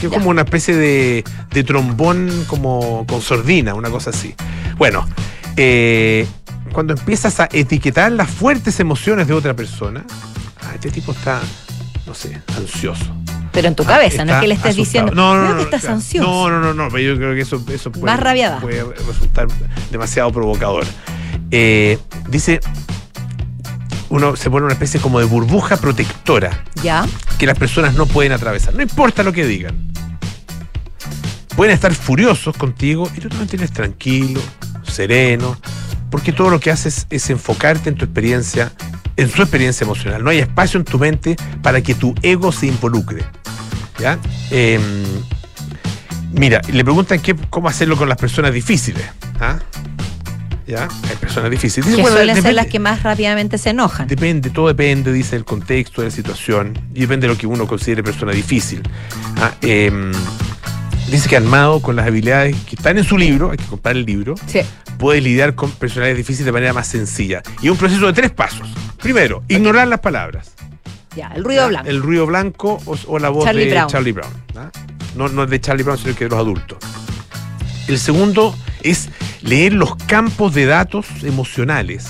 Que 0.00 0.06
es 0.06 0.12
como 0.12 0.30
una 0.30 0.42
especie 0.42 0.76
de, 0.76 1.24
de 1.50 1.64
trombón 1.64 2.44
como 2.46 3.04
con 3.08 3.20
sordina, 3.20 3.74
una 3.74 3.90
cosa 3.90 4.10
así. 4.10 4.34
Bueno, 4.76 5.04
eh, 5.56 6.26
cuando 6.72 6.92
empiezas 6.94 7.40
a 7.40 7.48
etiquetar 7.52 8.12
las 8.12 8.30
fuertes 8.30 8.78
emociones 8.80 9.26
de 9.26 9.34
otra 9.34 9.54
persona, 9.54 10.04
ah, 10.62 10.72
este 10.74 10.90
tipo 10.90 11.12
está, 11.12 11.40
no 12.06 12.14
sé, 12.14 12.40
ansioso. 12.56 13.04
Pero 13.56 13.68
en 13.68 13.74
tu 13.74 13.84
Ah, 13.84 13.86
cabeza, 13.86 14.24
no 14.26 14.34
es 14.34 14.40
que 14.40 14.48
le 14.48 14.54
estés 14.54 14.72
asustado. 14.74 15.06
diciendo. 15.06 15.12
No, 15.14 15.34
no, 15.34 15.40
Creo 15.44 15.50
no, 15.52 15.56
que 15.56 15.62
estás 15.64 15.80
claro. 15.80 15.96
ansioso. 15.96 16.28
No, 16.30 16.50
no, 16.50 16.60
no, 16.60 16.74
no, 16.74 16.88
pero 16.90 16.98
yo 17.14 17.16
creo 17.16 17.34
que 17.34 17.40
eso, 17.40 17.64
eso 17.72 17.90
puede, 17.90 18.04
Más 18.04 18.20
rabiada. 18.20 18.60
puede 18.60 18.84
resultar 18.84 19.48
demasiado 19.90 20.30
provocador. 20.30 20.84
Eh, 21.50 21.98
dice, 22.28 22.60
uno 24.10 24.36
se 24.36 24.50
pone 24.50 24.64
una 24.66 24.74
especie 24.74 25.00
como 25.00 25.18
de 25.20 25.24
burbuja 25.24 25.78
protectora 25.78 26.64
Ya. 26.82 27.06
que 27.38 27.46
las 27.46 27.58
personas 27.58 27.94
no 27.94 28.04
pueden 28.04 28.32
atravesar. 28.32 28.74
No 28.74 28.82
importa 28.82 29.22
lo 29.22 29.32
que 29.32 29.46
digan. 29.46 29.90
Pueden 31.56 31.72
estar 31.74 31.94
furiosos 31.94 32.54
contigo 32.58 33.08
y 33.16 33.20
tú 33.20 33.30
te 33.30 33.36
mantienes 33.38 33.72
tranquilo, 33.72 34.40
sereno, 34.82 35.56
porque 36.10 36.32
todo 36.32 36.50
lo 36.50 36.60
que 36.60 36.70
haces 36.70 37.06
es 37.08 37.30
enfocarte 37.30 37.88
en 37.88 37.94
tu 37.96 38.04
experiencia, 38.04 38.70
en 39.16 39.30
su 39.30 39.40
experiencia 39.40 39.84
emocional. 39.84 40.22
No 40.22 40.28
hay 40.28 40.40
espacio 40.40 40.78
en 40.78 40.84
tu 40.84 40.98
mente 40.98 41.36
para 41.62 41.80
que 41.80 41.94
tu 41.94 42.14
ego 42.20 42.52
se 42.52 42.66
involucre. 42.66 43.24
¿Ya? 43.98 44.18
Em, 44.50 44.82
mira, 46.32 46.60
le 46.70 46.84
preguntan 46.84 47.20
qué, 47.20 47.34
cómo 47.50 47.68
hacerlo 47.68 47.96
con 47.96 48.08
las 48.08 48.18
personas 48.18 48.52
difíciles. 48.52 49.04
¿ah? 49.40 49.58
¿Ya? 50.66 50.88
Hay 51.08 51.16
personas 51.20 51.50
difíciles. 51.50 51.86
Dice, 51.86 51.96
Que 51.96 52.02
bueno, 52.02 52.16
suelen 52.16 52.34
ser 52.34 52.42
depende- 52.44 52.54
las 52.56 52.66
que 52.66 52.78
más 52.80 53.02
rápidamente 53.04 53.56
se 53.56 53.70
enojan. 53.70 54.08
Depende, 54.08 54.50
todo 54.50 54.68
depende, 54.68 55.12
dice 55.12 55.36
el 55.36 55.44
contexto 55.44 56.02
de 56.02 56.08
la 56.08 56.10
situación 56.14 56.78
y 56.94 57.00
depende 57.00 57.28
de 57.28 57.34
lo 57.34 57.38
que 57.38 57.46
uno 57.46 57.66
considere 57.66 58.02
persona 58.02 58.32
difícil. 58.32 58.82
Ah, 59.40 59.52
em, 59.62 60.10
dice 61.10 61.28
que 61.28 61.36
armado 61.36 61.80
con 61.80 61.94
las 61.96 62.06
habilidades 62.06 62.56
que 62.68 62.74
están 62.76 62.98
en 62.98 63.04
su 63.04 63.16
libro, 63.16 63.52
hay 63.52 63.58
que 63.58 63.64
comprar 63.66 63.96
el 63.96 64.04
libro, 64.04 64.34
Sí. 64.46 64.60
puede 64.98 65.20
lidiar 65.20 65.54
con 65.54 65.70
personalidades 65.70 66.18
difíciles 66.18 66.46
de 66.46 66.52
manera 66.52 66.72
más 66.72 66.88
sencilla. 66.88 67.42
Y 67.62 67.68
un 67.68 67.76
proceso 67.76 68.06
de 68.06 68.12
tres 68.12 68.32
pasos. 68.32 68.68
Primero, 69.00 69.44
ignorar 69.48 69.86
las 69.86 70.00
palabras. 70.00 70.50
Ya, 71.16 71.32
el 71.34 71.42
ruido 71.44 71.62
¿ya? 71.62 71.68
blanco. 71.68 71.88
El 71.88 72.02
ruido 72.02 72.26
blanco 72.26 72.78
o, 72.84 72.96
o 73.06 73.18
la 73.18 73.28
voz 73.30 73.44
Charlie 73.44 73.64
de 73.66 73.70
Brown. 73.72 73.88
Charlie 73.88 74.12
Brown. 74.12 74.32
No, 75.16 75.28
no 75.28 75.44
es 75.44 75.50
de 75.50 75.60
Charlie 75.60 75.82
Brown, 75.82 75.98
sino 75.98 76.14
que 76.14 76.24
de 76.24 76.30
los 76.30 76.38
adultos. 76.38 76.78
El 77.88 77.98
segundo 77.98 78.54
es 78.82 79.08
leer 79.42 79.72
los 79.72 79.96
campos 79.96 80.52
de 80.54 80.66
datos 80.66 81.06
emocionales. 81.22 82.06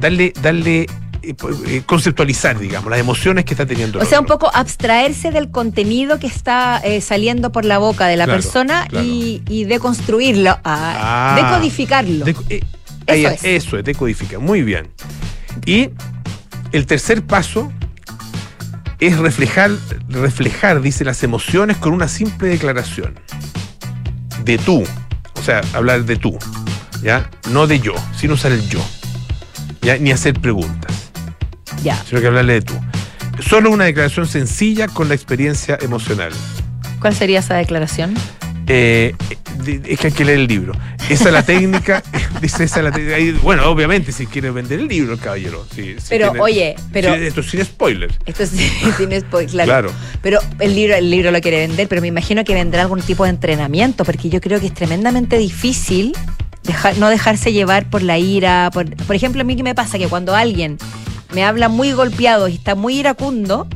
Darle, 0.00 0.32
darle 0.42 0.86
eh, 1.22 1.34
eh, 1.68 1.82
conceptualizar, 1.86 2.58
digamos, 2.58 2.90
las 2.90 2.98
emociones 2.98 3.44
que 3.44 3.54
está 3.54 3.64
teniendo. 3.66 4.00
O 4.00 4.04
sea, 4.04 4.18
un 4.18 4.26
poco 4.26 4.50
abstraerse 4.52 5.30
del 5.30 5.50
contenido 5.52 6.18
que 6.18 6.26
está 6.26 6.78
eh, 6.82 7.00
saliendo 7.00 7.52
por 7.52 7.64
la 7.64 7.78
boca 7.78 8.06
de 8.08 8.16
la 8.16 8.24
Claro, 8.24 8.40
persona 8.42 8.86
claro. 8.88 9.06
Y, 9.06 9.42
y 9.48 9.64
deconstruirlo, 9.64 10.50
ah, 10.64 11.34
Ah. 11.34 11.36
decodificarlo. 11.40 12.24
Deco- 12.26 12.44
eh, 12.48 12.62
Eso 13.06 13.28
es. 13.28 13.44
Eso 13.44 13.78
es, 13.78 13.84
decodifica. 13.84 14.38
Muy 14.40 14.62
bien. 14.62 14.88
Y 15.66 15.90
el 16.72 16.86
tercer 16.86 17.22
paso 17.22 17.70
es 19.06 19.18
reflejar, 19.18 19.72
reflejar, 20.08 20.80
dice, 20.80 21.04
las 21.04 21.22
emociones 21.24 21.76
con 21.76 21.92
una 21.92 22.06
simple 22.06 22.48
declaración. 22.48 23.14
De 24.44 24.58
tú. 24.58 24.84
O 25.34 25.42
sea, 25.42 25.60
hablar 25.74 26.04
de 26.04 26.16
tú. 26.16 26.38
¿Ya? 27.02 27.28
No 27.50 27.66
de 27.66 27.80
yo, 27.80 27.94
sin 28.16 28.30
usar 28.30 28.52
el 28.52 28.68
yo. 28.68 28.80
¿Ya? 29.80 29.98
Ni 29.98 30.12
hacer 30.12 30.34
preguntas, 30.40 31.10
Ya. 31.82 32.00
sino 32.08 32.20
que 32.20 32.28
hablarle 32.28 32.54
de 32.54 32.62
tú. 32.62 32.74
Solo 33.40 33.70
una 33.70 33.84
declaración 33.84 34.28
sencilla 34.28 34.86
con 34.86 35.08
la 35.08 35.14
experiencia 35.14 35.76
emocional. 35.80 36.32
¿Cuál 37.00 37.14
sería 37.16 37.40
esa 37.40 37.54
declaración? 37.54 38.14
Eh, 38.68 39.14
de- 39.64 39.82
es 39.88 39.98
que 39.98 40.06
hay 40.08 40.12
que 40.12 40.24
leer 40.24 40.38
el 40.40 40.46
libro. 40.46 40.72
Esa 41.08 41.24
es 41.28 41.32
la 41.32 41.42
técnica. 41.42 42.02
dice 42.40 42.64
esa 42.64 42.78
es 42.80 42.84
la 42.84 42.92
técnica. 42.92 43.40
Bueno, 43.42 43.68
obviamente, 43.70 44.12
si 44.12 44.26
quiere 44.26 44.50
vender 44.50 44.80
el 44.80 44.88
libro, 44.88 45.12
el 45.14 45.18
caballero. 45.20 45.66
si- 45.74 45.94
si 45.94 46.08
Pero, 46.08 46.26
tiene- 46.30 46.40
oye, 46.40 46.76
pero- 46.92 47.14
si- 47.14 47.22
esto 47.24 47.42
sin 47.42 47.64
spoiler. 47.64 48.12
Esto 48.24 48.46
sí, 48.46 48.70
tiene 48.96 49.20
spoiler, 49.20 49.50
claro. 49.50 49.88
Claro. 49.90 49.92
Pero 50.22 50.40
el 50.60 50.74
libro, 50.74 50.94
el 50.96 51.10
libro 51.10 51.30
lo 51.30 51.40
quiere 51.40 51.66
vender, 51.66 51.88
pero 51.88 52.00
me 52.00 52.08
imagino 52.08 52.44
que 52.44 52.54
vendrá 52.54 52.82
algún 52.82 53.00
tipo 53.02 53.24
de 53.24 53.30
entrenamiento, 53.30 54.04
porque 54.04 54.28
yo 54.30 54.40
creo 54.40 54.60
que 54.60 54.66
es 54.66 54.74
tremendamente 54.74 55.38
difícil 55.38 56.12
dejar, 56.62 56.96
no 56.98 57.08
dejarse 57.10 57.52
llevar 57.52 57.90
por 57.90 58.02
la 58.02 58.18
ira. 58.18 58.70
Por, 58.72 58.94
por 59.04 59.16
ejemplo, 59.16 59.40
a 59.40 59.44
mí 59.44 59.56
que 59.56 59.62
me 59.64 59.74
pasa 59.74 59.98
que 59.98 60.06
cuando 60.08 60.34
alguien 60.36 60.78
me 61.34 61.42
habla 61.44 61.68
muy 61.68 61.92
golpeado 61.92 62.46
y 62.48 62.54
está 62.54 62.74
muy 62.74 62.98
iracundo, 63.00 63.66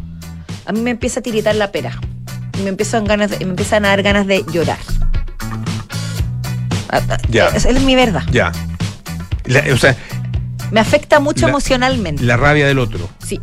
a 0.65 0.73
mí 0.73 0.81
me 0.81 0.91
empieza 0.91 1.21
a 1.21 1.23
tiritar 1.23 1.55
la 1.57 1.73
pera. 1.73 1.99
Y 2.59 2.63
me 2.63 2.71
empiezan, 2.71 3.05
ganas 3.05 3.31
de- 3.31 3.39
me 3.45 3.51
empiezan 3.51 3.85
a 3.85 3.89
dar 3.89 4.03
ganas 4.03 4.27
de 4.27 4.45
llorar. 4.53 4.79
Ah, 6.91 7.01
ah, 7.11 7.19
Ya. 7.29 7.49
Es, 7.49 7.65
es 7.65 7.81
mi 7.83 7.95
verdad. 7.97 8.23
Ya. 8.31 8.53
La- 9.45 9.65
o 9.73 9.77
sea, 9.77 9.97
Me 10.73 10.81
afecta 10.81 11.21
mucho 11.21 11.43
La- 11.43 11.51
emocionalmente. 11.51 12.25
la 12.25 12.37
rabia 12.37 12.67
del 12.67 12.81
otro. 12.81 13.09
Sí. 13.25 13.41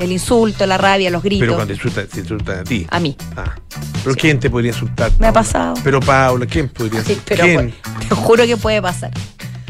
El 0.00 0.10
insulto, 0.10 0.66
la 0.66 0.76
rabia, 0.76 1.08
los 1.10 1.22
gritos. 1.22 1.40
Pero 1.42 1.54
cuando 1.54 1.72
insultan, 1.72 2.06
te 2.08 2.18
insultan 2.20 2.58
a 2.60 2.64
ti. 2.64 2.84
A 2.90 2.98
mí. 2.98 3.16
Ah. 3.36 3.54
Pero 4.02 4.16
¿quién 4.16 4.40
te 4.40 4.50
podría 4.50 4.72
insultar? 4.72 5.12
Me 5.20 5.28
ha 5.28 5.32
pasado. 5.32 5.74
Pero 5.84 6.00
Paula, 6.00 6.44
¿quién 6.46 6.68
podría 6.68 7.04
Sí, 7.04 7.20
pero 7.24 7.44
¿Quién? 7.44 7.74
pues, 7.84 8.08
te 8.08 8.14
juro 8.16 8.44
que 8.44 8.56
puede 8.56 8.82
pasar. 8.82 9.12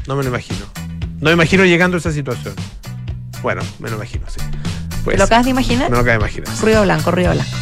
No 0.07 0.17
me 0.17 0.23
lo 0.23 0.31
imagino. 0.31 0.65
No 1.21 1.29
me 1.29 1.33
imagino 1.33 1.65
llegando 1.67 1.99
a 1.99 2.01
esa 2.01 2.11
situación. 2.13 2.55
Bueno, 3.43 3.61
me 3.79 3.91
lo 3.91 3.97
imagino, 3.97 4.25
sí. 4.31 4.39
Pues, 5.05 5.15
¿Te 5.15 5.19
lo 5.19 5.25
acabas 5.25 5.45
de 5.45 5.51
imaginar? 5.51 5.91
Me 5.91 5.97
lo 5.97 6.03
acabo 6.03 6.19
de 6.19 6.25
imaginar. 6.25 6.49
Ruido 6.61 6.83
blanco, 6.83 7.11
ruido 7.11 7.33
blanco. 7.33 7.51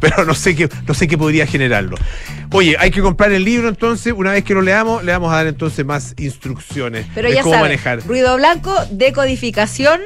pero 0.00 0.24
no 0.24 0.34
sé 0.34 0.54
qué, 0.54 0.68
no 0.86 0.94
sé 0.94 1.08
qué 1.08 1.16
podría 1.16 1.46
generarlo. 1.46 1.96
Oye, 2.52 2.76
hay 2.78 2.90
que 2.90 3.00
comprar 3.00 3.32
el 3.32 3.44
libro 3.44 3.68
entonces, 3.68 4.12
una 4.14 4.32
vez 4.32 4.44
que 4.44 4.54
lo 4.54 4.62
leamos, 4.62 5.02
le 5.02 5.12
vamos 5.12 5.32
a 5.32 5.36
dar 5.36 5.46
entonces 5.46 5.84
más 5.84 6.14
instrucciones 6.18 7.06
Pero 7.14 7.28
de 7.28 7.36
ya 7.36 7.42
cómo 7.42 7.58
manejar. 7.58 8.00
ruido 8.06 8.36
blanco, 8.36 8.74
decodificación, 8.90 10.00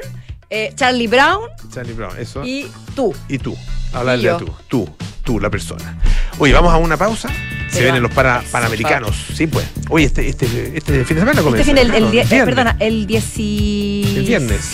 eh, 0.49 0.71
Charlie 0.75 1.07
Brown 1.07 1.41
Charlie 1.73 1.93
Brown, 1.93 2.17
eso. 2.17 2.43
Y, 2.43 2.61
y 2.61 2.71
tú. 2.95 3.13
tú, 3.43 3.57
hablarle 3.93 4.23
Y 4.23 4.27
a 4.27 4.37
tú, 4.37 4.51
tú, 4.67 4.89
tú, 5.23 5.39
la 5.39 5.49
persona. 5.49 5.97
Oye, 6.39 6.53
vamos 6.53 6.73
a 6.73 6.77
una 6.77 6.97
pausa. 6.97 7.27
Se 7.29 7.35
Pero 7.75 7.83
vienen 7.83 8.01
los 8.01 8.11
para, 8.11 8.41
panamericanos, 8.51 9.15
sí, 9.35 9.45
pues. 9.45 9.67
Oye, 9.89 10.05
este, 10.05 10.27
este, 10.27 10.75
este 10.75 11.05
fin 11.05 11.17
de 11.17 11.21
semana 11.21 11.31
Este 11.31 11.43
comienza. 11.43 11.65
fin, 11.65 11.77
el, 11.77 11.93
el 11.93 12.03
eh, 12.05 12.09
Viernes. 12.09 12.43
perdona, 12.45 12.75
el 12.79 13.05
17 13.05 14.19
El 14.19 14.25
viernes. 14.25 14.71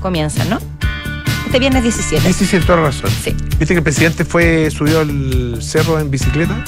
comienza, 0.00 0.44
¿no? 0.44 0.60
Este 1.46 1.58
viernes 1.58 1.82
17. 1.82 2.22
Sí, 2.28 2.32
sí, 2.32 2.46
sí, 2.46 2.58
toda 2.64 2.78
la 2.78 2.84
razón. 2.86 3.10
Sí, 3.24 3.34
¿Viste 3.58 3.66
que 3.74 3.78
el 3.78 3.82
presidente 3.82 4.24
fue, 4.24 4.70
subió 4.70 5.00
al 5.00 5.58
cerro 5.60 5.98
en 5.98 6.10
bicicleta? 6.10 6.62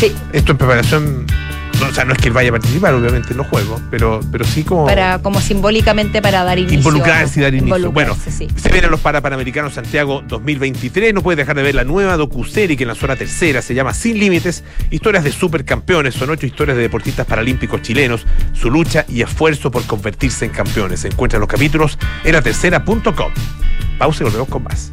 sí. 0.00 0.12
Esto 0.32 0.52
en 0.52 0.58
preparación 0.58 1.26
o 1.80 1.92
sea, 1.92 2.04
no 2.04 2.12
es 2.12 2.18
que 2.18 2.28
él 2.28 2.34
vaya 2.34 2.50
a 2.50 2.52
participar, 2.52 2.94
obviamente 2.94 3.34
no 3.34 3.44
juego, 3.44 3.80
pero, 3.90 4.20
pero 4.32 4.44
sí 4.44 4.64
como. 4.64 4.86
Para, 4.86 5.20
como 5.20 5.40
simbólicamente 5.40 6.20
para 6.20 6.44
dar 6.44 6.58
inicio. 6.58 6.78
Involucrarse 6.78 7.40
y 7.40 7.42
dar 7.42 7.54
inicio. 7.54 7.92
Bueno, 7.92 8.16
sí. 8.16 8.48
se 8.56 8.68
vienen 8.70 8.90
los 8.90 9.00
Parapanamericanos 9.00 9.74
Santiago 9.74 10.22
2023. 10.26 11.14
No 11.14 11.22
puedes 11.22 11.36
dejar 11.36 11.56
de 11.56 11.62
ver 11.62 11.74
la 11.74 11.84
nueva 11.84 12.16
docuserie 12.16 12.76
que 12.76 12.84
en 12.84 12.88
la 12.88 12.94
zona 12.94 13.16
tercera 13.16 13.62
se 13.62 13.74
llama 13.74 13.94
Sin 13.94 14.18
Límites. 14.18 14.64
Historias 14.90 15.24
de 15.24 15.32
supercampeones. 15.32 16.14
Son 16.14 16.30
ocho 16.30 16.46
historias 16.46 16.76
de 16.76 16.82
deportistas 16.82 17.26
paralímpicos 17.26 17.82
chilenos, 17.82 18.26
su 18.52 18.70
lucha 18.70 19.04
y 19.08 19.22
esfuerzo 19.22 19.70
por 19.70 19.84
convertirse 19.84 20.44
en 20.44 20.50
campeones. 20.50 21.00
Se 21.00 21.08
encuentran 21.08 21.40
los 21.40 21.48
capítulos 21.48 21.98
en 22.24 22.32
la 22.32 22.42
tercera.com. 22.42 23.32
Pausa 23.98 24.22
y 24.22 24.24
volvemos 24.24 24.48
con 24.48 24.62
más. 24.64 24.92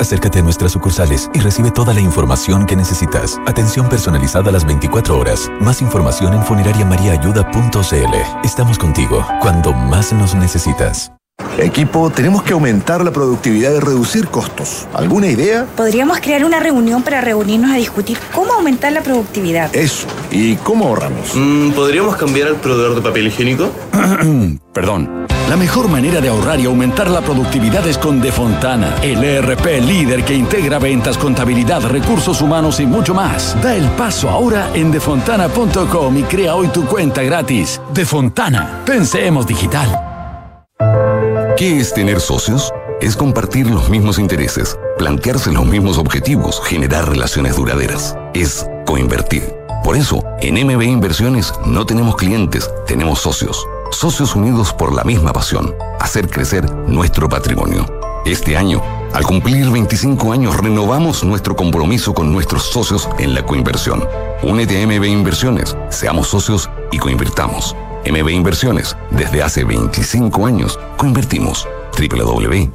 Acércate 0.00 0.40
a 0.40 0.42
nuestras 0.42 0.72
sucursales 0.72 1.30
y 1.34 1.40
recibe 1.40 1.70
toda 1.70 1.94
la 1.94 2.00
información 2.00 2.66
que 2.66 2.76
necesitas. 2.76 3.38
Atención 3.46 3.88
personalizada 3.88 4.50
a 4.50 4.52
las 4.52 4.66
24 4.66 5.18
horas. 5.18 5.50
Más 5.60 5.80
información 5.82 6.34
en 6.34 6.44
funerariamariaayuda.cl. 6.44 8.44
Estamos 8.44 8.78
contigo 8.78 9.26
cuando 9.40 9.72
más 9.72 10.12
nos 10.12 10.34
necesitas. 10.34 11.12
Equipo, 11.58 12.10
tenemos 12.10 12.42
que 12.42 12.52
aumentar 12.52 13.04
la 13.04 13.12
productividad 13.12 13.72
y 13.74 13.78
reducir 13.78 14.28
costos. 14.28 14.86
¿Alguna 14.92 15.28
idea? 15.28 15.66
Podríamos 15.76 16.18
crear 16.20 16.44
una 16.44 16.58
reunión 16.60 17.02
para 17.02 17.20
reunirnos 17.20 17.70
a 17.70 17.76
discutir 17.76 18.18
cómo 18.34 18.52
aumentar 18.54 18.92
la 18.92 19.02
productividad. 19.02 19.74
Eso. 19.74 20.06
¿Y 20.30 20.56
cómo 20.56 20.88
ahorramos? 20.88 21.32
Mm, 21.34 21.70
¿Podríamos 21.72 22.16
cambiar 22.16 22.48
el 22.48 22.56
proveedor 22.56 22.96
de 22.96 23.02
papel 23.02 23.28
higiénico? 23.28 23.70
Perdón. 24.72 25.26
La 25.48 25.58
mejor 25.58 25.88
manera 25.88 26.22
de 26.22 26.30
ahorrar 26.30 26.58
y 26.58 26.64
aumentar 26.64 27.10
la 27.10 27.20
productividad 27.20 27.86
es 27.86 27.98
con 27.98 28.18
Defontana, 28.20 28.96
el 29.02 29.22
ERP 29.22 29.80
líder 29.82 30.24
que 30.24 30.34
integra 30.34 30.78
ventas, 30.78 31.18
contabilidad, 31.18 31.82
recursos 31.82 32.40
humanos 32.40 32.80
y 32.80 32.86
mucho 32.86 33.12
más. 33.14 33.54
Da 33.62 33.76
el 33.76 33.84
paso 33.90 34.30
ahora 34.30 34.70
en 34.74 34.90
defontana.com 34.90 36.16
y 36.16 36.22
crea 36.22 36.54
hoy 36.54 36.68
tu 36.68 36.86
cuenta 36.86 37.22
gratis. 37.22 37.78
Defontana, 37.92 38.82
pensemos 38.86 39.46
digital. 39.46 39.86
¿Qué 41.58 41.78
es 41.78 41.92
tener 41.92 42.20
socios? 42.20 42.72
Es 43.02 43.14
compartir 43.14 43.70
los 43.70 43.90
mismos 43.90 44.18
intereses, 44.18 44.78
plantearse 44.96 45.52
los 45.52 45.66
mismos 45.66 45.98
objetivos, 45.98 46.62
generar 46.64 47.08
relaciones 47.08 47.56
duraderas. 47.56 48.16
Es 48.32 48.66
coinvertir. 48.86 49.54
Por 49.84 49.94
eso, 49.96 50.24
en 50.40 50.54
MB 50.66 50.82
Inversiones 50.84 51.52
no 51.66 51.84
tenemos 51.84 52.16
clientes, 52.16 52.70
tenemos 52.86 53.20
socios 53.20 53.66
socios 53.90 54.34
unidos 54.34 54.72
por 54.72 54.94
la 54.94 55.04
misma 55.04 55.32
pasión, 55.32 55.74
hacer 56.00 56.28
crecer 56.28 56.70
nuestro 56.88 57.28
patrimonio. 57.28 57.86
Este 58.24 58.56
año, 58.56 58.82
al 59.12 59.24
cumplir 59.24 59.70
25 59.70 60.32
años, 60.32 60.56
renovamos 60.56 61.24
nuestro 61.24 61.54
compromiso 61.54 62.14
con 62.14 62.32
nuestros 62.32 62.64
socios 62.64 63.08
en 63.18 63.34
la 63.34 63.44
coinversión. 63.44 64.04
Únete 64.42 64.86
MB 64.86 65.04
Inversiones, 65.04 65.76
seamos 65.90 66.28
socios 66.28 66.70
y 66.90 66.98
coinvirtamos. 66.98 67.76
MB 68.06 68.28
Inversiones, 68.30 68.96
desde 69.10 69.42
hace 69.42 69.64
25 69.64 70.46
años, 70.46 70.78
coinvertimos. 70.96 71.66
www.mbi.cl 71.96 72.74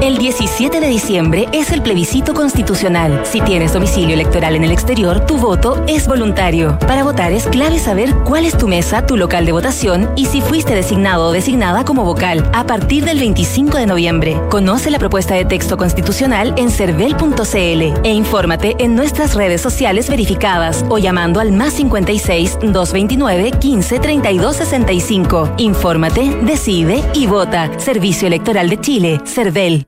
El 0.00 0.16
17 0.16 0.78
de 0.78 0.86
diciembre 0.86 1.48
es 1.52 1.72
el 1.72 1.82
plebiscito 1.82 2.32
constitucional. 2.32 3.22
Si 3.24 3.40
tienes 3.40 3.72
domicilio 3.72 4.14
electoral 4.14 4.54
en 4.54 4.62
el 4.62 4.70
exterior, 4.70 5.26
tu 5.26 5.38
voto 5.38 5.82
es 5.88 6.06
voluntario. 6.06 6.78
Para 6.86 7.02
votar 7.02 7.32
es 7.32 7.48
clave 7.48 7.80
saber 7.80 8.14
cuál 8.24 8.46
es 8.46 8.56
tu 8.56 8.68
mesa, 8.68 9.04
tu 9.04 9.16
local 9.16 9.44
de 9.44 9.50
votación 9.50 10.08
y 10.14 10.26
si 10.26 10.40
fuiste 10.40 10.76
designado 10.76 11.26
o 11.26 11.32
designada 11.32 11.84
como 11.84 12.04
vocal 12.04 12.48
a 12.54 12.64
partir 12.64 13.04
del 13.04 13.18
25 13.18 13.76
de 13.76 13.86
noviembre. 13.86 14.40
Conoce 14.50 14.92
la 14.92 15.00
propuesta 15.00 15.34
de 15.34 15.44
texto 15.44 15.76
constitucional 15.76 16.54
en 16.56 16.70
cervel.cl 16.70 17.58
e 18.04 18.12
infórmate 18.12 18.76
en 18.78 18.94
nuestras 18.94 19.34
redes 19.34 19.60
sociales 19.60 20.08
verificadas 20.08 20.84
o 20.90 20.98
llamando 20.98 21.40
al 21.40 21.50
más 21.50 21.72
56 21.72 22.58
229 22.62 23.50
15 23.50 23.98
32 23.98 24.56
65. 24.56 25.54
Infórmate, 25.58 26.38
decide 26.42 27.02
y 27.14 27.26
vota. 27.26 27.68
Servicio 27.80 28.28
Electoral 28.28 28.70
de 28.70 28.80
Chile, 28.80 29.20
CERVEL. 29.26 29.87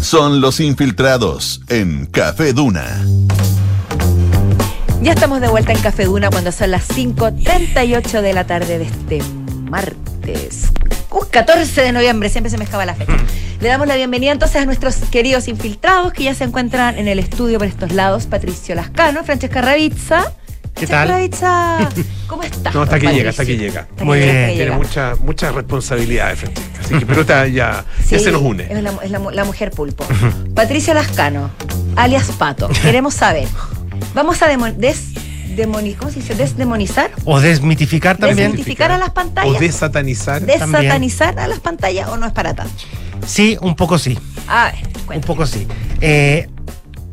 Son 0.00 0.40
los 0.40 0.60
infiltrados 0.60 1.60
en 1.68 2.06
Café 2.06 2.52
Duna. 2.52 3.04
Ya 5.02 5.12
estamos 5.12 5.40
de 5.40 5.48
vuelta 5.48 5.72
en 5.72 5.80
Café 5.80 6.04
Duna 6.04 6.30
cuando 6.30 6.52
son 6.52 6.72
las 6.72 6.88
5.38 6.90 8.20
de 8.20 8.32
la 8.32 8.46
tarde 8.46 8.78
de 8.78 8.84
este 8.84 9.22
martes 9.70 10.70
un 11.10 11.26
14 11.26 11.82
de 11.82 11.92
noviembre, 11.92 12.28
siempre 12.28 12.50
se 12.50 12.58
me 12.58 12.64
escapa 12.64 12.86
la 12.86 12.94
fecha. 12.94 13.16
Le 13.60 13.68
damos 13.68 13.86
la 13.86 13.96
bienvenida 13.96 14.32
entonces 14.32 14.56
a 14.56 14.64
nuestros 14.64 14.96
queridos 15.10 15.48
infiltrados 15.48 16.12
que 16.12 16.24
ya 16.24 16.34
se 16.34 16.44
encuentran 16.44 16.98
en 16.98 17.08
el 17.08 17.18
estudio 17.18 17.58
por 17.58 17.66
estos 17.66 17.92
lados. 17.92 18.26
Patricio 18.26 18.74
Lascano, 18.74 19.24
Francesca 19.24 19.60
Ravizza. 19.60 20.32
¿Qué 20.80 20.86
tal? 20.86 21.08
¿cómo 22.26 22.42
estás? 22.42 22.74
No, 22.74 22.82
hasta 22.82 22.96
aquí 22.96 23.06
llega, 23.08 23.30
hasta 23.30 23.42
aquí 23.42 23.56
llega. 23.56 23.82
Hasta 23.90 24.04
Muy 24.04 24.18
bien. 24.18 24.30
Tiene 24.30 24.54
llega. 24.56 24.76
mucha, 24.76 25.14
mucha 25.22 25.52
responsabilidad, 25.52 26.34
Francesca. 26.36 26.80
Así 26.80 26.94
que, 26.98 27.06
pero 27.06 27.20
está 27.20 27.46
ya, 27.46 27.84
Sí, 28.02 28.12
ya 28.12 28.18
se 28.18 28.32
nos 28.32 28.40
une. 28.42 28.64
Es 28.64 28.82
la, 28.82 28.92
es 29.02 29.10
la 29.10 29.18
mu- 29.18 29.30
la 29.30 29.44
mujer 29.44 29.70
pulpo. 29.72 30.06
Patricia 30.54 30.94
Lascano, 30.94 31.50
alias 31.96 32.30
Pato. 32.38 32.68
Queremos 32.82 33.14
saber. 33.14 33.46
Vamos 34.14 34.42
a 34.42 34.48
des- 34.48 35.12
demoni- 35.54 35.96
¿cómo 35.96 36.10
se 36.10 36.20
dice? 36.20 36.34
desdemonizar, 36.34 37.10
O 37.24 37.40
desmitificar 37.40 38.16
también. 38.16 38.48
desmitificar 38.52 38.90
a 38.90 38.98
las 38.98 39.10
O 39.10 39.14
pantallas, 39.14 39.60
desatanizar. 39.60 40.40
desatanizar 40.42 41.38
a 41.38 41.46
las 41.46 41.60
pantallas 41.60 42.08
o 42.08 42.16
no 42.16 42.26
es 42.26 42.32
para 42.32 42.54
tanto. 42.54 42.72
Sí, 43.26 43.58
un 43.60 43.76
poco 43.76 43.98
sí. 43.98 44.18
A 44.48 44.72
ver, 44.72 45.16
Un 45.16 45.20
poco 45.22 45.46
sí. 45.46 45.66
Eh, 46.00 46.48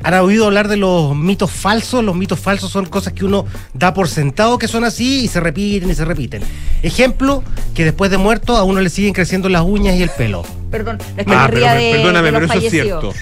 ¿Han 0.04 0.14
oído 0.14 0.46
hablar 0.46 0.68
de 0.68 0.78
los 0.78 1.16
mitos 1.16 1.52
falsos? 1.52 2.04
Los 2.04 2.16
mitos 2.16 2.40
falsos 2.40 2.72
son 2.72 2.86
cosas 2.86 3.14
que 3.14 3.26
uno 3.26 3.46
da 3.74 3.94
por 3.94 4.08
sentado 4.08 4.58
que 4.58 4.68
son 4.68 4.84
así 4.84 5.22
y 5.26 5.28
se 5.28 5.40
repiten 5.40 5.90
y 5.90 5.96
se 5.96 6.06
repiten. 6.06 6.44
Ejemplo, 6.84 7.44
que 7.74 7.84
después 7.84 8.12
de 8.12 8.18
muerto 8.18 8.56
a 8.56 8.64
uno 8.64 8.80
le 8.80 8.90
siguen 8.90 9.14
creciendo 9.14 9.50
las 9.50 9.64
uñas 9.64 9.96
y 9.96 10.04
el 10.04 10.10
pelo. 10.10 10.44
Perdón, 10.72 10.98
que 10.98 11.26
Ah, 11.28 11.48
pero- 11.52 11.62
de, 11.74 11.92
perdóname, 11.94 12.32
de 12.32 12.32
los 12.32 12.42
pero 12.42 12.46
eso 12.46 12.54
es 12.54 12.72
fallecidos. 12.72 13.16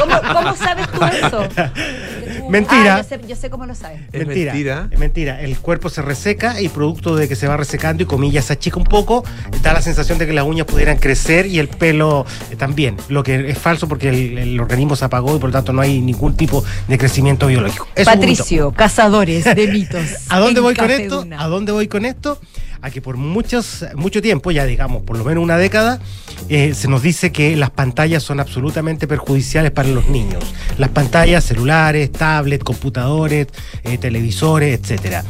¿Cómo, 0.00 0.20
cómo 0.32 0.56
sabes 0.56 0.86
tú 0.90 1.04
eso? 1.04 1.48
Mentira. 2.52 2.96
Ah, 2.96 3.02
yo, 3.02 3.08
sé, 3.08 3.20
yo 3.26 3.34
sé 3.34 3.48
cómo 3.48 3.64
lo 3.64 3.74
sabes. 3.74 4.00
Es 4.12 4.26
mentira, 4.26 4.52
mentira. 4.52 4.88
Es 4.90 4.98
mentira. 4.98 5.40
El 5.40 5.58
cuerpo 5.58 5.88
se 5.88 6.02
reseca 6.02 6.60
y 6.60 6.68
producto 6.68 7.16
de 7.16 7.26
que 7.26 7.34
se 7.34 7.48
va 7.48 7.56
resecando 7.56 8.02
y 8.02 8.06
comillas 8.06 8.44
se 8.44 8.52
achica 8.52 8.76
un 8.76 8.84
poco, 8.84 9.24
da 9.62 9.72
la 9.72 9.80
sensación 9.80 10.18
de 10.18 10.26
que 10.26 10.34
las 10.34 10.44
uñas 10.44 10.66
pudieran 10.66 10.98
crecer 10.98 11.46
y 11.46 11.58
el 11.58 11.68
pelo 11.68 12.26
eh, 12.50 12.56
también. 12.56 12.96
Lo 13.08 13.22
que 13.22 13.48
es 13.50 13.58
falso 13.58 13.88
porque 13.88 14.10
el, 14.10 14.36
el 14.36 14.60
organismo 14.60 14.96
se 14.96 15.04
apagó 15.06 15.34
y 15.34 15.38
por 15.38 15.48
lo 15.48 15.52
tanto 15.54 15.72
no 15.72 15.80
hay 15.80 16.00
ningún 16.00 16.36
tipo 16.36 16.62
de 16.88 16.98
crecimiento 16.98 17.46
biológico. 17.46 17.88
Es. 17.94 18.04
Patricio, 18.04 18.72
cazadores 18.72 19.44
de 19.44 19.68
mitos. 19.68 20.02
¿A 20.28 20.38
dónde 20.38 20.60
voy 20.60 20.74
con 20.74 20.90
esto? 20.90 21.26
¿A 21.38 21.48
dónde 21.48 21.72
voy 21.72 21.88
con 21.88 22.04
esto? 22.04 22.38
A 22.82 22.90
que 22.90 23.00
por 23.00 23.16
muchos, 23.16 23.86
mucho 23.94 24.20
tiempo, 24.20 24.50
ya 24.50 24.66
digamos, 24.66 25.02
por 25.04 25.16
lo 25.16 25.24
menos 25.24 25.42
una 25.42 25.56
década, 25.56 26.00
eh, 26.48 26.74
se 26.74 26.88
nos 26.88 27.02
dice 27.02 27.30
que 27.30 27.56
las 27.56 27.70
pantallas 27.70 28.22
son 28.24 28.40
absolutamente 28.40 29.06
perjudiciales 29.06 29.70
para 29.70 29.88
los 29.88 30.08
niños. 30.08 30.42
Las 30.78 30.90
pantallas, 30.90 31.44
celulares, 31.44 32.10
tablets, 32.10 32.64
computadores, 32.64 33.46
eh, 33.84 33.98
televisores, 33.98 34.80
etcétera. 34.80 35.24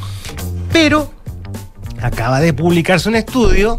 Pero 0.73 1.13
acaba 2.01 2.41
de 2.41 2.55
publicarse 2.55 3.09
un 3.09 3.17
estudio 3.17 3.79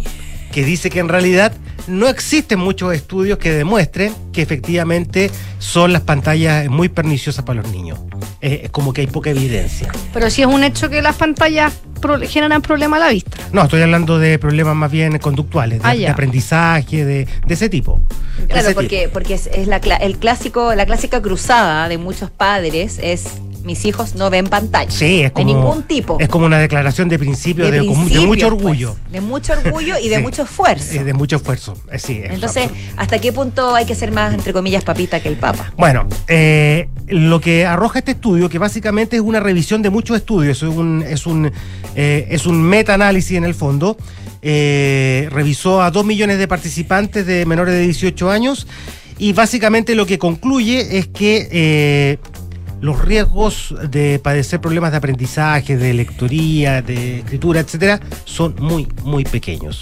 que 0.51 0.63
dice 0.63 0.89
que 0.89 0.99
en 0.99 1.09
realidad 1.09 1.51
no 1.87 2.07
existen 2.07 2.59
muchos 2.59 2.93
estudios 2.93 3.37
que 3.37 3.51
demuestren 3.51 4.13
que 4.31 4.41
efectivamente 4.41 5.29
son 5.59 5.93
las 5.93 6.01
pantallas 6.01 6.67
muy 6.69 6.89
perniciosas 6.89 7.43
para 7.45 7.61
los 7.61 7.71
niños. 7.71 7.99
Eh, 8.41 8.61
es 8.65 8.69
como 8.71 8.93
que 8.93 9.01
hay 9.01 9.07
poca 9.07 9.29
evidencia. 9.29 9.89
Pero 10.13 10.29
sí 10.29 10.41
es 10.41 10.47
un 10.47 10.63
hecho 10.63 10.89
que 10.89 11.01
las 11.01 11.15
pantallas 11.15 11.73
pro- 12.01 12.19
generan 12.21 12.61
problema 12.61 12.97
a 12.97 12.99
la 12.99 13.09
vista. 13.09 13.37
No, 13.51 13.63
estoy 13.63 13.81
hablando 13.81 14.19
de 14.19 14.37
problemas 14.39 14.75
más 14.75 14.91
bien 14.91 15.17
conductuales, 15.19 15.81
de, 15.81 15.87
Ah, 15.87 15.95
de 15.95 16.07
aprendizaje, 16.07 17.05
de, 17.05 17.27
de 17.45 17.53
ese 17.53 17.69
tipo. 17.69 18.01
Claro, 18.47 18.61
ese 18.67 18.75
porque, 18.75 19.09
porque 19.11 19.35
es, 19.35 19.47
es 19.47 19.67
la, 19.67 19.77
el 19.77 20.17
clásico, 20.17 20.73
la 20.75 20.85
clásica 20.85 21.21
cruzada 21.21 21.87
de 21.87 21.97
muchos 21.97 22.29
padres 22.29 22.99
es 23.01 23.23
mis 23.63 23.85
hijos 23.85 24.15
no 24.15 24.29
ven 24.29 24.47
pantalla. 24.47 24.91
Sí, 24.91 25.21
es 25.21 25.31
como. 25.31 25.47
De 25.47 25.53
ningún 25.53 25.83
tipo. 25.83 26.17
Es 26.19 26.27
como 26.29 26.45
una 26.45 26.59
declaración 26.59 27.09
de 27.09 27.17
principio, 27.19 27.69
de, 27.71 27.81
mucho 27.81 28.27
pues, 28.27 28.43
orgullo. 28.43 28.95
de 29.11 29.21
mucho 29.21 29.53
orgullo 29.53 29.95
y 29.99 30.09
de 30.09 30.17
Sí. 30.17 30.21
mucho 30.21 30.43
esfuerzo. 30.43 30.93
eh, 30.93 31.03
de 31.03 31.13
mucho 31.13 31.37
esfuerzo. 31.37 31.75
eh, 31.91 31.99
sí, 31.99 32.19
es 32.23 32.31
Entonces. 32.31 32.69
¿hasta 32.97 33.19
qué 33.19 33.31
punto 33.31 33.73
hay 33.75 33.85
que 33.85 33.95
ser 33.95 34.11
más, 34.11 34.33
entre 34.33 34.53
comillas, 34.53 34.83
papita 34.83 35.19
que 35.21 35.29
el 35.29 35.37
papa? 35.37 35.73
Bueno, 35.77 36.07
eh, 36.27 36.89
lo 37.07 37.39
que 37.39 37.65
arroja 37.65 37.99
este 37.99 38.11
estudio, 38.11 38.49
que 38.49 38.57
básicamente 38.57 39.15
es 39.15 39.21
una 39.21 39.39
revisión 39.39 39.81
de 39.81 39.89
muchos 39.89 40.17
estudios, 40.17 40.57
es 40.57 40.63
un, 40.63 41.03
es 41.07 41.25
un, 41.25 41.51
es 41.95 42.45
un 42.45 42.61
meta-análisis 42.61 43.37
en 43.37 43.43
el 43.45 43.53
fondo, 43.55 43.97
revisó 45.31 45.81
a 45.81 45.91
dos 45.91 46.05
millones 46.05 46.37
de 46.37 46.47
participantes 46.47 47.25
de 47.25 47.45
menores 47.45 47.73
de 47.75 47.81
18 47.81 48.29
años 48.29 48.67
y 49.17 49.33
básicamente 49.33 49.95
lo 49.95 50.05
que 50.05 50.17
concluye 50.17 50.97
es 50.97 51.07
que 51.07 52.17
los 52.83 52.99
riesgos 53.01 53.73
de 53.89 54.19
padecer 54.19 54.59
problemas 54.59 54.91
de 54.91 54.97
aprendizaje, 54.97 55.77
de 55.77 55.93
lectoría, 55.93 56.81
de 56.81 57.19
escritura, 57.19 57.61
etcétera, 57.61 58.01
son 58.25 58.55
muy, 58.59 58.89
muy 59.03 59.23
pequeños. 59.23 59.81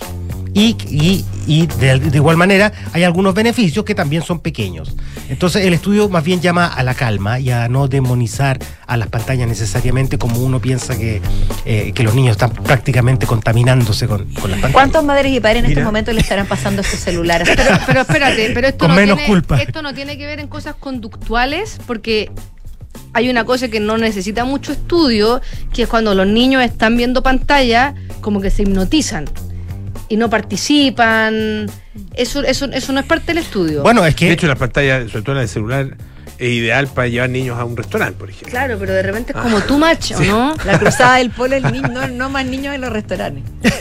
Y, 0.53 0.75
y- 0.87 1.25
y 1.47 1.65
de, 1.65 1.97
de 1.97 2.17
igual 2.17 2.37
manera 2.37 2.71
hay 2.93 3.03
algunos 3.03 3.33
beneficios 3.33 3.83
que 3.85 3.95
también 3.95 4.21
son 4.21 4.39
pequeños. 4.39 4.95
Entonces 5.29 5.65
el 5.65 5.73
estudio 5.73 6.09
más 6.09 6.23
bien 6.23 6.41
llama 6.41 6.67
a 6.67 6.83
la 6.83 6.93
calma 6.93 7.39
y 7.39 7.49
a 7.49 7.67
no 7.69 7.87
demonizar 7.87 8.59
a 8.85 8.97
las 8.97 9.07
pantallas 9.07 9.47
necesariamente 9.47 10.19
como 10.19 10.37
uno 10.39 10.59
piensa 10.61 10.95
que, 10.95 11.21
eh, 11.65 11.93
que 11.95 12.03
los 12.03 12.13
niños 12.13 12.31
están 12.33 12.51
prácticamente 12.51 13.25
contaminándose 13.25 14.07
con, 14.07 14.25
con 14.25 14.51
las 14.51 14.59
pantallas. 14.59 14.73
¿Cuántos 14.73 15.03
madres 15.03 15.31
y 15.35 15.39
padres 15.39 15.63
en 15.63 15.69
Mira. 15.69 15.81
este 15.81 15.85
momento 15.85 16.11
le 16.13 16.19
estarán 16.21 16.45
pasando 16.45 16.83
sus 16.83 16.99
celulares? 16.99 17.49
Pero, 17.55 17.79
pero 17.87 18.01
espérate, 18.01 18.51
pero 18.53 18.67
esto 18.67 18.79
Con 18.85 18.89
no, 18.91 18.95
menos 18.95 19.17
tiene, 19.17 19.27
culpa. 19.27 19.57
esto 19.59 19.81
no 19.81 19.93
tiene 19.95 20.19
que 20.19 20.25
ver 20.27 20.39
en 20.39 20.47
cosas 20.47 20.75
conductuales, 20.75 21.79
porque 21.87 22.29
hay 23.13 23.29
una 23.29 23.45
cosa 23.45 23.67
que 23.67 23.79
no 23.79 23.97
necesita 23.97 24.45
mucho 24.45 24.71
estudio, 24.71 25.41
que 25.73 25.83
es 25.83 25.89
cuando 25.89 26.15
los 26.15 26.27
niños 26.27 26.63
están 26.63 26.97
viendo 26.97 27.21
pantalla, 27.23 27.93
como 28.21 28.41
que 28.41 28.49
se 28.49 28.63
hipnotizan 28.63 29.25
y 30.11 30.17
no 30.17 30.29
participan. 30.29 31.69
Eso, 32.13 32.43
eso, 32.43 32.65
eso 32.65 32.93
no 32.93 32.99
es 32.99 33.05
parte 33.05 33.27
del 33.27 33.39
estudio. 33.39 33.81
Bueno, 33.81 34.05
es 34.05 34.15
que... 34.15 34.25
De 34.25 34.33
hecho, 34.33 34.47
la 34.47 34.55
pantalla, 34.55 35.07
sobre 35.07 35.21
todo 35.21 35.35
la 35.35 35.41
del 35.41 35.49
celular, 35.49 35.97
es 36.41 36.49
ideal 36.51 36.87
para 36.87 37.07
llevar 37.07 37.29
niños 37.29 37.57
a 37.59 37.65
un 37.65 37.77
restaurante, 37.77 38.17
por 38.17 38.29
ejemplo. 38.29 38.49
Claro, 38.49 38.77
pero 38.79 38.93
de 38.93 39.03
repente 39.03 39.33
es 39.35 39.41
como 39.41 39.59
too 39.61 39.77
much, 39.77 40.11
¿o 40.13 40.17
Sí. 40.17 40.27
¿no? 40.27 40.55
La 40.65 40.79
cruzada 40.79 41.17
del 41.17 41.29
polo, 41.31 41.55
el 41.55 41.71
niño, 41.71 41.87
no, 41.89 42.07
no 42.07 42.29
más 42.29 42.45
niños 42.45 42.73
en 42.75 42.81
los 42.81 42.91
restaurantes. 42.91 43.43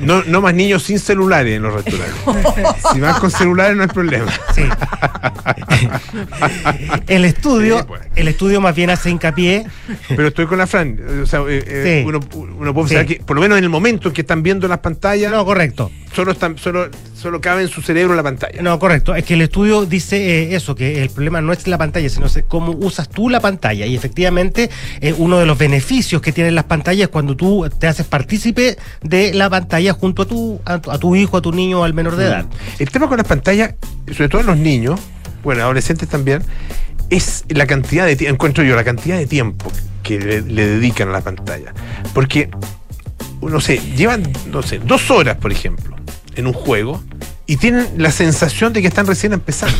No, 0.00 0.22
no 0.24 0.40
más 0.40 0.54
niños 0.54 0.82
sin 0.84 0.98
celulares 0.98 1.56
en 1.56 1.62
los 1.62 1.74
restaurantes. 1.74 2.82
si 2.92 3.00
vas 3.00 3.18
con 3.20 3.30
celulares 3.30 3.76
no 3.76 3.82
hay 3.82 3.88
problema. 3.88 4.32
Sí. 4.54 4.62
el 7.06 7.24
estudio, 7.24 7.78
Sí, 7.78 7.84
pues. 7.86 8.00
el 8.16 8.28
estudio 8.28 8.60
más 8.60 8.74
bien 8.74 8.90
hace 8.90 9.10
hincapié 9.10 9.66
Pero 10.08 10.28
estoy 10.28 10.46
con 10.46 10.58
la 10.58 10.66
Fran. 10.66 10.98
O 11.22 11.26
sea, 11.26 11.40
eh, 11.48 11.62
eh, 11.66 12.00
Sí. 12.02 12.08
uno, 12.08 12.20
uno 12.34 12.74
puede 12.74 12.84
observar 12.84 13.06
Sí. 13.08 13.16
que, 13.16 13.22
por 13.24 13.36
lo 13.36 13.42
menos 13.42 13.58
en 13.58 13.64
el 13.64 13.70
momento 13.70 14.08
en 14.08 14.14
que 14.14 14.20
están 14.22 14.42
viendo 14.42 14.68
las 14.68 14.78
pantallas, 14.78 15.30
No, 15.30 15.44
correcto. 15.44 15.90
solo, 16.14 16.32
están, 16.32 16.58
solo, 16.58 16.88
solo 17.14 17.40
cabe 17.40 17.62
en 17.62 17.68
su 17.68 17.82
cerebro 17.82 18.14
la 18.14 18.22
pantalla. 18.22 18.60
No, 18.62 18.78
correcto. 18.78 19.14
Es 19.14 19.24
que 19.24 19.34
el 19.34 19.42
estudio 19.42 19.84
dice 19.86 20.16
eh, 20.52 20.56
eso, 20.56 20.74
que 20.74 21.02
el 21.02 21.10
problema 21.10 21.40
no 21.40 21.49
es 21.52 21.66
la 21.66 21.78
pantalla, 21.78 22.08
sino 22.08 22.26
es 22.26 22.44
cómo 22.48 22.72
usas 22.72 23.08
tú 23.08 23.28
la 23.28 23.40
pantalla. 23.40 23.86
Y 23.86 23.94
efectivamente, 23.94 24.70
eh, 25.00 25.14
uno 25.16 25.38
de 25.38 25.46
los 25.46 25.58
beneficios 25.58 26.22
que 26.22 26.32
tienen 26.32 26.54
las 26.54 26.64
pantallas 26.64 27.04
es 27.04 27.08
cuando 27.08 27.36
tú 27.36 27.68
te 27.78 27.86
haces 27.86 28.06
partícipe 28.06 28.76
de 29.02 29.34
la 29.34 29.50
pantalla 29.50 29.92
junto 29.92 30.22
a 30.22 30.26
tu, 30.26 30.60
a 30.64 30.78
tu, 30.78 30.90
a 30.90 30.98
tu 30.98 31.16
hijo, 31.16 31.36
a 31.36 31.42
tu 31.42 31.52
niño, 31.52 31.84
al 31.84 31.94
menor 31.94 32.16
de 32.16 32.26
edad. 32.26 32.46
El 32.78 32.90
tema 32.90 33.08
con 33.08 33.16
las 33.16 33.26
pantallas, 33.26 33.74
sobre 34.12 34.28
todo 34.28 34.40
en 34.40 34.46
los 34.46 34.56
niños, 34.58 35.00
bueno, 35.42 35.62
adolescentes 35.62 36.08
también, 36.08 36.42
es 37.08 37.44
la 37.48 37.66
cantidad 37.66 38.06
de 38.06 38.16
tiempo, 38.16 38.34
encuentro 38.34 38.64
yo, 38.64 38.76
la 38.76 38.84
cantidad 38.84 39.18
de 39.18 39.26
tiempo 39.26 39.70
que 40.02 40.18
le, 40.18 40.40
le 40.42 40.66
dedican 40.66 41.08
a 41.08 41.12
la 41.12 41.20
pantalla. 41.20 41.74
Porque, 42.14 42.50
no 43.42 43.60
sé, 43.60 43.80
llevan, 43.96 44.22
no 44.50 44.62
sé, 44.62 44.78
dos 44.78 45.10
horas, 45.10 45.36
por 45.36 45.52
ejemplo, 45.52 45.96
en 46.36 46.46
un 46.46 46.52
juego 46.52 47.02
y 47.50 47.56
tienen 47.56 47.88
la 47.96 48.12
sensación 48.12 48.72
de 48.72 48.80
que 48.80 48.86
están 48.86 49.08
recién 49.08 49.32
empezando. 49.32 49.76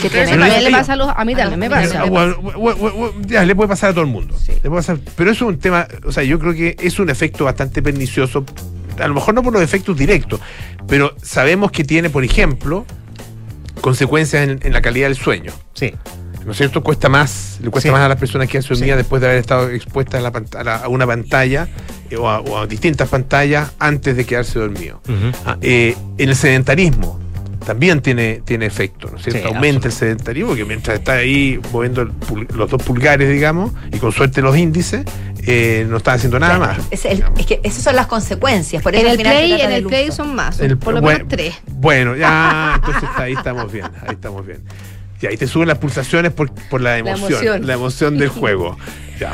¿Qué 0.00 0.08
Pero 0.08 0.22
eso 0.22 0.30
tiene? 0.30 0.38
también 0.38 0.64
le 0.64 0.70
pasa 0.70 0.92
a 0.92 0.96
los. 0.96 1.08
A 1.08 1.24
mí 1.24 1.34
también 1.34 1.58
me 1.58 1.68
pasa. 1.68 2.04
Ah, 2.04 3.44
le 3.44 3.54
puede 3.56 3.68
pasar 3.68 3.90
a 3.90 3.92
todo 3.92 4.04
el 4.04 4.10
mundo. 4.10 4.36
Le 4.46 4.54
puede 4.70 4.76
pasar- 4.76 4.98
pero 5.16 5.32
eso 5.32 5.46
es 5.46 5.54
un 5.54 5.58
tema, 5.58 5.88
o 6.06 6.12
sea, 6.12 6.22
yo 6.22 6.38
creo 6.38 6.54
que 6.54 6.76
es 6.78 6.98
un 7.00 7.10
efecto 7.10 7.44
bastante 7.44 7.82
pernicioso, 7.82 8.44
a 9.00 9.08
lo 9.08 9.14
mejor 9.14 9.34
no 9.34 9.42
por 9.42 9.52
los 9.52 9.62
efectos 9.62 9.96
directos, 9.96 10.40
pero 10.86 11.14
sabemos 11.20 11.72
que 11.72 11.82
tiene, 11.82 12.08
por 12.08 12.22
ejemplo, 12.22 12.86
consecuencias 13.80 14.48
en, 14.48 14.60
en 14.62 14.72
la 14.72 14.80
calidad 14.80 15.08
del 15.08 15.16
sueño. 15.16 15.52
Sí. 15.74 15.92
¿No 16.44 16.52
es 16.52 16.56
cierto? 16.58 16.82
Cuesta 16.82 17.08
más, 17.08 17.58
le 17.62 17.68
cuesta 17.70 17.88
Sí. 17.88 17.92
más 17.92 18.00
a 18.02 18.08
las 18.08 18.16
personas 18.18 18.48
que 18.48 18.56
han 18.58 18.62
dormidas 18.62 18.90
Sí. 18.96 18.96
después 18.96 19.20
de 19.20 19.28
haber 19.28 19.38
estado 19.40 19.68
expuestas 19.70 20.20
a, 20.20 20.22
la 20.22 20.32
pant- 20.32 20.54
a 20.58 20.64
la- 20.64 20.76
a 20.76 20.88
una 20.88 21.06
pantalla 21.06 21.68
eh, 22.10 22.16
o, 22.16 22.28
a, 22.28 22.40
o 22.40 22.58
a 22.58 22.66
distintas 22.66 23.08
pantallas 23.08 23.72
antes 23.78 24.16
de 24.16 24.24
quedarse 24.24 24.58
dormido. 24.58 25.02
Ah, 25.44 25.58
eh, 25.60 25.94
en 26.16 26.28
el 26.28 26.36
sedentarismo 26.36 27.20
también 27.66 28.00
tiene, 28.00 28.40
tiene 28.46 28.64
efecto, 28.64 29.10
¿no 29.10 29.18
es 29.18 29.24
cierto? 29.24 29.46
Sí, 29.46 29.54
Aumenta 29.54 29.88
el 29.88 29.92
sedentarismo, 29.92 30.54
que 30.54 30.64
mientras 30.64 30.98
está 30.98 31.14
ahí 31.14 31.60
moviendo 31.70 32.08
los 32.54 32.70
dos 32.70 32.82
pulgares, 32.82 33.28
digamos, 33.30 33.72
y 33.92 33.98
con 33.98 34.10
suerte 34.12 34.40
los 34.40 34.56
índices, 34.56 35.04
eh, 35.46 35.86
no 35.90 35.98
está 35.98 36.14
haciendo 36.14 36.38
nada 36.38 36.56
Claro, 36.56 36.74
más. 36.78 36.86
es, 36.90 37.04
el- 37.04 37.24
es 37.36 37.44
que 37.46 37.60
esas 37.62 37.82
son 37.82 37.94
las 37.96 38.06
consecuencias. 38.06 38.82
Por 38.82 38.94
eso 38.94 39.04
En 39.04 39.12
el 39.12 39.18
play, 39.18 39.60
en 39.60 39.72
el 39.72 39.84
play 39.84 40.10
son 40.12 40.34
más, 40.34 40.60
El- 40.60 40.78
por 40.78 40.94
lo 40.94 41.02
menos 41.02 41.28
tres. 41.28 41.56
Bueno, 41.66 42.16
ya, 42.16 42.72
entonces 42.76 43.08
ahí 43.16 43.34
estamos 43.34 43.70
bien, 43.70 43.86
ahí 44.06 44.14
estamos 44.14 44.46
bien. 44.46 44.62
Y 45.20 45.26
ahí 45.26 45.36
te 45.36 45.46
suben 45.46 45.68
las 45.68 45.78
pulsaciones 45.78 46.32
por, 46.32 46.52
por 46.68 46.80
la 46.80 46.98
emoción, 46.98 47.32
emoción. 47.32 47.66
la 47.66 47.74
emoción 47.74 48.18
del 48.18 48.28
juego. 48.40 48.78
Ya. 49.18 49.32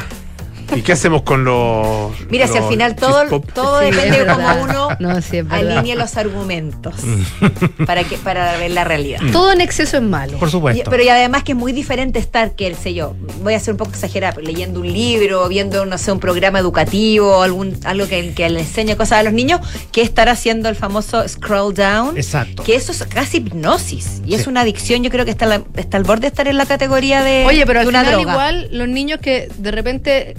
¿Y 0.74 0.82
qué 0.82 0.92
hacemos 0.92 1.22
con 1.22 1.44
los. 1.44 2.12
Mira, 2.30 2.46
si 2.46 2.58
al 2.58 2.68
final 2.68 2.96
todo, 2.96 3.40
todo 3.54 3.80
Sí, 3.80 3.86
depende 3.90 4.24
de 4.24 4.26
cómo 4.32 4.48
uno 4.62 4.88
No, 5.00 5.20
sí, 5.22 5.42
alinee 5.50 5.96
los 5.96 6.16
argumentos 6.16 6.94
para 7.86 8.04
que 8.04 8.16
para 8.18 8.56
ver 8.56 8.70
la 8.70 8.84
realidad. 8.84 9.20
Todo 9.32 9.52
en 9.52 9.60
exceso 9.60 9.96
es 9.96 10.02
malo. 10.02 10.38
Por 10.38 10.48
Y- 10.48 10.50
supuesto. 10.52 10.90
pero 10.90 11.02
y 11.02 11.08
además 11.08 11.42
que 11.42 11.52
es 11.52 11.58
muy 11.58 11.72
diferente 11.72 12.18
estar 12.18 12.52
que 12.52 12.66
el 12.66 12.76
sé 12.76 12.94
yo, 12.94 13.14
voy 13.42 13.54
a 13.54 13.60
ser 13.60 13.72
un 13.74 13.78
poco 13.78 13.90
exagerada, 13.90 14.40
leyendo 14.40 14.80
un 14.80 14.92
libro, 14.92 15.48
viendo, 15.48 15.84
no 15.86 15.98
sé, 15.98 16.12
un 16.12 16.20
programa 16.20 16.58
educativo, 16.58 17.42
algún, 17.42 17.78
algo 17.84 18.08
que, 18.08 18.32
que 18.34 18.48
le 18.48 18.60
enseñe 18.60 18.96
cosas 18.96 19.20
a 19.20 19.22
los 19.22 19.32
niños, 19.32 19.60
que 19.92 20.02
estar 20.02 20.28
haciendo 20.28 20.68
el 20.68 20.76
famoso 20.76 21.26
scroll 21.28 21.74
down. 21.74 22.16
Exacto. 22.16 22.62
Que 22.62 22.74
eso 22.74 22.92
es 22.92 23.02
casi 23.04 23.38
hipnosis. 23.38 24.22
Y 24.26 24.34
es 24.34 24.46
una 24.46 24.62
adicción, 24.62 25.02
yo 25.02 25.10
creo 25.10 25.24
que 25.24 25.30
está, 25.30 25.46
la- 25.46 25.62
está 25.76 25.96
al 25.96 26.04
borde 26.04 26.22
de 26.22 26.28
estar 26.28 26.48
en 26.48 26.56
la 26.56 26.66
categoría 26.66 27.22
de, 27.22 27.44
Oye, 27.46 27.66
pero 27.66 27.80
de 27.80 27.82
al 27.82 27.88
una 27.88 28.00
final 28.00 28.14
droga. 28.20 28.32
igual 28.32 28.68
los 28.70 28.88
niños 28.88 29.20
que 29.20 29.48
de 29.58 29.70
repente, 29.70 30.34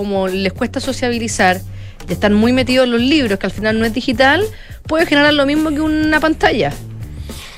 como 0.00 0.28
les 0.28 0.52
cuesta 0.54 0.80
sociabilizar, 0.80 1.60
y 2.08 2.12
están 2.14 2.32
muy 2.32 2.52
metidos 2.52 2.86
en 2.86 2.92
los 2.92 3.00
libros, 3.02 3.38
que 3.38 3.44
al 3.44 3.52
final 3.52 3.78
no 3.78 3.84
es 3.84 3.92
digital, 3.92 4.42
puede 4.86 5.04
generar 5.04 5.34
lo 5.34 5.44
mismo 5.44 5.68
que 5.68 5.82
una 5.82 6.18
pantalla. 6.20 6.72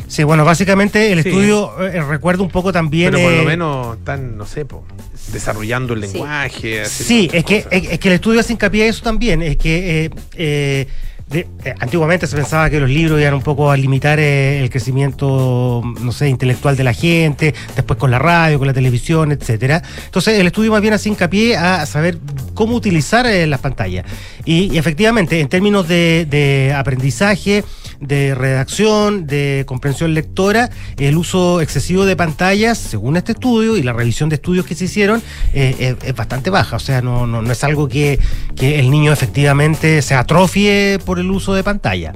Sí, 0.09 0.25
bueno, 0.25 0.45
básicamente 0.45 1.13
el 1.13 1.23
Sí. 1.23 1.29
estudio 1.29 1.71
eh, 1.87 2.03
recuerda 2.03 2.43
un 2.43 2.51
poco 2.51 2.73
también. 2.73 3.13
Pero 3.13 3.23
por 3.23 3.33
lo 3.33 3.43
eh, 3.43 3.47
menos 3.47 3.97
están, 3.97 4.37
no 4.37 4.45
sé, 4.45 4.65
po, 4.65 4.85
desarrollando 5.33 5.95
el 5.95 6.05
Sí. 6.05 6.15
lenguaje. 6.15 6.85
Sí, 6.87 7.31
es 7.33 7.45
que, 7.45 7.65
es 7.71 7.99
que 8.01 8.09
el 8.09 8.15
estudio 8.15 8.41
hace 8.41 8.53
hincapié 8.53 8.83
a 8.85 8.87
eso 8.89 9.03
también, 9.05 9.41
es 9.41 9.57
que 9.57 10.05
eh, 10.07 10.11
eh, 10.35 10.89
de- 11.33 11.47
eh, 11.65 11.75
antiguamente 11.81 12.27
se 12.27 12.37
pensaba 12.37 12.69
que 12.71 12.79
los 12.79 12.89
libros 12.91 13.21
iban 13.21 13.35
un 13.35 13.43
poco 13.43 13.71
a 13.71 13.77
limitar 13.77 14.19
eh, 14.21 14.61
el 14.63 14.71
crecimiento, 14.71 15.83
no 16.01 16.13
sé, 16.13 16.29
intelectual 16.29 16.77
de 16.77 16.85
la 16.85 16.93
gente, 16.93 17.55
después 17.75 17.99
con 17.99 18.11
la 18.11 18.19
radio, 18.19 18.59
con 18.59 18.67
la 18.69 18.75
televisión, 18.75 19.33
etcétera. 19.33 19.83
Entonces 20.05 20.39
el 20.39 20.47
estudio 20.47 20.71
más 20.73 20.81
bien 20.83 20.95
hace 20.95 21.09
hincapié 21.09 21.57
a 21.57 21.85
saber 21.87 22.19
cómo 22.55 22.77
utilizar 22.77 23.27
eh, 23.27 23.47
las 23.47 23.61
pantallas. 23.61 24.05
Y, 24.45 24.73
y 24.73 24.79
efectivamente, 24.79 25.41
en 25.41 25.49
términos 25.49 25.89
de, 25.89 26.27
de 26.29 26.73
aprendizaje, 26.77 27.65
de 28.03 28.35
redacción, 28.35 29.27
de 29.27 29.65
comprensión 29.67 30.15
lectora, 30.15 30.71
el 30.99 31.17
uso 31.17 31.61
excesivo 31.61 32.05
de 32.05 32.17
pantallas, 32.17 32.79
según 32.79 33.17
este 33.17 33.33
estudio 33.33 33.77
y 33.77 33.83
la 33.83 33.93
revisión 33.93 34.29
de 34.29 34.37
estudios 34.37 34.67
que 34.67 34.75
se 34.75 34.85
hicieron, 34.85 35.23
eh, 35.55 35.75
es, 35.79 36.09
es 36.09 36.15
bastante 36.15 36.51
baja. 36.51 36.77
O 36.77 36.81
sea, 36.81 37.01
no, 37.01 37.27
no, 37.27 37.43
no 37.43 37.53
es 37.53 37.65
algo 37.65 37.89
que, 37.89 38.19
que 38.57 38.79
el 38.79 38.91
niño 38.91 39.13
efectivamente 39.13 40.03
se 40.03 40.15
atrofie 40.15 40.99
por 41.05 41.19
el 41.19 41.31
uso 41.31 41.55
de 41.55 41.63
pantalla. 41.63 42.13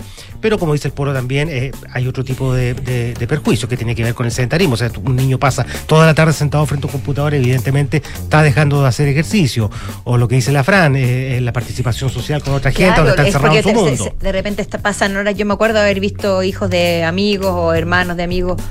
Pero 0.46 0.60
como 0.60 0.74
dice 0.74 0.86
el 0.86 0.94
Polo 0.94 1.12
también, 1.12 1.48
eh, 1.50 1.72
hay 1.92 2.06
otro 2.06 2.22
tipo 2.22 2.54
de, 2.54 2.72
de, 2.74 3.14
de 3.14 3.26
perjuicio 3.26 3.66
que 3.68 3.76
tiene 3.76 3.96
que 3.96 4.04
ver 4.04 4.14
con 4.14 4.26
el 4.26 4.30
sedentarismo. 4.30 4.74
O 4.74 4.76
sea, 4.76 4.92
un 5.04 5.16
niño 5.16 5.40
pasa 5.40 5.66
toda 5.88 6.06
la 6.06 6.14
tarde 6.14 6.32
sentado 6.32 6.64
frente 6.66 6.86
a 6.86 6.88
un 6.88 6.92
computador, 6.92 7.34
evidentemente 7.34 8.00
está 8.14 8.42
dejando 8.44 8.80
de 8.80 8.86
hacer 8.86 9.08
ejercicio. 9.08 9.72
O 10.04 10.16
lo 10.16 10.28
que 10.28 10.36
dice 10.36 10.52
la 10.52 10.62
Fran, 10.62 10.94
eh, 10.94 11.40
la 11.42 11.52
participación 11.52 12.10
social 12.10 12.44
con 12.44 12.54
otra 12.54 12.70
gente, 12.70 12.94
donde 12.94 13.10
está 13.10 13.22
es 13.22 13.28
encerrado 13.34 13.56
en 13.56 13.62
su 13.64 13.72
mundo. 13.72 14.04
se- 14.04 14.24
de 14.24 14.30
repente 14.30 14.62
está, 14.62 14.78
pasan 14.78 15.16
horas. 15.16 15.34
Yo 15.36 15.44
me 15.46 15.54
acuerdo 15.54 15.80
haber 15.80 15.98
visto 15.98 16.44
hijos 16.44 16.70
de 16.70 17.02
amigos 17.02 17.50
o 17.52 17.74
hermanos 17.74 18.16
de 18.16 18.22
amigos 18.22 18.62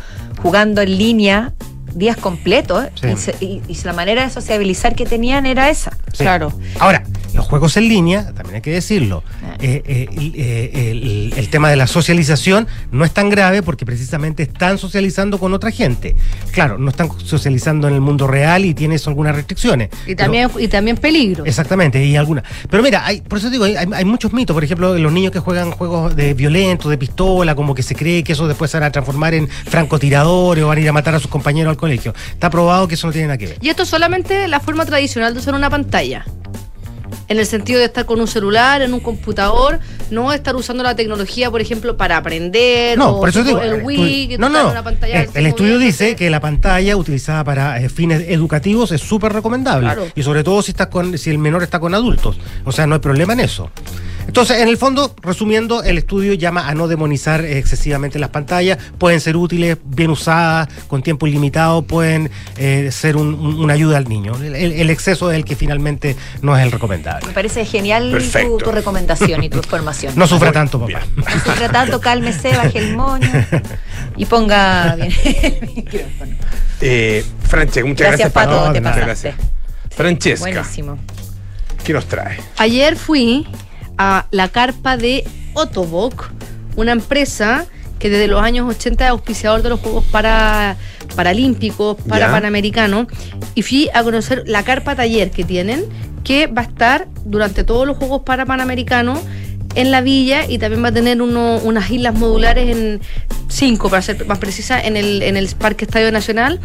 jugando 0.41 0.82
en 0.82 0.97
línea 0.97 1.53
días 1.96 2.18
completos. 2.18 2.86
Sí. 3.02 3.08
Y, 3.08 3.18
se- 3.18 3.36
y- 3.39 3.62
y 3.68 3.78
la 3.84 3.93
manera 3.93 4.24
de 4.24 4.30
sociabilizar 4.30 4.96
que 4.96 5.06
tenían 5.06 5.46
era 5.46 5.70
esa. 5.70 5.91
Sí. 6.14 6.24
Claro. 6.24 6.54
Ahora, 6.80 7.04
los 7.34 7.46
juegos 7.46 7.76
en 7.78 7.88
línea, 7.89 8.28
también 8.34 8.56
hay 8.56 8.62
que 8.62 8.72
decirlo, 8.72 9.24
eh, 9.60 9.82
eh, 9.86 10.08
el, 10.16 10.34
eh, 10.36 10.72
el- 10.91 11.34
el 11.36 11.50
tema 11.50 11.70
de 11.70 11.76
la 11.76 11.88
socialización 11.88 12.68
no 12.91 13.04
es 13.04 13.12
tan 13.12 13.30
grave 13.30 13.62
porque 13.64 13.86
precisamente 13.86 14.43
están 14.43 14.78
socializando 14.78 15.39
con 15.39 15.54
otra 15.54 15.72
gente. 15.72 16.16
Claro, 16.52 16.78
no 16.78 16.89
están 16.91 17.10
socializando 17.18 17.88
en 17.88 17.96
el 17.96 18.02
mundo 18.02 18.28
real 18.28 18.64
y 18.66 18.74
tiene 18.74 18.96
eso 18.96 19.10
algunas 19.10 19.36
restricciones. 19.36 19.89
Y 20.06 20.16
Pero- 20.16 20.18
también, 20.18 20.50
y 20.60 20.68
también 20.68 20.98
peligro. 20.98 21.43
Exactamente, 21.46 22.04
y 22.06 22.16
algunas. 22.16 22.43
Pero 22.70 22.82
mira, 22.84 23.06
hay, 23.06 23.22
por 23.22 23.39
eso 23.39 23.50
digo, 23.50 23.66
hay, 23.66 23.76
hay 23.76 24.06
muchos 24.06 24.32
mitos. 24.32 24.54
Por 24.54 24.64
ejemplo, 24.64 24.98
los 24.98 25.12
niños 25.12 25.32
que 25.32 25.39
juegan 25.39 25.72
juegos 25.72 26.16
de 26.16 26.34
violentos, 26.34 26.89
de 26.89 26.98
pistola, 26.98 27.56
como 27.56 27.76
que 27.76 27.84
se 27.84 27.96
cree 27.96 28.24
que 28.24 28.34
eso 28.34 28.48
después 28.48 28.72
se 28.72 28.78
van 28.78 28.86
a 28.88 28.91
transformar 28.91 29.34
en 29.34 29.48
francotiradores 29.50 30.64
o 30.64 30.68
van 30.68 30.78
a 30.78 30.82
ir 30.82 30.89
a 30.89 30.93
matar 30.93 31.16
a 31.16 31.20
sus 31.20 31.30
compañeros 31.30 31.72
al 31.72 31.78
colegio. 31.86 32.13
Está 32.31 32.49
probado 32.49 32.88
que 32.88 32.95
eso 32.95 33.07
no 33.07 33.13
tiene 33.13 33.27
nada 33.27 33.38
que 33.38 33.47
ver. 33.47 33.57
Y 33.61 33.69
esto 33.69 33.83
es 33.83 33.89
solamente 33.89 34.47
la 34.47 34.59
forma 34.59 34.86
tradicional 34.86 35.33
de 35.33 35.39
usar 35.39 35.53
una 35.53 35.69
pantalla. 35.69 36.25
En 37.27 37.39
el 37.39 37.45
sentido 37.45 37.79
de 37.79 37.86
estar 37.86 38.05
con 38.05 38.19
un 38.19 38.27
celular, 38.27 38.81
en 38.81 38.93
un 38.93 38.99
computador, 38.99 39.79
no 40.11 40.31
estar 40.31 40.55
usando 40.55 40.83
la 40.83 40.95
tecnología, 40.95 41.49
por 41.49 41.59
ejemplo, 41.59 41.97
para 41.97 42.17
aprender. 42.17 42.97
No, 42.97 43.11
o 43.11 43.19
por 43.19 43.29
eso 43.29 43.43
digo. 43.43 43.61
el 43.61 43.83
Wii, 43.83 44.38
no, 44.38 44.49
no. 44.49 44.83
pantalla. 44.83 45.23
El, 45.23 45.29
el 45.33 45.45
estudio 45.47 45.79
dice 45.79 46.15
que 46.15 46.29
la 46.29 46.39
pantalla 46.39 46.95
utilizada 46.95 47.43
para 47.43 47.79
eh, 47.79 47.89
fines 47.89 48.25
educativos 48.27 48.91
es 48.91 49.01
súper 49.01 49.33
recomendable. 49.33 49.88
Claro. 49.88 50.07
Y 50.13 50.21
sobre 50.21 50.43
todo 50.43 50.61
si 50.61 50.71
está 50.71 50.89
con, 50.89 51.17
si 51.17 51.31
el 51.31 51.39
menor 51.39 51.63
está 51.63 51.79
con 51.79 51.95
adultos. 51.95 52.38
O 52.63 52.71
sea, 52.71 52.86
no 52.86 52.95
hay 52.95 53.01
problema 53.01 53.33
en 53.33 53.39
eso. 53.39 53.71
Entonces, 54.28 54.59
en 54.59 54.67
el 54.67 54.78
fondo, 54.78 55.15
resumiendo, 55.21 55.84
el 55.84 55.97
estudio 55.97 56.34
llama 56.34 56.67
a 56.67 56.73
no 56.76 56.88
demonizar 56.88 57.45
excesivamente 57.45 58.19
las 58.19 58.30
pantallas. 58.30 58.78
Pueden 58.97 59.21
ser 59.21 59.38
útiles, 59.38 59.78
bien 59.86 60.09
usadas, 60.09 60.67
con 60.88 61.01
tiempo 61.03 61.28
ilimitado, 61.28 61.84
pueden 61.84 62.30
eh, 62.57 62.89
ser 62.91 63.15
un- 63.17 63.34
un- 63.36 63.59
una 63.63 63.73
ayuda 63.73 63.97
al 63.97 64.09
niño. 64.09 64.34
El, 64.43 64.89
exceso 64.89 65.32
es 65.32 65.38
el 65.38 65.45
que 65.45 65.55
finalmente 65.55 66.15
no 66.41 66.57
es 66.57 66.63
el 66.63 66.71
recomendable. 66.71 67.28
Me 67.28 67.34
parece 67.34 67.65
genial 67.65 68.17
tu, 68.59 68.71
recomendación 68.71 69.43
y 69.43 69.49
tu 69.49 69.57
información. 69.57 70.13
No 70.15 70.28
sufra 70.28 70.51
tanto, 70.51 70.80
papá. 70.80 71.01
No 71.15 71.23
sufra 71.43 71.69
tanto, 71.69 72.01
cálmese, 72.01 72.49
baje 72.57 72.80
el 72.80 72.95
moño 72.97 73.30
y 74.17 74.26
ponga 74.26 74.95
bien 74.95 75.13
el 75.61 75.69
micrófono. 75.76 76.36
Eh, 76.82 77.23
Francesca, 77.47 77.88
muchas 77.88 78.07
Gracias, 78.07 78.34
gracias, 78.34 78.34
Pato, 78.34 78.73
te 78.73 78.82
pasaste. 78.82 79.01
gracias. 79.05 79.36
Francesca, 79.91 80.49
Buenísimo. 80.51 80.97
¿qué 81.86 81.93
nos 81.93 82.05
trae? 82.05 82.38
Ayer 82.57 82.95
fui 82.97 83.47
a 83.98 84.26
la 84.32 84.50
carpa 84.50 84.98
de 84.98 85.24
Otobok, 85.54 86.32
una 86.76 86.91
empresa 86.91 87.66
que 88.00 88.10
desde 88.10 88.28
los 88.28 88.41
años 88.41 88.68
80 88.70 89.06
es 89.06 89.10
auspiciador 89.12 89.62
de 89.62 89.70
los 89.70 89.80
Juegos 89.80 90.04
para, 90.12 90.76
Paralímpicos, 91.16 91.98
para. 92.08 92.30
Panamericanos, 92.32 93.08
y 93.56 93.62
fui 93.62 93.89
a 93.93 94.04
conocer 94.04 94.43
la 94.48 94.64
carpa 94.64 94.96
taller 94.96 95.32
que 95.32 95.43
tienen, 95.43 95.86
que 96.24 96.48
va 96.48 96.64
a 96.64 96.66
estar 96.66 97.08
durante 97.24 97.64
todos 97.64 97.88
los 97.88 97.98
Juegos 97.98 98.24
para 98.26 98.46
Panamericanos 98.46 99.20
en 99.76 99.91
la 99.91 100.02
villa 100.02 100.46
y 100.50 100.58
también 100.58 100.84
va 100.84 100.89
a 100.89 100.91
tener 100.91 101.22
uno- 101.22 101.58
unas 101.64 101.89
islas 101.89 102.14
modulares 102.16 102.76
en 102.76 103.02
cinco, 103.48 103.89
para 103.89 104.02
ser 104.02 104.26
más 104.26 104.39
precisa, 104.39 104.82
en 104.82 104.98
el, 104.98 105.22
en 105.24 105.38
el 105.38 105.48
Parque 105.58 105.86
Estadio 105.86 106.12
Nacional 106.12 106.60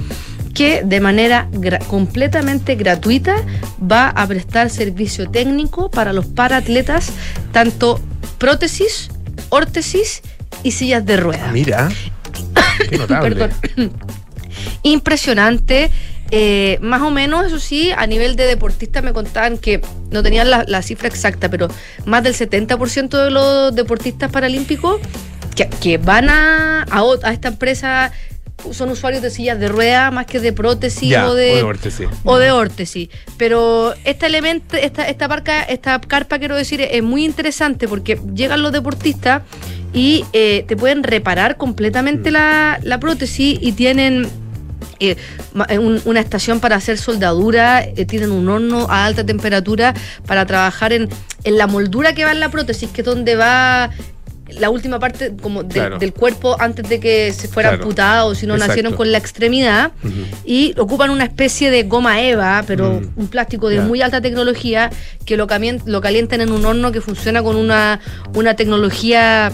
que 0.54 0.82
de 0.84 1.00
manera 1.00 1.48
gra- 1.52 1.84
completamente 1.86 2.74
gratuita 2.74 3.36
va 3.80 4.08
a 4.08 4.26
prestar 4.26 4.68
servicio 4.70 5.30
técnico 5.30 5.90
para 5.90 6.12
los 6.12 6.26
paratletas, 6.26 7.10
tanto 7.52 8.00
prótesis, 8.38 9.10
órtesis 9.50 10.22
y 10.62 10.72
sillas 10.72 11.04
de 11.06 11.16
ruedas. 11.16 11.52
Mira, 11.52 11.88
qué 12.90 12.98
notable. 12.98 13.36
Perdón. 13.36 13.52
Impresionante. 14.82 15.90
eh, 16.32 16.78
más 16.80 17.02
o 17.02 17.10
menos, 17.10 17.46
eso 17.46 17.58
sí, 17.58 17.90
a 17.96 18.06
nivel 18.06 18.36
de 18.36 18.44
deportistas 18.44 19.02
me 19.02 19.12
contaban 19.12 19.58
que 19.58 19.80
no 20.12 20.22
tenían 20.22 20.48
la, 20.48 20.64
la 20.66 20.80
cifra 20.82 21.08
exacta, 21.08 21.48
pero 21.48 21.66
más 22.06 22.22
del 22.22 22.34
70% 22.34 23.24
de 23.24 23.30
los 23.32 23.74
deportistas 23.74 24.30
paralímpicos 24.30 25.00
que, 25.56 25.68
que 25.80 25.98
van 25.98 26.28
a, 26.28 26.82
a, 26.88 27.02
a 27.24 27.32
esta 27.32 27.48
empresa 27.48 28.12
son 28.72 28.90
usuarios 28.90 29.22
de 29.22 29.30
sillas 29.30 29.58
de 29.58 29.68
rueda 29.68 30.10
más 30.10 30.26
que 30.26 30.40
de 30.40 30.52
prótesis 30.52 31.10
Ya, 31.10 31.28
o 31.28 31.34
de, 31.34 31.52
o 31.52 31.56
de 31.56 31.62
órtesis. 31.62 32.08
o 32.24 32.38
de 32.38 32.50
órtesis. 32.52 33.08
Pero 33.36 33.94
este 34.04 34.26
elemento, 34.26 34.76
esta, 34.76 35.08
esta 35.08 35.26
barca, 35.28 35.62
esta 35.62 36.00
carpa, 36.00 36.38
quiero 36.38 36.56
decir, 36.56 36.80
es 36.80 37.02
muy 37.02 37.24
interesante 37.24 37.88
porque 37.88 38.20
llegan 38.34 38.62
los 38.62 38.72
deportistas 38.72 39.42
y 39.92 40.24
eh, 40.32 40.64
te 40.68 40.76
pueden 40.76 41.02
reparar 41.02 41.56
completamente 41.56 42.30
la, 42.30 42.78
la 42.82 43.00
prótesis 43.00 43.58
y 43.60 43.72
tienen 43.72 44.28
eh, 45.00 45.16
eh, 45.68 45.78
un- 45.78 46.00
una 46.04 46.20
estación 46.20 46.60
para 46.60 46.76
hacer 46.76 46.98
soldadura, 46.98 47.82
eh, 47.82 48.04
tienen 48.04 48.30
un 48.32 48.48
horno 48.48 48.86
a 48.90 49.06
alta 49.06 49.24
temperatura 49.24 49.94
para 50.26 50.44
trabajar 50.46 50.92
en, 50.92 51.08
en 51.44 51.56
la 51.58 51.66
moldura 51.66 52.14
que 52.14 52.24
va 52.24 52.32
en 52.32 52.40
la 52.40 52.50
prótesis, 52.50 52.90
que 52.90 53.00
es 53.00 53.04
donde 53.06 53.34
va 53.34 53.90
la 54.58 54.70
última 54.70 54.98
parte 54.98 55.32
como 55.40 55.62
de- 55.62 55.74
Claro. 55.74 55.98
del 55.98 56.12
cuerpo 56.12 56.56
antes 56.60 56.88
de 56.88 57.00
que 57.00 57.32
se 57.32 57.48
fuera 57.48 57.70
Claro. 57.70 57.82
amputado 57.84 58.34
si 58.34 58.46
no 58.46 58.56
nacieron 58.56 58.94
con 58.94 59.10
la 59.12 59.18
extremidad 59.18 59.92
y 60.44 60.74
ocupan 60.78 61.10
una 61.10 61.24
especie 61.24 61.70
de 61.70 61.82
goma 61.84 62.20
eva, 62.22 62.64
pero 62.66 63.00
Mm. 63.00 63.20
un 63.20 63.28
plástico 63.28 63.68
de 63.68 63.80
muy 63.80 64.02
alta 64.02 64.20
tecnología 64.20 64.90
que 65.24 65.36
lo 65.36 65.46
calientan 65.46 66.40
en 66.40 66.52
un 66.52 66.64
horno 66.64 66.92
que 66.92 67.00
funciona 67.00 67.42
con 67.42 67.56
una, 67.56 68.00
una 68.34 68.54
tecnología 68.54 69.52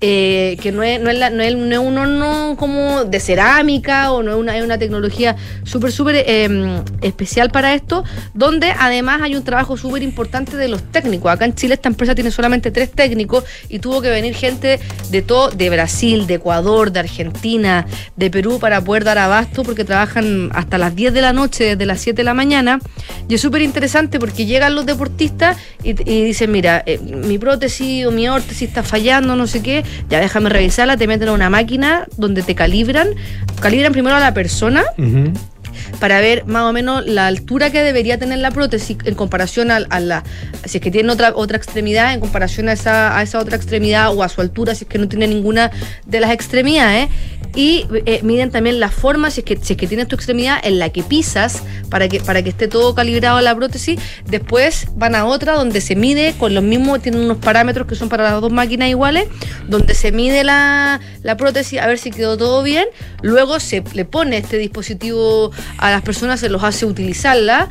eh, 0.00 0.58
que 0.60 0.70
no 0.72 0.82
es, 0.82 1.00
no, 1.00 1.08
es 1.10 1.18
la- 1.18 1.30
no 1.30 1.42
es- 1.42 1.56
no 1.56 1.72
es 1.72 1.78
un 1.78 1.96
horno 1.96 2.56
como 2.58 3.04
de 3.04 3.20
cerámica 3.20 4.12
o 4.12 4.22
no 4.22 4.32
es 4.32 4.36
una, 4.36 4.56
es 4.58 4.62
una 4.64 4.76
tecnología 4.76 5.36
súper, 5.64 5.92
súper 5.92 6.16
eh, 6.26 6.82
especial 7.00 7.50
para 7.50 7.74
esto, 7.74 8.04
donde 8.34 8.72
además 8.78 9.20
hay 9.22 9.34
un 9.36 9.44
trabajo 9.44 9.76
súper 9.76 10.02
importante 10.02 10.56
de 10.56 10.68
los 10.68 10.82
técnicos. 10.92 11.30
Acá 11.32 11.44
en 11.46 11.54
Chile 11.54 11.74
esta 11.74 11.88
empresa 11.88 12.14
tiene 12.14 12.30
solamente 12.30 12.70
tres 12.70 12.90
técnicos 12.92 13.44
y 13.68 13.78
tuvo 13.78 14.02
que 14.02 14.10
venir 14.10 14.34
gente 14.34 14.78
de 15.10 15.22
todo, 15.22 15.50
de 15.50 15.70
Brasil, 15.70 16.26
de 16.26 16.34
Ecuador, 16.34 16.90
de 16.92 17.00
Argentina, 17.00 17.86
de 18.16 18.30
Perú 18.30 18.58
para 18.58 18.82
poder 18.82 19.04
dar 19.04 19.18
abasto 19.18 19.62
porque 19.62 19.84
trabajan 19.84 20.50
hasta 20.54 20.76
las 20.76 20.94
10 20.94 21.14
de 21.14 21.22
la 21.22 21.32
noche, 21.32 21.64
desde 21.64 21.86
las 21.86 22.00
7 22.00 22.16
de 22.18 22.24
la 22.24 22.34
mañana. 22.34 22.78
Y 23.28 23.34
es 23.36 23.40
súper 23.40 23.62
interesante 23.62 24.18
porque 24.18 24.44
llegan 24.44 24.74
los 24.74 24.84
deportistas 24.86 25.56
y, 25.82 25.90
y 25.90 26.24
dicen, 26.24 26.50
mira, 26.52 26.82
eh, 26.84 26.98
mi 26.98 27.38
prótesis 27.38 28.06
o 28.06 28.10
mi 28.10 28.28
órtesis 28.28 28.68
está 28.68 28.82
fallando, 28.82 29.36
no 29.36 29.46
sé 29.46 29.62
qué, 29.62 29.83
ya 30.10 30.20
déjame 30.20 30.48
revisarla, 30.48 30.96
te 30.96 31.06
meten 31.06 31.28
a 31.28 31.32
una 31.32 31.50
máquina 31.50 32.06
donde 32.16 32.42
te 32.42 32.54
calibran, 32.54 33.08
calibran 33.60 33.92
primero 33.92 34.16
a 34.16 34.20
la 34.20 34.34
persona 34.34 34.84
para 36.00 36.20
ver 36.20 36.44
más 36.46 36.64
o 36.64 36.72
menos 36.72 37.06
la 37.06 37.26
altura 37.26 37.70
que 37.70 37.82
debería 37.82 38.18
tener 38.18 38.38
la 38.38 38.50
prótesis 38.50 38.96
en 39.04 39.14
comparación 39.14 39.70
a, 39.70 39.76
a 39.76 40.00
la 40.00 40.24
si 40.64 40.78
es 40.78 40.82
que 40.82 40.90
tiene 40.90 41.12
otra 41.12 41.32
otra 41.34 41.56
extremidad 41.56 42.14
en 42.14 42.20
comparación 42.20 42.68
a 42.68 42.72
esa, 42.72 43.16
a 43.16 43.22
esa 43.22 43.38
otra 43.38 43.56
extremidad 43.56 44.14
o 44.14 44.22
a 44.22 44.28
su 44.28 44.40
altura 44.40 44.74
si 44.74 44.84
es 44.84 44.90
que 44.90 44.98
no 44.98 45.08
tiene 45.08 45.26
ninguna 45.26 45.70
de 46.06 46.20
las 46.20 46.30
extremidades. 46.30 47.08
Y 47.56 47.86
eh, 48.06 48.18
miden 48.24 48.50
también 48.50 48.80
la 48.80 48.90
forma 48.90 49.30
si 49.30 49.42
es 49.42 49.44
que 49.44 49.56
si 49.62 49.74
es 49.74 49.76
que 49.78 49.86
tienes 49.86 50.08
tu 50.08 50.16
extremidad 50.16 50.58
en 50.64 50.80
la 50.80 50.88
que 50.88 51.04
pisas 51.04 51.62
para 51.88 52.08
que 52.08 52.18
para 52.18 52.42
que 52.42 52.48
esté 52.48 52.66
todo 52.66 52.96
calibrado 52.96 53.40
la 53.40 53.54
prótesis. 53.54 54.00
Después 54.26 54.88
van 54.96 55.14
a 55.14 55.24
otra 55.24 55.52
donde 55.52 55.80
se 55.80 55.94
mide 55.94 56.34
con 56.36 56.52
los 56.52 56.64
mismos 56.64 57.00
tienen 57.00 57.20
unos 57.20 57.38
parámetros 57.38 57.86
que 57.86 57.94
son 57.94 58.08
para 58.08 58.24
las 58.24 58.40
dos 58.40 58.50
máquinas 58.50 58.88
iguales 58.88 59.28
donde 59.68 59.94
se 59.94 60.10
mide 60.10 60.42
la, 60.42 61.00
la 61.22 61.36
prótesis 61.36 61.80
a 61.80 61.86
ver 61.86 61.98
si 61.98 62.10
quedó 62.10 62.36
todo 62.36 62.64
bien. 62.64 62.86
Luego 63.22 63.60
se 63.60 63.84
le 63.92 64.04
pone 64.04 64.38
este 64.38 64.58
dispositivo 64.58 65.52
a 65.84 65.90
las 65.90 66.02
personas 66.02 66.40
se 66.40 66.48
los 66.48 66.64
hace 66.64 66.86
utilizarla 66.86 67.68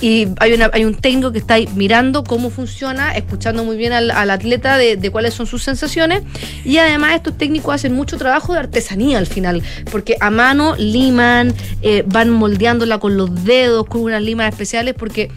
y 0.00 0.28
hay, 0.38 0.52
una, 0.52 0.70
hay 0.72 0.84
un 0.84 0.94
técnico 0.94 1.32
que 1.32 1.38
está 1.38 1.54
ahí 1.54 1.68
mirando 1.74 2.22
cómo 2.22 2.50
funciona, 2.50 3.12
escuchando 3.12 3.64
muy 3.64 3.76
bien 3.76 3.92
al, 3.92 4.10
atleta 4.30 4.76
de, 4.76 4.96
de 4.96 5.10
cuáles 5.10 5.34
son 5.34 5.46
sus 5.46 5.62
sensaciones. 5.64 6.22
Y 6.64 6.78
además 6.78 7.14
estos 7.14 7.36
técnicos 7.36 7.74
hacen 7.74 7.92
mucho 7.92 8.18
trabajo 8.18 8.52
de 8.52 8.60
artesanía 8.60 9.18
al 9.18 9.26
final, 9.26 9.62
porque 9.90 10.16
a 10.20 10.30
mano 10.30 10.76
liman, 10.78 11.52
eh, 11.82 12.04
van 12.06 12.30
moldeándola 12.30 12.98
con 12.98 13.16
los 13.16 13.44
dedos, 13.44 13.86
con 13.86 14.02
unas 14.02 14.22
limas 14.22 14.48
especiales, 14.48 14.94
porque 14.94 15.30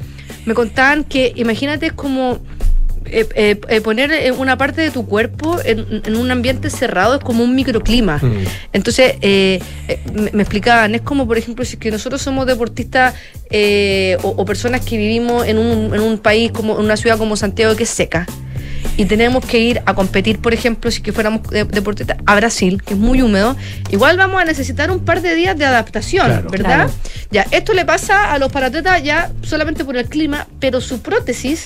me 0.45 0.53
contaban 0.53 1.03
que, 1.03 1.33
imagínate, 1.35 1.87
es 1.87 1.93
como... 1.93 2.39
eh, 3.11 3.27
eh, 3.35 3.59
eh, 3.69 3.81
poner 3.81 4.11
eh, 4.11 4.31
una 4.31 4.57
parte 4.57 4.81
de 4.81 4.91
tu 4.91 5.05
cuerpo 5.05 5.57
en, 5.63 6.01
en 6.05 6.15
un 6.15 6.29
ambiente 6.31 6.69
cerrado 6.69 7.15
es 7.15 7.23
como 7.23 7.43
un 7.43 7.55
microclima. 7.55 8.21
Entonces, 8.73 9.15
eh, 9.21 9.59
eh, 9.87 9.99
me, 10.13 10.31
me 10.31 10.43
explicaban, 10.43 10.95
es 10.95 11.01
como, 11.01 11.27
por 11.27 11.37
ejemplo, 11.37 11.65
si 11.65 11.77
que 11.77 11.91
nosotros 11.91 12.21
somos 12.21 12.45
deportistas 12.45 13.13
eh, 13.49 14.17
o, 14.23 14.29
o 14.29 14.45
personas 14.45 14.81
que 14.81 14.97
vivimos 14.97 15.45
en 15.45 15.57
un, 15.57 15.93
en 15.93 16.01
un 16.01 16.17
país, 16.17 16.51
como 16.51 16.77
en 16.79 16.85
una 16.85 16.97
ciudad 16.97 17.17
como 17.17 17.35
Santiago, 17.35 17.75
que 17.75 17.83
es 17.83 17.89
seca. 17.89 18.25
Y 18.97 19.05
tenemos 19.05 19.45
que 19.45 19.59
ir 19.59 19.81
a 19.85 19.93
competir, 19.93 20.39
por 20.39 20.53
ejemplo, 20.55 20.89
si 20.89 21.01
que 21.01 21.13
fuéramos 21.13 21.43
de- 21.49 21.65
deportistas 21.65 22.17
a 22.25 22.35
Brasil, 22.35 22.81
que 22.83 22.95
es 22.95 22.99
muy 22.99 23.21
húmedo, 23.21 23.55
igual 23.91 24.17
vamos 24.17 24.41
a 24.41 24.45
necesitar 24.45 24.89
un 24.89 24.99
par 25.05 25.21
de 25.21 25.35
días 25.35 25.55
de 25.55 25.65
adaptación, 25.65 26.25
Claro. 26.25 26.49
¿verdad? 26.49 26.75
Claro. 26.75 26.91
Ya, 27.31 27.45
esto 27.51 27.73
le 27.73 27.85
pasa 27.85 28.33
a 28.33 28.39
los 28.39 28.51
paratletas 28.51 29.03
ya 29.03 29.31
solamente 29.43 29.85
por 29.85 29.95
el 29.97 30.09
clima, 30.09 30.47
pero 30.59 30.81
su 30.81 30.99
prótesis 31.01 31.65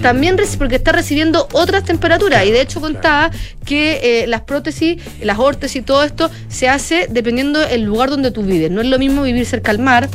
también 0.00 0.38
reci- 0.38 0.56
porque 0.56 0.76
está 0.76 0.92
recibiendo 0.92 1.46
otras 1.52 1.84
temperaturas 1.84 2.46
y 2.46 2.50
de 2.50 2.62
hecho 2.62 2.80
contaba 2.80 3.30
que 3.66 4.22
eh, 4.22 4.26
las 4.26 4.40
prótesis, 4.42 5.02
las 5.22 5.38
órtesis 5.38 5.82
y 5.82 5.82
todo 5.82 6.02
esto 6.02 6.30
se 6.48 6.68
hace 6.68 7.06
dependiendo 7.10 7.58
del 7.60 7.82
lugar 7.82 8.08
donde 8.08 8.30
tú 8.30 8.42
vives. 8.42 8.70
No 8.70 8.80
es 8.80 8.86
lo 8.86 8.98
mismo 8.98 9.22
vivir 9.22 9.44
cerca 9.44 9.70
al 9.70 9.80
mar 9.80 10.08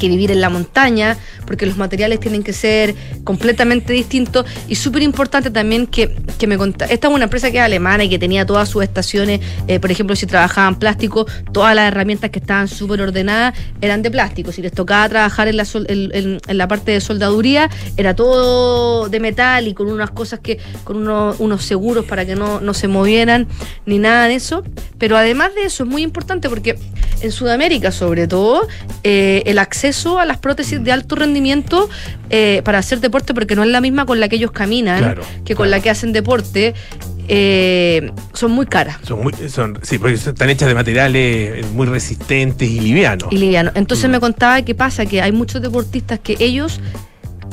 que 0.00 0.08
vivir 0.08 0.32
en 0.32 0.40
la 0.40 0.48
montaña, 0.48 1.16
porque 1.46 1.66
los 1.66 1.76
materiales 1.76 2.18
tienen 2.18 2.42
que 2.42 2.52
ser 2.52 2.96
completamente 3.22 3.92
distintos 3.92 4.46
y 4.66 4.74
súper 4.74 5.02
importante 5.02 5.50
también 5.50 5.86
que, 5.86 6.16
que 6.38 6.46
me 6.48 6.56
contá. 6.58 6.86
Esta 6.86 7.06
es 7.06 7.14
una 7.14 7.24
empresa 7.24 7.52
que 7.52 7.58
es 7.58 7.62
alemana 7.62 8.02
y 8.02 8.08
que 8.08 8.18
tenía 8.18 8.44
todas 8.44 8.68
sus 8.68 8.82
estaciones, 8.82 9.40
eh, 9.68 9.78
por 9.78 9.90
ejemplo, 9.90 10.16
si 10.16 10.26
trabajaban 10.26 10.78
plástico, 10.78 11.26
todas 11.52 11.74
las 11.76 11.86
herramientas 11.86 12.30
que 12.30 12.38
estaban 12.40 12.66
súper 12.66 13.02
ordenadas 13.02 13.54
eran 13.80 14.02
de 14.02 14.10
plástico. 14.10 14.50
Si 14.50 14.62
les 14.62 14.72
tocaba 14.72 15.08
trabajar 15.08 15.46
en 15.48 15.56
la, 15.56 15.64
sol- 15.64 15.86
en, 15.88 16.40
la 16.48 16.66
parte 16.66 16.92
de 16.92 17.00
soldaduría, 17.00 17.68
era 17.96 18.16
todo 18.16 19.08
de 19.08 19.20
metal 19.20 19.68
y 19.68 19.74
con 19.74 19.88
unas 19.88 20.10
cosas 20.10 20.40
que, 20.40 20.58
con 20.84 20.96
unos, 20.96 21.38
unos 21.38 21.64
seguros 21.64 22.06
para 22.06 22.24
que 22.24 22.34
no, 22.34 22.60
no 22.60 22.72
se 22.72 22.88
movieran 22.88 23.46
ni 23.84 23.98
nada 23.98 24.26
de 24.26 24.36
eso. 24.36 24.64
Pero 24.98 25.16
además 25.16 25.54
de 25.54 25.64
eso 25.64 25.84
es 25.84 25.88
muy 25.90 26.02
importante 26.02 26.48
porque 26.48 26.78
en 27.20 27.32
Sudamérica, 27.32 27.92
sobre 27.92 28.26
todo, 28.26 28.66
eh, 29.02 29.42
el 29.46 29.58
acceso 29.58 30.18
a 30.18 30.24
las 30.24 30.38
prótesis 30.38 30.82
de 30.82 30.92
alto 30.92 31.16
rendimiento 31.16 31.88
eh, 32.30 32.62
para 32.64 32.78
hacer 32.78 33.00
deporte, 33.00 33.34
porque 33.34 33.56
no 33.56 33.62
es 33.62 33.70
la 33.70 33.80
misma 33.80 34.06
con 34.06 34.20
la 34.20 34.28
que 34.28 34.36
ellos 34.36 34.50
caminan, 34.52 34.98
Claro, 34.98 35.22
que 35.44 35.54
con 35.54 35.70
la 35.70 35.80
que 35.80 35.90
hacen 35.90 36.12
deporte, 36.12 36.74
eh, 37.28 38.10
son 38.32 38.52
muy 38.52 38.66
caras. 38.66 38.98
Son 39.02 39.22
muy, 39.22 39.32
son, 39.48 39.78
sí, 39.82 39.98
porque 39.98 40.14
están 40.14 40.50
hechas 40.50 40.68
de 40.68 40.74
materiales 40.74 41.64
muy 41.72 41.86
resistentes 41.86 42.68
y 42.68 42.80
livianos. 42.80 43.28
y 43.30 43.38
liviano. 43.38 43.70
Entonces 43.74 44.10
me 44.10 44.18
contaba 44.18 44.62
que 44.62 44.74
pasa 44.74 45.06
que 45.06 45.22
hay 45.22 45.32
muchos 45.32 45.62
deportistas 45.62 46.18
que 46.18 46.36
ellos 46.40 46.80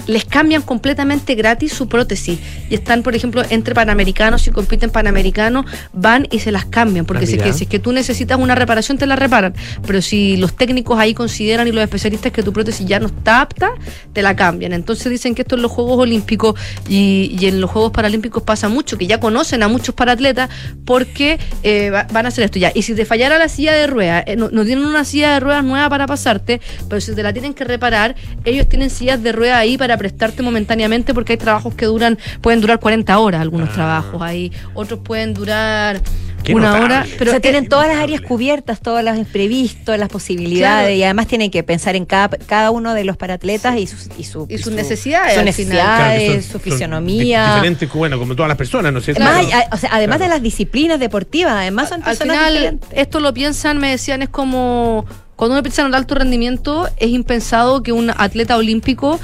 les 0.08 0.26
cambian 0.26 0.62
completamente 0.62 1.36
gratis 1.36 1.74
su 1.74 1.88
prótesis 1.88 2.40
y 2.70 2.76
están, 2.76 3.04
por 3.04 3.16
ejemplo, 3.16 3.44
entre 3.50 3.76
panamericanos 3.76 4.48
y 4.48 4.52
compiten 4.52 4.90
panamericanos, 4.90 5.66
van 5.94 6.28
y 6.32 6.40
se 6.40 6.52
las 6.52 6.66
cambian, 6.66 7.06
porque 7.06 7.26
Ah, 7.26 7.28
si, 7.28 7.36
es 7.36 7.44
que, 7.44 7.54
si 7.54 7.64
es 7.66 7.70
que 7.70 7.80
tú 7.80 7.92
necesitas 7.92 8.40
una 8.40 8.56
reparación, 8.56 8.98
te 8.98 9.06
la 9.06 9.16
reparan, 9.16 9.54
pero 9.86 10.02
si 10.02 10.38
los 10.38 10.56
técnicos 10.56 10.98
ahí 11.00 11.14
consideran 11.14 11.68
y 11.68 11.72
los 11.72 11.84
especialistas 11.84 12.32
que 12.32 12.42
tu 12.44 12.54
prótesis 12.54 12.86
ya 12.88 13.00
no 13.00 13.08
está 13.08 13.42
apta, 13.42 13.72
te 14.14 14.22
la 14.22 14.36
cambian. 14.36 14.74
Entonces 14.74 15.10
dicen 15.10 15.36
que 15.36 15.42
esto 15.44 15.56
en 15.56 15.62
los 15.62 15.72
Juegos 15.72 16.00
Olímpicos 16.00 16.60
y, 16.88 17.36
y 17.40 17.46
en 17.48 17.60
los 17.62 17.70
Juegos 17.70 17.92
Paralímpicos 17.92 18.44
pasa 18.44 18.70
mucho, 18.70 18.98
que 18.98 19.08
ya 19.08 19.20
conocen 19.20 19.62
a 19.64 19.68
muchos 19.68 19.94
paratletas 19.94 20.50
porque 20.86 21.40
eh, 21.64 21.90
va- 21.90 22.08
van 22.12 22.26
a 22.26 22.30
hacer 22.30 22.46
esto 22.46 22.60
ya. 22.60 22.72
Y 22.74 22.84
si 22.84 22.96
te 22.96 23.06
fallara 23.06 23.38
la 23.38 23.50
silla 23.50 23.74
de 23.74 23.88
ruedas, 23.88 24.24
eh, 24.28 24.36
no, 24.36 24.50
no 24.52 24.64
tienen 24.64 24.86
una 24.86 25.04
silla 25.04 25.34
de 25.34 25.40
ruedas 25.40 25.64
nueva 25.64 25.90
para 25.90 26.08
pasarte, 26.08 26.62
pero 26.90 27.02
si 27.02 27.14
te 27.14 27.24
la 27.24 27.34
tienen 27.34 27.54
que 27.54 27.64
reparar, 27.64 28.16
ellos 28.46 28.70
tienen 28.70 28.90
sillas 28.90 29.22
de 29.22 29.32
ruedas 29.32 29.58
ahí 29.58 29.78
para 29.78 29.97
prestarte 29.98 30.42
momentáneamente 30.44 31.14
porque 31.14 31.34
hay 31.34 31.38
trabajos 31.38 31.74
que 31.76 31.86
duran, 31.86 32.18
pueden 32.42 32.62
durar 32.62 32.80
40 32.80 33.18
horas 33.20 33.42
algunos 33.42 33.72
trabajos 33.74 34.22
ahí, 34.22 34.52
otros 34.74 35.00
pueden 35.04 35.34
durar 35.34 36.02
Qué 36.44 36.54
una 36.56 36.68
notable. 36.68 36.86
hora, 36.86 37.06
pero 37.18 37.32
o 37.32 37.34
sea, 37.34 37.40
tienen 37.42 37.68
todas 37.68 37.88
las 37.88 37.98
áreas 37.98 38.22
cubiertas, 38.22 38.80
todas 38.80 39.04
las 39.04 39.18
imprevistos, 39.18 39.98
las 39.98 40.08
posibilidades, 40.10 40.86
Claro. 40.88 40.94
y 40.96 41.04
además 41.04 41.28
tienen 41.28 41.52
que 41.52 41.64
pensar 41.64 41.96
en 41.96 42.06
cada, 42.06 42.30
cada 42.38 42.72
uno 42.72 42.94
de 42.94 43.04
los 43.04 43.18
paratletas 43.18 43.78
y 43.78 43.88
sus, 43.88 44.08
y 44.18 44.24
su- 44.24 44.46
Y 44.50 44.58
sus 44.58 44.66
su- 44.68 44.72
necesidades, 44.72 45.34
sus 45.34 45.40
al 45.40 45.54
final. 45.54 45.74
necesidades, 45.76 46.20
Claro, 46.24 46.34
que 46.38 46.42
son- 46.42 46.52
su 46.52 46.60
fisionomía. 46.60 47.44
di- 47.48 47.56
Diferentes, 47.56 47.92
bueno, 47.94 48.18
como 48.20 48.36
todas 48.36 48.48
las 48.48 48.58
personas, 48.58 48.94
¿no 48.94 49.00
es 49.00 49.06
cierto? 49.06 49.24
Además, 49.24 49.54
hay- 49.54 49.64
o 49.72 49.78
sea, 49.78 49.90
además 49.94 50.20
de 50.20 50.28
las 50.30 50.42
disciplinas 50.42 51.00
deportivas, 51.00 51.54
además 51.54 51.90
son 51.90 52.00
al 52.02 52.06
personas 52.06 52.38
final 52.38 52.54
diferentes. 52.54 52.90
esto 52.94 53.20
lo 53.20 53.34
piensan, 53.34 53.78
me 53.80 53.90
decían, 53.90 54.22
es 54.22 54.30
como 54.30 55.06
cuando 55.36 55.54
uno 55.54 55.62
piensa 55.62 55.82
en 55.84 55.90
el 55.90 55.94
alto 55.96 56.16
rendimiento, 56.16 56.88
es 56.98 57.10
impensado 57.10 57.84
que 57.84 57.92
un 57.92 58.10
atleta 58.10 58.58
olímpico 58.58 59.20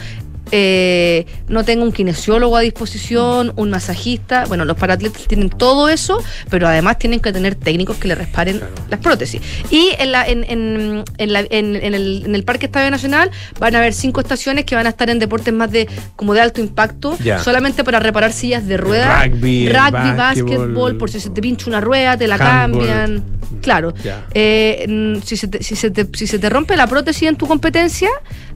eh, 0.55 1.25
no 1.47 1.65
tenga 1.65 1.83
un 1.83 1.91
kinesiólogo 1.91 2.55
a 2.55 2.61
disposición, 2.61 3.53
un 3.55 3.71
masajista. 3.71 4.45
Bueno, 4.45 4.65
los 4.65 4.77
paratletas 4.77 5.23
tienen 5.27 5.49
todo 5.49 5.89
eso, 5.89 6.21
pero 6.51 6.67
además 6.67 6.99
tienen 6.99 7.19
que 7.19 7.33
tener 7.33 7.55
técnicos 7.55 7.97
que 7.97 8.07
le 8.07 8.13
reparen 8.13 8.61
las 8.87 8.99
prótesis. 8.99 9.41
Y 9.71 9.89
en, 9.97 10.11
la, 10.11 10.27
en, 10.27 10.43
en, 10.43 11.03
en 11.17 11.33
la- 11.33 11.39
en- 11.49 11.75
en 11.75 11.95
el, 11.95 12.23
en 12.27 12.35
el 12.35 12.43
Parque 12.43 12.67
Estadio 12.67 12.91
Nacional 12.91 13.31
van 13.59 13.73
a 13.75 13.79
haber 13.79 13.93
cinco 13.93 14.21
estaciones 14.21 14.65
que 14.65 14.75
van 14.75 14.85
a 14.85 14.89
estar 14.89 15.09
en 15.09 15.17
deportes 15.17 15.51
más 15.53 15.71
de 15.71 15.87
como 16.15 16.35
de 16.35 16.41
alto 16.41 16.61
impacto, 16.61 17.17
solamente 17.43 17.83
para 17.83 17.99
reparar 17.99 18.31
sillas 18.31 18.67
de 18.67 18.77
ruedas, 18.77 19.25
Rugby, 19.27 19.69
rugby, 19.69 20.15
básquetbol, 20.15 20.97
por 20.99 21.09
si 21.09 21.19
se 21.19 21.31
te 21.31 21.41
pincha 21.41 21.65
una 21.67 21.81
rueda, 21.81 22.15
te 22.15 22.27
la 22.27 22.35
handball. 22.35 22.87
cambian. 22.87 23.23
Claro. 23.63 23.93
Eh, 24.35 25.19
si, 25.25 25.35
se 25.35 25.47
te, 25.47 25.63
si, 25.63 25.75
se 25.75 25.89
te, 25.89 26.07
si 26.13 26.27
se 26.27 26.37
te 26.37 26.49
rompe 26.49 26.75
la 26.75 26.85
prótesis 26.85 27.27
en 27.27 27.37
tu 27.37 27.47
competencia, 27.47 28.09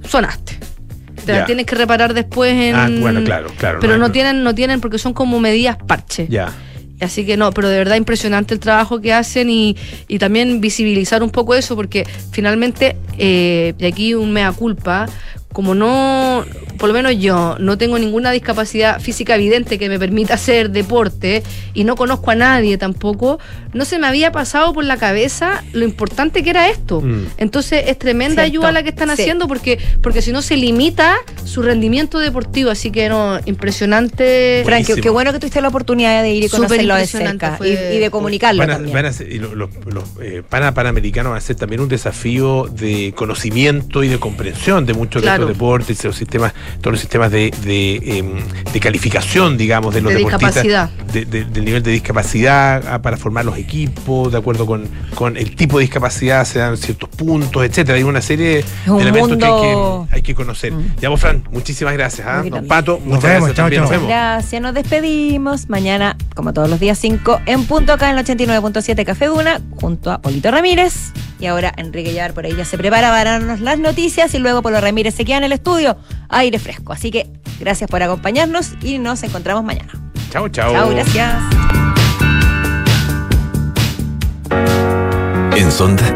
sonaste. 0.07 0.59
Te 1.28 1.34
Ya. 1.34 1.39
la 1.41 1.45
tienes 1.45 1.65
que 1.67 1.75
reparar 1.75 2.13
después 2.15 2.51
en. 2.53 2.75
Ah, 2.75 2.89
bueno, 2.99 3.23
claro, 3.23 3.49
claro. 3.57 3.80
Pero 3.80 3.97
no 3.97 4.11
tienen, 4.11 4.43
no 4.43 4.55
tienen 4.55 4.82
porque 4.82 4.97
son 4.97 5.13
como 5.13 5.39
medidas 5.39 5.78
parche. 5.78 6.25
Ya. 6.30 6.51
Así 6.99 7.25
que 7.28 7.38
no, 7.38 7.51
pero 7.51 7.69
de 7.69 7.78
verdad 7.78 7.95
impresionante 7.95 8.55
el 8.55 8.59
trabajo 8.59 8.99
que 9.01 9.13
hacen 9.13 9.51
y, 9.51 9.78
y 10.07 10.17
también 10.17 10.59
visibilizar 10.61 11.21
un 11.21 11.30
poco 11.30 11.53
eso, 11.53 11.75
porque 11.75 12.07
finalmente, 12.32 12.95
eh, 13.19 13.75
y 13.78 13.86
aquí 13.86 14.15
un 14.15 14.32
mea 14.32 14.51
culpa, 14.51 15.07
como 15.58 15.74
no, 15.74 16.45
por 16.78 16.88
lo 16.88 16.93
menos 16.93 17.18
yo, 17.18 17.55
no 17.58 17.80
tengo 17.80 17.97
ninguna 17.97 18.30
discapacidad 18.30 19.01
física 19.01 19.34
evidente 19.34 19.80
que 19.80 19.89
me 19.89 19.97
permita 19.97 20.36
hacer 20.36 20.70
deporte 20.70 21.41
y 21.74 21.84
no 21.84 21.95
conozco 21.95 22.30
a 22.30 22.36
nadie 22.36 22.78
tampoco, 22.78 23.39
no 23.74 23.84
se 23.84 23.97
me 23.97 24.05
había 24.05 24.32
pasado 24.32 24.72
por 24.72 24.84
la 24.86 24.97
cabeza 24.97 25.64
lo 25.74 25.84
importante 25.84 26.43
que 26.43 26.51
era 26.51 26.70
esto. 26.70 27.01
Mm. 27.01 27.26
Entonces 27.39 27.86
es 27.88 27.97
tremenda 27.97 28.43
Cierto. 28.43 28.51
ayuda 28.60 28.72
la 28.72 28.84
que 28.84 28.89
están 28.89 29.08
Sí. 29.16 29.24
haciendo 29.24 29.47
porque, 29.47 29.80
porque 30.03 30.22
si 30.22 30.32
no 30.32 30.43
se 30.43 30.58
limita 30.58 31.16
su 31.43 31.64
rendimiento 31.64 32.20
deportivo. 32.20 32.70
Así 32.70 32.91
que 32.91 33.10
no, 33.10 33.39
impresionante. 33.45 34.62
Frank, 34.64 34.86
qué, 35.01 35.10
bueno 35.10 35.34
que 35.34 35.39
tuviste 35.39 35.60
la 35.60 35.70
oportunidad 35.70 36.22
de 36.22 36.30
ir 36.34 36.43
y 36.43 36.49
conocerlo 36.49 36.93
de 36.95 37.08
cerca 37.08 37.55
fue. 37.58 37.70
y, 37.70 37.95
y 37.95 37.99
de 37.99 38.12
comunicarlo 38.12 38.60
Van 38.62 38.70
a- 38.70 38.74
también. 38.76 38.93
van 38.93 39.05
a 39.08 39.12
ser- 39.14 39.32
y 39.32 39.39
lo- 39.39 39.55
los 39.55 39.70
los, 39.88 40.03
eh, 40.22 40.43
pana- 40.47 40.76
panamericanos 40.76 41.32
van 41.32 41.38
a 41.39 41.41
ser 41.41 41.55
también 41.55 41.82
un 41.82 41.89
desafío 41.89 42.68
de 42.72 43.14
conocimiento 43.16 44.03
y 44.03 44.08
de 44.08 44.20
comprensión 44.20 44.86
de 44.86 44.93
muchos 44.93 45.24
Claro. 45.24 45.46
de 45.46 45.46
deportes, 45.47 46.03
los 46.03 46.15
sistemas, 46.15 46.53
todos 46.81 46.93
los 46.93 46.99
sistemas 46.99 47.31
de, 47.31 47.51
de, 47.63 47.95
em, 48.17 48.33
de 48.73 48.79
calificación, 48.79 49.57
digamos, 49.57 49.93
de 49.93 50.01
los 50.01 50.11
De 50.13 50.19
deportistas, 50.19 50.63
discapacidad. 50.63 50.89
de- 51.13 51.25
de- 51.25 51.45
del 51.45 51.65
nivel 51.65 51.83
de 51.83 51.91
discapacidad 51.91 52.83
ah, 52.87 53.01
para 53.01 53.17
formar 53.17 53.45
los 53.45 53.57
equipos, 53.57 54.31
de 54.31 54.37
acuerdo 54.37 54.65
con, 54.65 54.87
con 55.15 55.37
el 55.37 55.55
tipo 55.55 55.77
de 55.77 55.83
discapacidad, 55.85 56.45
se 56.45 56.59
dan 56.59 56.77
ciertos 56.77 57.09
puntos, 57.09 57.63
etcétera. 57.63 57.97
Hay 57.97 58.03
una 58.03 58.21
serie 58.21 58.63
un 58.87 58.97
de 58.97 59.03
elementos 59.03 59.37
que 59.37 59.45
hay 59.45 59.51
que, 59.61 60.15
hay 60.15 60.21
que 60.21 60.35
conocer. 60.35 60.73
Ya 61.01 61.09
vos, 61.09 61.19
Fran, 61.19 61.43
muchísimas 61.51 61.93
gracias. 61.93 62.27
¿ah? 62.27 62.37
Don 62.41 62.49
grande. 62.49 62.67
Pato, 62.67 62.99
muchas 63.03 63.23
vemos, 63.23 63.49
gracias 63.49 63.55
chao. 63.55 63.69
Nos 63.81 63.89
vemos. 63.89 64.07
Gracias, 64.07 64.61
nos 64.61 64.73
despedimos. 64.73 65.69
Mañana, 65.69 66.15
como 66.35 66.53
todos 66.53 66.69
los 66.69 66.79
días, 66.79 66.97
5 66.99 67.41
en 67.45 67.65
punto 67.65 67.93
acá 67.93 68.09
en 68.09 68.17
el 68.17 68.25
89.7 68.25 69.05
Café 69.05 69.25
Duna, 69.27 69.61
junto 69.79 70.11
a 70.11 70.21
Polito 70.21 70.51
Ramírez. 70.51 71.11
Y 71.39 71.45
ahora 71.45 71.73
Enrique 71.77 72.13
Llar 72.13 72.33
por 72.33 72.45
ahí 72.45 72.55
ya 72.55 72.65
se 72.65 72.77
prepara 72.77 73.09
para 73.09 73.31
darnos 73.31 73.59
las 73.59 73.77
noticias 73.79 74.33
y 74.33 74.39
luego 74.39 74.61
Polo 74.61 74.81
Ramírez 74.81 75.15
se 75.15 75.25
queda 75.25 75.38
en 75.38 75.43
el 75.43 75.51
estudio, 75.51 75.97
aire 76.29 76.59
fresco. 76.59 76.93
Así 76.93 77.11
que 77.11 77.27
gracias 77.59 77.89
por 77.89 78.01
acompañarnos 78.01 78.73
y 78.81 78.97
nos 78.97 79.21
encontramos 79.23 79.63
mañana. 79.63 79.91
Chao, 80.31 80.49
chao. 80.49 80.71
Chao, 80.71 80.89
gracias. 80.89 81.33
En 85.55 85.71
Sonda 85.71 86.13